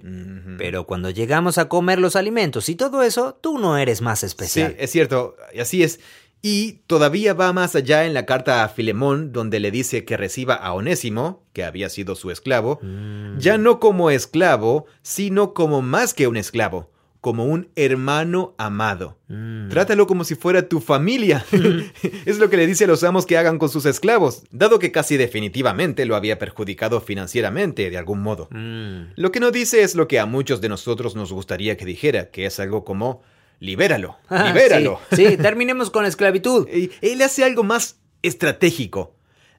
Pero 0.56 0.86
cuando 0.86 1.10
llegamos 1.10 1.58
a 1.58 1.68
comer 1.68 1.98
los 1.98 2.14
alimentos 2.14 2.68
y 2.68 2.76
todo 2.76 3.02
eso, 3.02 3.36
tú 3.40 3.58
no 3.58 3.76
eres 3.76 4.02
más 4.02 4.20
Sí, 4.20 4.26
especial. 4.26 4.76
es 4.78 4.90
cierto, 4.92 5.36
y 5.52 5.58
así 5.58 5.82
es. 5.82 5.98
Y 6.46 6.80
todavía 6.86 7.32
va 7.32 7.54
más 7.54 7.74
allá 7.74 8.04
en 8.04 8.12
la 8.12 8.26
carta 8.26 8.64
a 8.64 8.68
Filemón, 8.68 9.32
donde 9.32 9.60
le 9.60 9.70
dice 9.70 10.04
que 10.04 10.18
reciba 10.18 10.52
a 10.52 10.74
Onésimo, 10.74 11.42
que 11.54 11.64
había 11.64 11.88
sido 11.88 12.16
su 12.16 12.30
esclavo, 12.30 12.80
mm. 12.82 13.38
ya 13.38 13.56
no 13.56 13.80
como 13.80 14.10
esclavo, 14.10 14.84
sino 15.00 15.54
como 15.54 15.80
más 15.80 16.12
que 16.12 16.26
un 16.26 16.36
esclavo, 16.36 16.90
como 17.22 17.46
un 17.46 17.70
hermano 17.76 18.54
amado. 18.58 19.16
Mm. 19.28 19.70
Trátalo 19.70 20.06
como 20.06 20.22
si 20.24 20.34
fuera 20.34 20.68
tu 20.68 20.80
familia. 20.80 21.46
es 22.26 22.38
lo 22.38 22.50
que 22.50 22.58
le 22.58 22.66
dice 22.66 22.84
a 22.84 22.88
los 22.88 23.04
amos 23.04 23.24
que 23.24 23.38
hagan 23.38 23.58
con 23.58 23.70
sus 23.70 23.86
esclavos, 23.86 24.42
dado 24.50 24.78
que 24.78 24.92
casi 24.92 25.16
definitivamente 25.16 26.04
lo 26.04 26.14
había 26.14 26.38
perjudicado 26.38 27.00
financieramente 27.00 27.88
de 27.88 27.96
algún 27.96 28.20
modo. 28.20 28.48
Mm. 28.50 29.14
Lo 29.16 29.32
que 29.32 29.40
no 29.40 29.50
dice 29.50 29.80
es 29.80 29.94
lo 29.94 30.08
que 30.08 30.20
a 30.20 30.26
muchos 30.26 30.60
de 30.60 30.68
nosotros 30.68 31.16
nos 31.16 31.32
gustaría 31.32 31.78
que 31.78 31.86
dijera, 31.86 32.28
que 32.28 32.44
es 32.44 32.60
algo 32.60 32.84
como 32.84 33.22
libéralo, 33.64 34.16
ah, 34.28 34.48
libéralo. 34.48 35.00
sí, 35.12 35.36
terminemos 35.36 35.90
con 35.90 36.02
la 36.02 36.08
esclavitud. 36.08 36.68
Él 37.00 37.22
hace 37.22 37.44
algo 37.44 37.64
más 37.64 37.98
estratégico. 38.22 39.14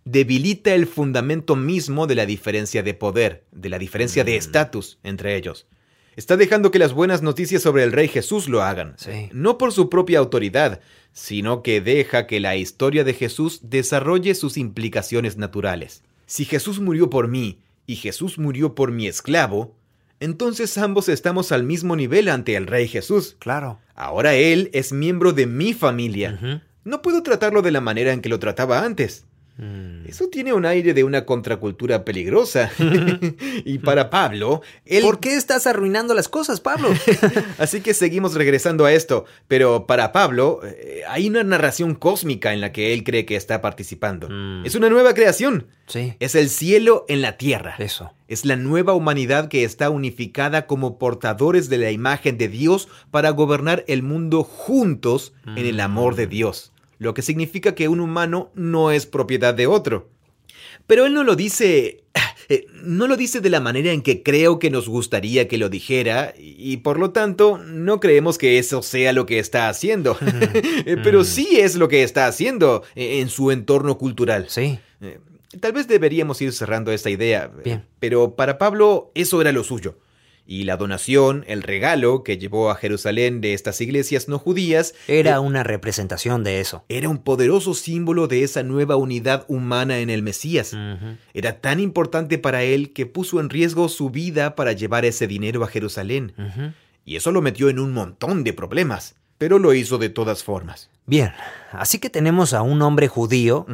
Debilita 0.06 0.76
el 0.76 0.86
fundamento 0.86 1.56
mismo 1.56 2.06
de 2.06 2.14
la 2.14 2.28
diferencia 2.28 2.84
de 2.84 2.93
poder, 2.93 3.45
de 3.51 3.70
la 3.70 3.80
diferencia 3.80 4.24
de 4.24 4.34
mm. 4.34 4.38
estatus 4.38 4.99
entre 5.03 5.36
ellos. 5.36 5.68
Está 6.16 6.38
dejando 6.38 6.72
que 6.72 6.80
las 6.80 6.93
buenas 6.93 7.24
noticias 7.24 7.62
sobre 7.62 7.84
el 7.84 7.91
rey 7.91 8.08
Jesús 8.08 8.47
lo 8.47 8.62
hagan. 8.62 8.95
No 9.34 9.58
por 9.58 9.74
su 9.74 9.89
propia 9.89 10.20
autoridad, 10.20 10.80
sino 11.12 11.62
que 11.62 11.82
deja 11.82 12.26
que 12.26 12.39
la 12.39 12.56
historia 12.56 13.03
de 13.03 13.14
Jesús 13.14 13.60
desarrolle 13.64 14.34
sus 14.36 14.58
implicaciones 14.58 15.36
naturales. 15.36 16.03
Si 16.26 16.45
Jesús 16.45 16.80
murió 16.80 17.10
por 17.10 17.28
mí 17.28 17.60
y 17.86 17.95
Jesús 17.97 18.38
murió 18.38 18.76
por 18.76 18.91
mi 18.91 19.08
esclavo, 19.08 19.76
entonces 20.20 20.78
ambos 20.78 21.09
estamos 21.09 21.51
al 21.51 21.63
mismo 21.63 21.95
nivel 21.95 22.30
ante 22.30 22.55
el 22.55 22.68
Rey 22.68 22.88
Jesús. 22.88 23.36
Claro. 23.39 23.80
Ahora 23.95 24.36
Él 24.36 24.70
es 24.74 24.93
miembro 24.93 25.34
de 25.34 25.47
mi 25.47 25.74
familia. 25.74 26.61
No 26.84 27.01
puedo 27.01 27.24
tratarlo 27.24 27.61
de 27.61 27.72
la 27.72 27.82
manera 27.82 28.13
en 28.13 28.22
que 28.22 28.30
lo 28.30 28.39
trataba 28.39 28.84
antes. 28.84 29.24
Mm. 29.58 30.06
Eso 30.06 30.28
tiene 30.28 30.53
un 30.53 30.66
aire 30.66 30.93
de 30.93 31.03
una 31.03 31.26
contracultura 31.26 32.03
peligrosa. 32.03 32.72
y 33.66 33.80
para 33.80 34.10
Pablo, 34.10 34.62
él... 34.86 35.03
¿Por 35.03 35.20
qué 35.20 35.36
estás 35.36 35.68
arruinando 35.68 36.14
las 36.14 36.28
cosas, 36.28 36.60
Pablo? 36.60 36.89
Así 37.58 37.82
que 37.82 37.93
seguimos 37.93 38.34
regresando 38.36 38.86
a 38.86 38.93
esto. 38.93 39.26
Pero 39.47 39.88
para 39.88 40.12
Pablo, 40.12 40.62
eh, 40.64 41.03
hay 41.08 41.28
una 41.28 41.43
narración 41.43 41.95
cósmica 41.95 42.53
en 42.53 42.62
la 42.62 42.72
que 42.72 42.93
él 42.93 43.03
cree 43.03 43.26
que 43.26 43.36
está 43.36 43.62
participando. 43.62 44.28
Mm. 44.30 44.66
Es 44.66 44.76
una 44.76 44.89
nueva 44.89 45.14
creación. 45.14 45.68
Sí. 45.88 46.14
Es 46.20 46.36
el 46.36 46.49
cielo 46.49 47.06
en 47.08 47.22
la 47.22 47.38
tierra. 47.38 47.76
Eso. 47.78 48.12
Es 48.28 48.43
la 48.43 48.56
nueva 48.56 48.93
humanidad 48.93 49.49
que 49.49 49.64
está 49.64 49.89
unificada 49.91 50.66
como 50.66 50.97
portadores 50.97 51.70
de 51.70 51.78
la 51.78 51.91
imagen 51.91 52.38
de 52.39 52.47
Dios 52.47 52.88
para 53.12 53.30
gobernar 53.30 53.86
el 53.88 54.01
mundo 54.01 54.43
juntos 54.43 55.34
en 55.45 55.66
el 55.66 55.80
amor 55.80 56.16
de 56.16 56.26
mm. 56.26 56.30
Dios 56.30 56.72
lo 56.97 57.13
que 57.13 57.21
significa 57.21 57.75
que 57.75 57.87
un 57.87 57.99
humano 57.99 58.51
no 58.55 58.91
es 58.91 59.05
propiedad 59.05 59.53
de 59.53 59.67
otro. 59.67 60.09
Pero 60.87 61.05
él 61.05 61.13
no 61.13 61.23
lo 61.23 61.35
dice... 61.35 62.03
Eh, 62.47 62.67
no 62.83 63.07
lo 63.07 63.17
dice 63.17 63.41
de 63.41 63.49
la 63.49 63.59
manera 63.59 63.91
en 63.91 64.03
que 64.03 64.21
creo 64.21 64.59
que 64.59 64.69
nos 64.69 64.87
gustaría 64.87 65.47
que 65.47 65.57
lo 65.57 65.67
dijera, 65.67 66.35
y 66.37 66.77
por 66.77 66.99
lo 66.99 67.09
tanto 67.09 67.57
no 67.57 67.99
creemos 67.99 68.37
que 68.37 68.59
eso 68.59 68.83
sea 68.83 69.13
lo 69.13 69.25
que 69.25 69.39
está 69.39 69.67
haciendo. 69.67 70.15
Eh, 70.85 70.97
pero 71.03 71.21
mm. 71.21 71.25
sí 71.25 71.59
es 71.59 71.75
lo 71.75 71.87
que 71.87 72.03
está 72.03 72.27
haciendo 72.27 72.83
eh, 72.93 73.19
en 73.19 73.29
su 73.29 73.49
entorno 73.49 73.97
cultural. 73.97 74.45
Sí. 74.47 74.77
Tal 75.59 75.71
vez 75.71 75.87
deberíamos 75.87 76.39
ir 76.39 76.53
cerrando 76.53 76.91
esta 76.91 77.09
idea. 77.09 77.47
Bien. 77.47 77.83
Pero 77.99 78.35
para 78.35 78.59
Pablo 78.59 79.11
eso 79.15 79.41
era 79.41 79.51
lo 79.51 79.63
suyo 79.63 79.97
y 80.47 80.63
la 80.63 80.77
donación, 80.77 81.43
el 81.47 81.63
regalo 81.63 82.23
que 82.23 82.37
llevó 82.37 82.69
a 82.69 82.75
Jerusalén 82.75 83.41
de 83.41 83.53
estas 83.53 83.81
iglesias 83.81 84.27
no 84.27 84.37
judías 84.37 84.93
era 85.07 85.35
eh, 85.35 85.39
una 85.39 85.63
representación 85.63 86.43
de 86.43 86.59
eso. 86.59 86.83
Era 86.87 87.09
un 87.09 87.17
poderoso 87.17 87.73
símbolo 87.73 88.27
de 88.27 88.43
esa 88.43 88.63
nueva 88.63 88.95
unidad 88.95 89.45
humana 89.47 89.99
en 89.99 90.09
el 90.09 90.21
Mesías. 90.21 90.75
Era 91.33 91.61
tan 91.61 91.79
importante 91.79 92.37
para 92.37 92.63
él 92.63 92.93
que 92.93 93.05
puso 93.05 93.39
en 93.39 93.49
riesgo 93.49 93.89
su 93.89 94.09
vida 94.09 94.55
para 94.55 94.73
llevar 94.73 95.05
ese 95.05 95.27
dinero 95.27 95.63
a 95.63 95.67
Jerusalén. 95.67 96.33
Y 97.05 97.15
eso 97.15 97.31
lo 97.31 97.41
metió 97.41 97.69
en 97.69 97.79
un 97.79 97.93
montón 97.93 98.43
de 98.43 98.53
problemas, 98.53 99.15
pero 99.37 99.59
lo 99.59 99.73
hizo 99.73 99.97
de 99.97 100.09
todas 100.09 100.43
formas. 100.43 100.89
Bien, 101.07 101.31
así 101.71 101.99
que 101.99 102.09
tenemos 102.09 102.53
a 102.53 102.61
un 102.61 102.81
hombre 102.81 103.07
judío 103.07 103.65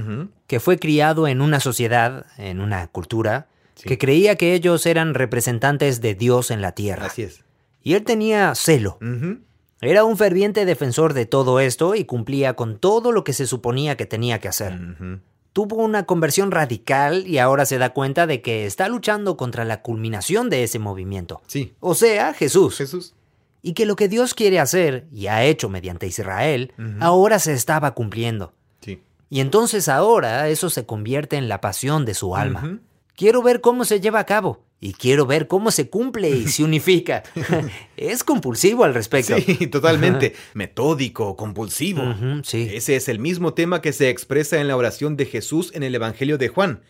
que 0.48 0.60
fue 0.60 0.78
criado 0.78 1.28
en 1.28 1.42
una 1.42 1.60
sociedad, 1.60 2.26
en 2.38 2.60
una 2.60 2.88
cultura, 2.88 3.48
que 3.84 3.98
creía 3.98 4.36
que 4.36 4.54
ellos 4.54 4.86
eran 4.86 5.14
representantes 5.14 6.02
de 6.02 6.16
Dios 6.16 6.52
en 6.52 6.62
la 6.62 6.74
tierra. 6.74 7.08
Así 7.08 7.24
es. 7.24 7.44
Y 7.84 7.94
él 7.94 8.04
tenía 8.04 8.54
celo. 8.56 9.00
Era 9.82 10.04
un 10.04 10.16
ferviente 10.16 10.66
defensor 10.66 11.14
de 11.14 11.26
todo 11.26 11.60
esto 11.60 11.96
y 11.96 12.06
cumplía 12.06 12.54
con 12.56 12.78
todo 12.78 13.12
lo 13.12 13.24
que 13.24 13.34
se 13.34 13.48
suponía 13.48 13.98
que 13.98 14.06
tenía 14.06 14.40
que 14.40 14.48
hacer. 14.48 14.80
Tuvo 15.54 15.78
una 15.78 16.06
conversión 16.06 16.52
radical 16.52 17.28
y 17.28 17.40
ahora 17.40 17.66
se 17.66 17.78
da 17.78 17.92
cuenta 17.92 18.28
de 18.28 18.42
que 18.42 18.66
está 18.66 18.88
luchando 18.88 19.36
contra 19.36 19.66
la 19.66 19.82
culminación 19.82 20.50
de 20.50 20.64
ese 20.64 20.80
movimiento. 20.80 21.42
Sí. 21.48 21.74
O 21.80 21.96
sea, 21.96 22.34
Jesús. 22.34 22.78
Jesús. 22.78 23.16
Y 23.64 23.74
que 23.74 23.86
lo 23.86 23.96
que 23.96 24.08
Dios 24.08 24.34
quiere 24.34 24.60
hacer 24.60 25.08
y 25.12 25.28
ha 25.28 25.44
hecho 25.44 25.68
mediante 25.68 26.08
Israel, 26.08 26.74
ahora 27.00 27.40
se 27.40 27.54
estaba 27.54 27.94
cumpliendo. 27.96 28.54
Sí. 28.80 29.02
Y 29.30 29.40
entonces 29.40 29.90
ahora 29.90 30.48
eso 30.48 30.70
se 30.70 30.86
convierte 30.86 31.38
en 31.38 31.50
la 31.50 31.60
pasión 31.60 32.06
de 32.06 32.14
su 32.14 32.36
alma. 32.36 32.80
Quiero 33.22 33.44
ver 33.44 33.62
cómo 33.62 33.86
se 33.86 34.00
lleva 34.00 34.18
a 34.18 34.26
cabo 34.26 34.66
y 34.80 34.94
quiero 34.94 35.28
ver 35.28 35.48
cómo 35.48 35.70
se 35.70 35.92
cumple 35.92 36.28
y 36.32 36.48
se 36.48 36.64
unifica. 36.64 37.22
es 37.96 38.24
compulsivo 38.24 38.84
al 38.84 38.96
respecto. 38.96 39.36
Sí, 39.38 39.68
totalmente. 39.68 40.34
Metódico, 40.56 41.36
compulsivo. 41.36 42.02
sí. 42.42 42.72
Ese 42.74 42.96
es 42.96 43.10
el 43.10 43.20
mismo 43.20 43.54
tema 43.54 43.80
que 43.80 43.94
se 43.94 44.10
expresa 44.10 44.60
en 44.60 44.68
la 44.68 44.76
oración 44.76 45.18
de 45.18 45.28
Jesús 45.28 45.70
en 45.76 45.84
el 45.84 45.94
Evangelio 45.94 46.40
de 46.40 46.48
Juan. 46.48 46.82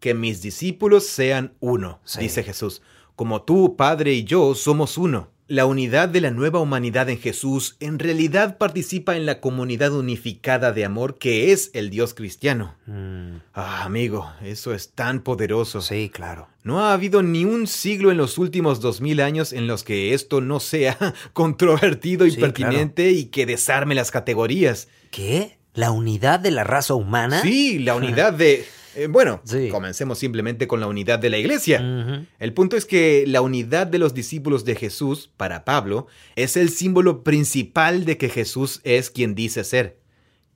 Que 0.00 0.12
mis 0.12 0.42
discípulos 0.42 1.06
sean 1.06 1.54
uno, 1.60 2.00
dice 2.18 2.42
Jesús. 2.42 2.82
Como 3.14 3.42
tú, 3.42 3.76
Padre 3.76 4.12
y 4.12 4.24
yo 4.24 4.56
somos 4.56 4.98
uno. 4.98 5.30
La 5.48 5.64
unidad 5.64 6.08
de 6.08 6.20
la 6.20 6.32
nueva 6.32 6.58
humanidad 6.58 7.08
en 7.08 7.20
Jesús 7.20 7.76
en 7.78 8.00
realidad 8.00 8.58
participa 8.58 9.16
en 9.16 9.26
la 9.26 9.40
comunidad 9.40 9.92
unificada 9.92 10.72
de 10.72 10.84
amor 10.84 11.18
que 11.18 11.52
es 11.52 11.70
el 11.72 11.88
Dios 11.88 12.14
cristiano. 12.14 12.74
Mm. 12.86 13.36
Ah, 13.54 13.84
amigo, 13.84 14.28
eso 14.42 14.74
es 14.74 14.90
tan 14.90 15.20
poderoso. 15.20 15.82
Sí, 15.82 16.10
claro. 16.12 16.48
No 16.64 16.80
ha 16.80 16.92
habido 16.92 17.22
ni 17.22 17.44
un 17.44 17.68
siglo 17.68 18.10
en 18.10 18.16
los 18.16 18.38
últimos 18.38 18.80
dos 18.80 19.00
mil 19.00 19.20
años 19.20 19.52
en 19.52 19.68
los 19.68 19.84
que 19.84 20.14
esto 20.14 20.40
no 20.40 20.58
sea 20.58 20.96
controvertido 21.32 22.26
y 22.26 22.32
pertinente 22.32 23.12
y 23.12 23.26
que 23.26 23.46
desarme 23.46 23.94
las 23.94 24.10
categorías. 24.10 24.88
¿Qué? 25.12 25.58
¿La 25.74 25.92
unidad 25.92 26.40
de 26.40 26.50
la 26.50 26.64
raza 26.64 26.94
humana? 26.94 27.40
Sí, 27.42 27.78
la 27.78 27.94
unidad 27.96 28.32
de... 28.32 28.66
Eh, 28.96 29.08
bueno, 29.08 29.42
comencemos 29.70 30.18
simplemente 30.18 30.66
con 30.66 30.80
la 30.80 30.86
unidad 30.86 31.18
de 31.18 31.28
la 31.28 31.36
iglesia. 31.36 32.26
El 32.38 32.54
punto 32.54 32.76
es 32.76 32.86
que 32.86 33.24
la 33.26 33.42
unidad 33.42 33.86
de 33.86 33.98
los 33.98 34.14
discípulos 34.14 34.64
de 34.64 34.74
Jesús, 34.74 35.30
para 35.36 35.66
Pablo, 35.66 36.06
es 36.34 36.56
el 36.56 36.70
símbolo 36.70 37.22
principal 37.22 38.06
de 38.06 38.16
que 38.16 38.30
Jesús 38.30 38.80
es 38.84 39.10
quien 39.10 39.34
dice 39.34 39.64
ser. 39.64 39.98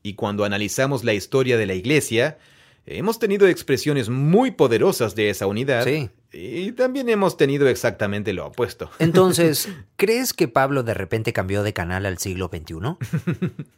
Y 0.02 0.14
cuando 0.14 0.44
analizamos 0.44 1.04
la 1.04 1.12
historia 1.12 1.58
de 1.58 1.66
la 1.66 1.74
iglesia, 1.74 2.38
hemos 2.86 3.18
tenido 3.18 3.46
expresiones 3.46 4.08
muy 4.08 4.52
poderosas 4.52 5.14
de 5.14 5.28
esa 5.28 5.46
unidad. 5.46 5.84
Sí. 5.84 6.08
Y 6.32 6.72
también 6.72 7.08
hemos 7.08 7.36
tenido 7.36 7.68
exactamente 7.68 8.32
lo 8.32 8.46
opuesto. 8.46 8.90
Entonces, 8.98 9.68
¿crees 9.96 10.32
que 10.32 10.48
Pablo 10.48 10.82
de 10.82 10.94
repente 10.94 11.32
cambió 11.32 11.62
de 11.62 11.72
canal 11.72 12.06
al 12.06 12.18
siglo 12.18 12.48
XXI? 12.52 12.74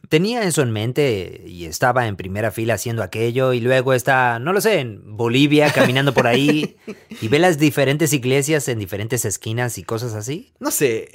Tenía 0.08 0.42
eso 0.42 0.62
en 0.62 0.70
mente 0.70 1.42
y 1.46 1.64
estaba 1.64 2.06
en 2.06 2.16
primera 2.16 2.50
fila 2.50 2.74
haciendo 2.74 3.02
aquello 3.02 3.54
y 3.54 3.60
luego 3.60 3.94
está, 3.94 4.38
no 4.38 4.52
lo 4.52 4.60
sé, 4.60 4.80
en 4.80 5.16
Bolivia 5.16 5.72
caminando 5.72 6.12
por 6.12 6.26
ahí 6.26 6.76
y 7.20 7.28
ve 7.28 7.38
las 7.38 7.58
diferentes 7.58 8.12
iglesias 8.12 8.68
en 8.68 8.78
diferentes 8.78 9.24
esquinas 9.24 9.78
y 9.78 9.84
cosas 9.84 10.12
así. 10.14 10.52
No 10.60 10.70
sé, 10.70 11.08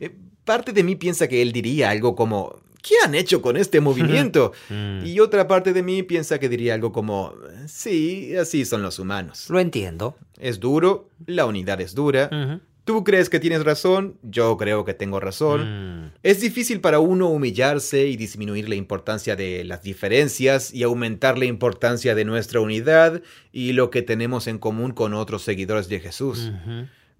parte 0.44 0.72
de 0.72 0.84
mí 0.84 0.94
piensa 0.94 1.26
que 1.26 1.42
él 1.42 1.52
diría 1.52 1.90
algo 1.90 2.14
como, 2.14 2.60
¿qué 2.86 2.94
han 3.04 3.14
hecho 3.14 3.42
con 3.42 3.56
este 3.56 3.80
movimiento? 3.80 4.52
Mm. 4.68 5.06
y 5.06 5.20
otra 5.20 5.46
parte 5.46 5.72
de 5.72 5.82
mí 5.82 6.02
piensa 6.02 6.38
que 6.38 6.48
diría 6.48 6.74
algo 6.74 6.92
como, 6.92 7.34
sí, 7.66 8.34
así 8.36 8.64
son 8.64 8.82
los 8.82 8.98
humanos. 8.98 9.48
Lo 9.48 9.60
entiendo. 9.60 10.16
Es 10.38 10.60
duro, 10.60 11.08
la 11.26 11.46
unidad 11.46 11.80
es 11.80 11.94
dura. 11.94 12.60
Tú 12.84 13.04
crees 13.04 13.28
que 13.28 13.40
tienes 13.40 13.64
razón, 13.64 14.16
yo 14.22 14.56
creo 14.56 14.84
que 14.84 14.94
tengo 14.94 15.20
razón. 15.20 16.04
Mm. 16.06 16.12
Es 16.22 16.40
difícil 16.40 16.80
para 16.80 16.98
uno 17.00 17.28
humillarse 17.28 18.06
y 18.06 18.16
disminuir 18.16 18.68
la 18.68 18.76
importancia 18.76 19.36
de 19.36 19.64
las 19.64 19.82
diferencias 19.82 20.72
y 20.72 20.82
aumentar 20.82 21.38
la 21.38 21.46
importancia 21.46 22.14
de 22.14 22.24
nuestra 22.24 22.60
unidad 22.60 23.22
y 23.52 23.72
lo 23.72 23.90
que 23.90 24.02
tenemos 24.02 24.46
en 24.46 24.58
común 24.58 24.92
con 24.92 25.14
otros 25.14 25.42
seguidores 25.42 25.88
de 25.88 26.00
Jesús. 26.00 26.52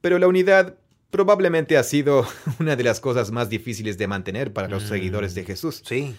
Pero 0.01 0.19
la 0.19 0.29
unidad 0.29 0.77
probablemente 1.11 1.77
ha 1.77 1.83
sido 1.83 2.27
una 2.61 2.77
de 2.77 2.85
las 2.85 3.01
cosas 3.01 3.31
más 3.31 3.49
difíciles 3.49 3.99
de 3.99 4.07
mantener 4.07 4.53
para 4.53 4.69
los 4.69 4.85
seguidores 4.85 5.35
de 5.35 5.43
mm, 5.43 5.47
Jesús. 5.47 5.83
Sí. 5.85 6.15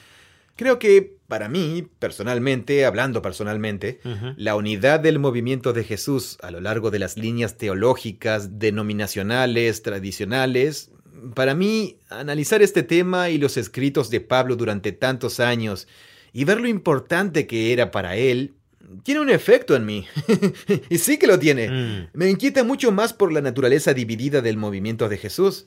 Creo 0.56 0.80
que 0.80 1.18
para 1.28 1.50
mí, 1.50 1.88
personalmente, 2.00 2.84
hablando 2.86 3.22
personalmente, 3.22 4.00
la 4.38 4.56
unidad 4.56 5.00
del 5.00 5.20
movimiento 5.20 5.72
de 5.72 5.84
Jesús 5.84 6.40
a 6.42 6.50
lo 6.50 6.60
largo 6.62 6.90
de 6.90 6.98
las 6.98 7.16
líneas 7.16 7.58
teológicas, 7.58 8.58
denominacionales, 8.58 9.84
tradicionales, 9.84 10.90
para 11.36 11.54
mí, 11.54 12.00
analizar 12.10 12.64
este 12.64 12.82
tema 12.82 13.30
y 13.30 13.38
los 13.38 13.56
escritos 13.58 14.10
de 14.10 14.22
Pablo 14.22 14.56
durante 14.56 14.92
tantos 14.92 15.40
años 15.40 15.88
y 16.34 16.44
ver 16.44 16.60
lo 16.60 16.68
importante 16.68 17.48
que 17.48 17.72
era 17.74 17.92
para 17.92 18.16
él, 18.16 18.56
tiene 19.04 19.22
un 19.22 19.30
efecto 19.30 19.76
en 19.76 19.86
mí. 19.86 20.06
y 20.90 20.98
sí 20.98 21.18
que 21.18 21.28
lo 21.28 21.40
tiene. 21.40 21.70
Mm. 21.70 22.08
Me 22.14 22.30
inquieta 22.30 22.64
mucho 22.64 22.92
más 22.92 23.14
por 23.14 23.32
la 23.32 23.42
naturaleza 23.42 23.94
dividida 23.94 24.42
del 24.42 24.58
movimiento 24.58 25.10
de 25.10 25.18
Jesús. 25.18 25.66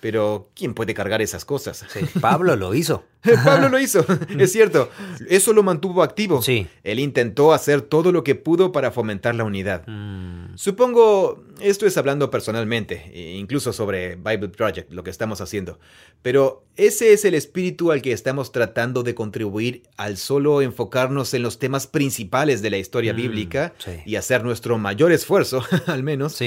Pero, 0.00 0.48
¿quién 0.54 0.74
puede 0.74 0.94
cargar 0.94 1.20
esas 1.20 1.44
cosas? 1.44 1.84
Pablo 2.20 2.56
lo 2.56 2.74
hizo. 2.74 3.04
Pablo 3.44 3.68
lo 3.68 3.78
hizo, 3.78 4.04
es 4.38 4.52
cierto. 4.52 4.90
Eso 5.28 5.52
lo 5.52 5.62
mantuvo 5.62 6.02
activo. 6.02 6.40
Sí. 6.42 6.66
Él 6.82 6.98
intentó 6.98 7.52
hacer 7.52 7.82
todo 7.82 8.12
lo 8.12 8.24
que 8.24 8.34
pudo 8.34 8.72
para 8.72 8.90
fomentar 8.90 9.34
la 9.34 9.44
unidad. 9.44 9.86
Mm. 9.86 10.56
Supongo, 10.56 11.44
esto 11.60 11.86
es 11.86 11.96
hablando 11.96 12.30
personalmente, 12.30 13.10
e 13.12 13.36
incluso 13.36 13.72
sobre 13.72 14.16
Bible 14.16 14.48
Project, 14.48 14.92
lo 14.92 15.04
que 15.04 15.10
estamos 15.10 15.40
haciendo. 15.40 15.78
Pero 16.22 16.64
ese 16.76 17.12
es 17.12 17.24
el 17.24 17.34
espíritu 17.34 17.92
al 17.92 18.02
que 18.02 18.12
estamos 18.12 18.52
tratando 18.52 19.02
de 19.02 19.14
contribuir 19.14 19.82
al 19.96 20.16
solo 20.16 20.62
enfocarnos 20.62 21.34
en 21.34 21.42
los 21.42 21.58
temas 21.58 21.86
principales 21.86 22.62
de 22.62 22.70
la 22.70 22.78
historia 22.78 23.12
mm, 23.12 23.16
bíblica 23.16 23.74
y 24.06 24.16
hacer 24.16 24.44
nuestro 24.44 24.78
mayor 24.78 25.12
esfuerzo, 25.12 25.62
al 25.86 26.02
menos, 26.02 26.38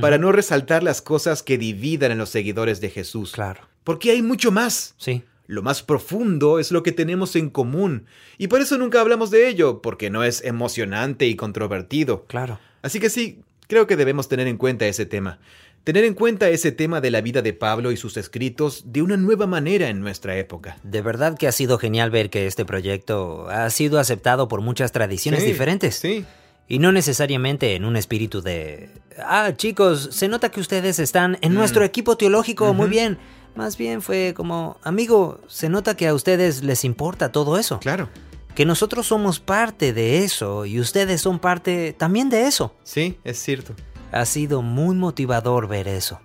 para 0.00 0.18
no 0.18 0.32
resaltar 0.32 0.82
las 0.82 1.02
cosas 1.02 1.42
que 1.42 1.58
dividan 1.58 2.12
a 2.12 2.14
los 2.14 2.30
seguidores 2.30 2.80
de 2.80 2.90
Jesús. 2.90 3.32
Claro. 3.32 3.62
Porque 3.84 4.10
hay 4.10 4.22
mucho 4.22 4.52
más. 4.52 4.94
Sí. 4.98 5.22
Lo 5.50 5.62
más 5.62 5.82
profundo 5.82 6.60
es 6.60 6.70
lo 6.70 6.84
que 6.84 6.92
tenemos 6.92 7.34
en 7.34 7.50
común. 7.50 8.06
Y 8.38 8.46
por 8.46 8.60
eso 8.60 8.78
nunca 8.78 9.00
hablamos 9.00 9.32
de 9.32 9.48
ello, 9.48 9.82
porque 9.82 10.08
no 10.08 10.22
es 10.22 10.44
emocionante 10.44 11.26
y 11.26 11.34
controvertido. 11.34 12.24
Claro. 12.26 12.60
Así 12.82 13.00
que 13.00 13.10
sí, 13.10 13.40
creo 13.66 13.88
que 13.88 13.96
debemos 13.96 14.28
tener 14.28 14.46
en 14.46 14.56
cuenta 14.56 14.86
ese 14.86 15.06
tema. 15.06 15.40
Tener 15.82 16.04
en 16.04 16.14
cuenta 16.14 16.48
ese 16.50 16.70
tema 16.70 17.00
de 17.00 17.10
la 17.10 17.20
vida 17.20 17.42
de 17.42 17.52
Pablo 17.52 17.90
y 17.90 17.96
sus 17.96 18.16
escritos 18.16 18.92
de 18.92 19.02
una 19.02 19.16
nueva 19.16 19.48
manera 19.48 19.88
en 19.88 20.00
nuestra 20.00 20.36
época. 20.36 20.78
De 20.84 21.02
verdad 21.02 21.36
que 21.36 21.48
ha 21.48 21.52
sido 21.52 21.78
genial 21.78 22.12
ver 22.12 22.30
que 22.30 22.46
este 22.46 22.64
proyecto 22.64 23.48
ha 23.50 23.68
sido 23.70 23.98
aceptado 23.98 24.46
por 24.46 24.60
muchas 24.60 24.92
tradiciones 24.92 25.44
diferentes. 25.44 25.96
Sí. 25.96 26.24
Y 26.68 26.78
no 26.78 26.92
necesariamente 26.92 27.74
en 27.74 27.84
un 27.84 27.96
espíritu 27.96 28.40
de... 28.40 28.90
Ah, 29.18 29.54
chicos, 29.56 30.10
se 30.12 30.28
nota 30.28 30.52
que 30.52 30.60
ustedes 30.60 31.00
están 31.00 31.38
en 31.40 31.50
mm. 31.50 31.56
nuestro 31.56 31.82
equipo 31.82 32.16
teológico, 32.16 32.72
muy 32.72 32.88
bien. 32.88 33.18
Más 33.54 33.76
bien 33.76 34.00
fue 34.00 34.32
como, 34.34 34.78
amigo, 34.82 35.40
se 35.48 35.68
nota 35.68 35.96
que 35.96 36.06
a 36.08 36.14
ustedes 36.14 36.62
les 36.62 36.84
importa 36.84 37.32
todo 37.32 37.58
eso. 37.58 37.80
Claro. 37.80 38.08
Que 38.54 38.64
nosotros 38.64 39.06
somos 39.06 39.40
parte 39.40 39.92
de 39.92 40.24
eso 40.24 40.66
y 40.66 40.80
ustedes 40.80 41.20
son 41.20 41.38
parte 41.38 41.94
también 41.96 42.30
de 42.30 42.46
eso. 42.46 42.74
Sí, 42.82 43.18
es 43.24 43.38
cierto. 43.38 43.74
Ha 44.12 44.24
sido 44.24 44.62
muy 44.62 44.96
motivador 44.96 45.68
ver 45.68 45.88
eso. 45.88 46.20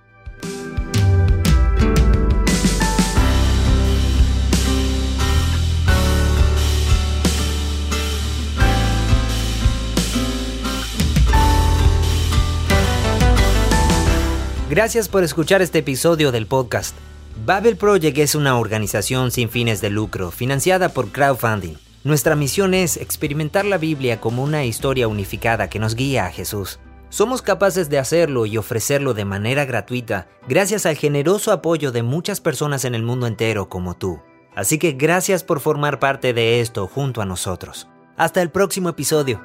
Gracias 14.69 15.07
por 15.07 15.23
escuchar 15.23 15.61
este 15.61 15.79
episodio 15.79 16.31
del 16.33 16.47
podcast. 16.47 16.95
Babel 17.43 17.75
Project 17.75 18.17
es 18.17 18.33
una 18.33 18.57
organización 18.57 19.29
sin 19.29 19.49
fines 19.49 19.81
de 19.81 19.89
lucro, 19.89 20.31
financiada 20.31 20.89
por 20.89 21.11
crowdfunding. 21.11 21.75
Nuestra 22.03 22.35
misión 22.35 22.73
es 22.73 22.95
experimentar 22.95 23.65
la 23.65 23.77
Biblia 23.77 24.21
como 24.21 24.41
una 24.41 24.63
historia 24.63 25.09
unificada 25.09 25.69
que 25.69 25.77
nos 25.77 25.95
guía 25.95 26.27
a 26.27 26.31
Jesús. 26.31 26.79
Somos 27.09 27.41
capaces 27.41 27.89
de 27.89 27.99
hacerlo 27.99 28.45
y 28.45 28.57
ofrecerlo 28.57 29.13
de 29.13 29.25
manera 29.25 29.65
gratuita 29.65 30.27
gracias 30.47 30.85
al 30.85 30.95
generoso 30.95 31.51
apoyo 31.51 31.91
de 31.91 32.03
muchas 32.03 32.39
personas 32.39 32.85
en 32.85 32.95
el 32.95 33.03
mundo 33.03 33.27
entero 33.27 33.67
como 33.67 33.95
tú. 33.95 34.21
Así 34.55 34.79
que 34.79 34.93
gracias 34.93 35.43
por 35.43 35.59
formar 35.59 35.99
parte 35.99 36.33
de 36.33 36.61
esto 36.61 36.87
junto 36.87 37.21
a 37.21 37.25
nosotros. 37.25 37.89
Hasta 38.15 38.41
el 38.41 38.49
próximo 38.49 38.87
episodio. 38.89 39.41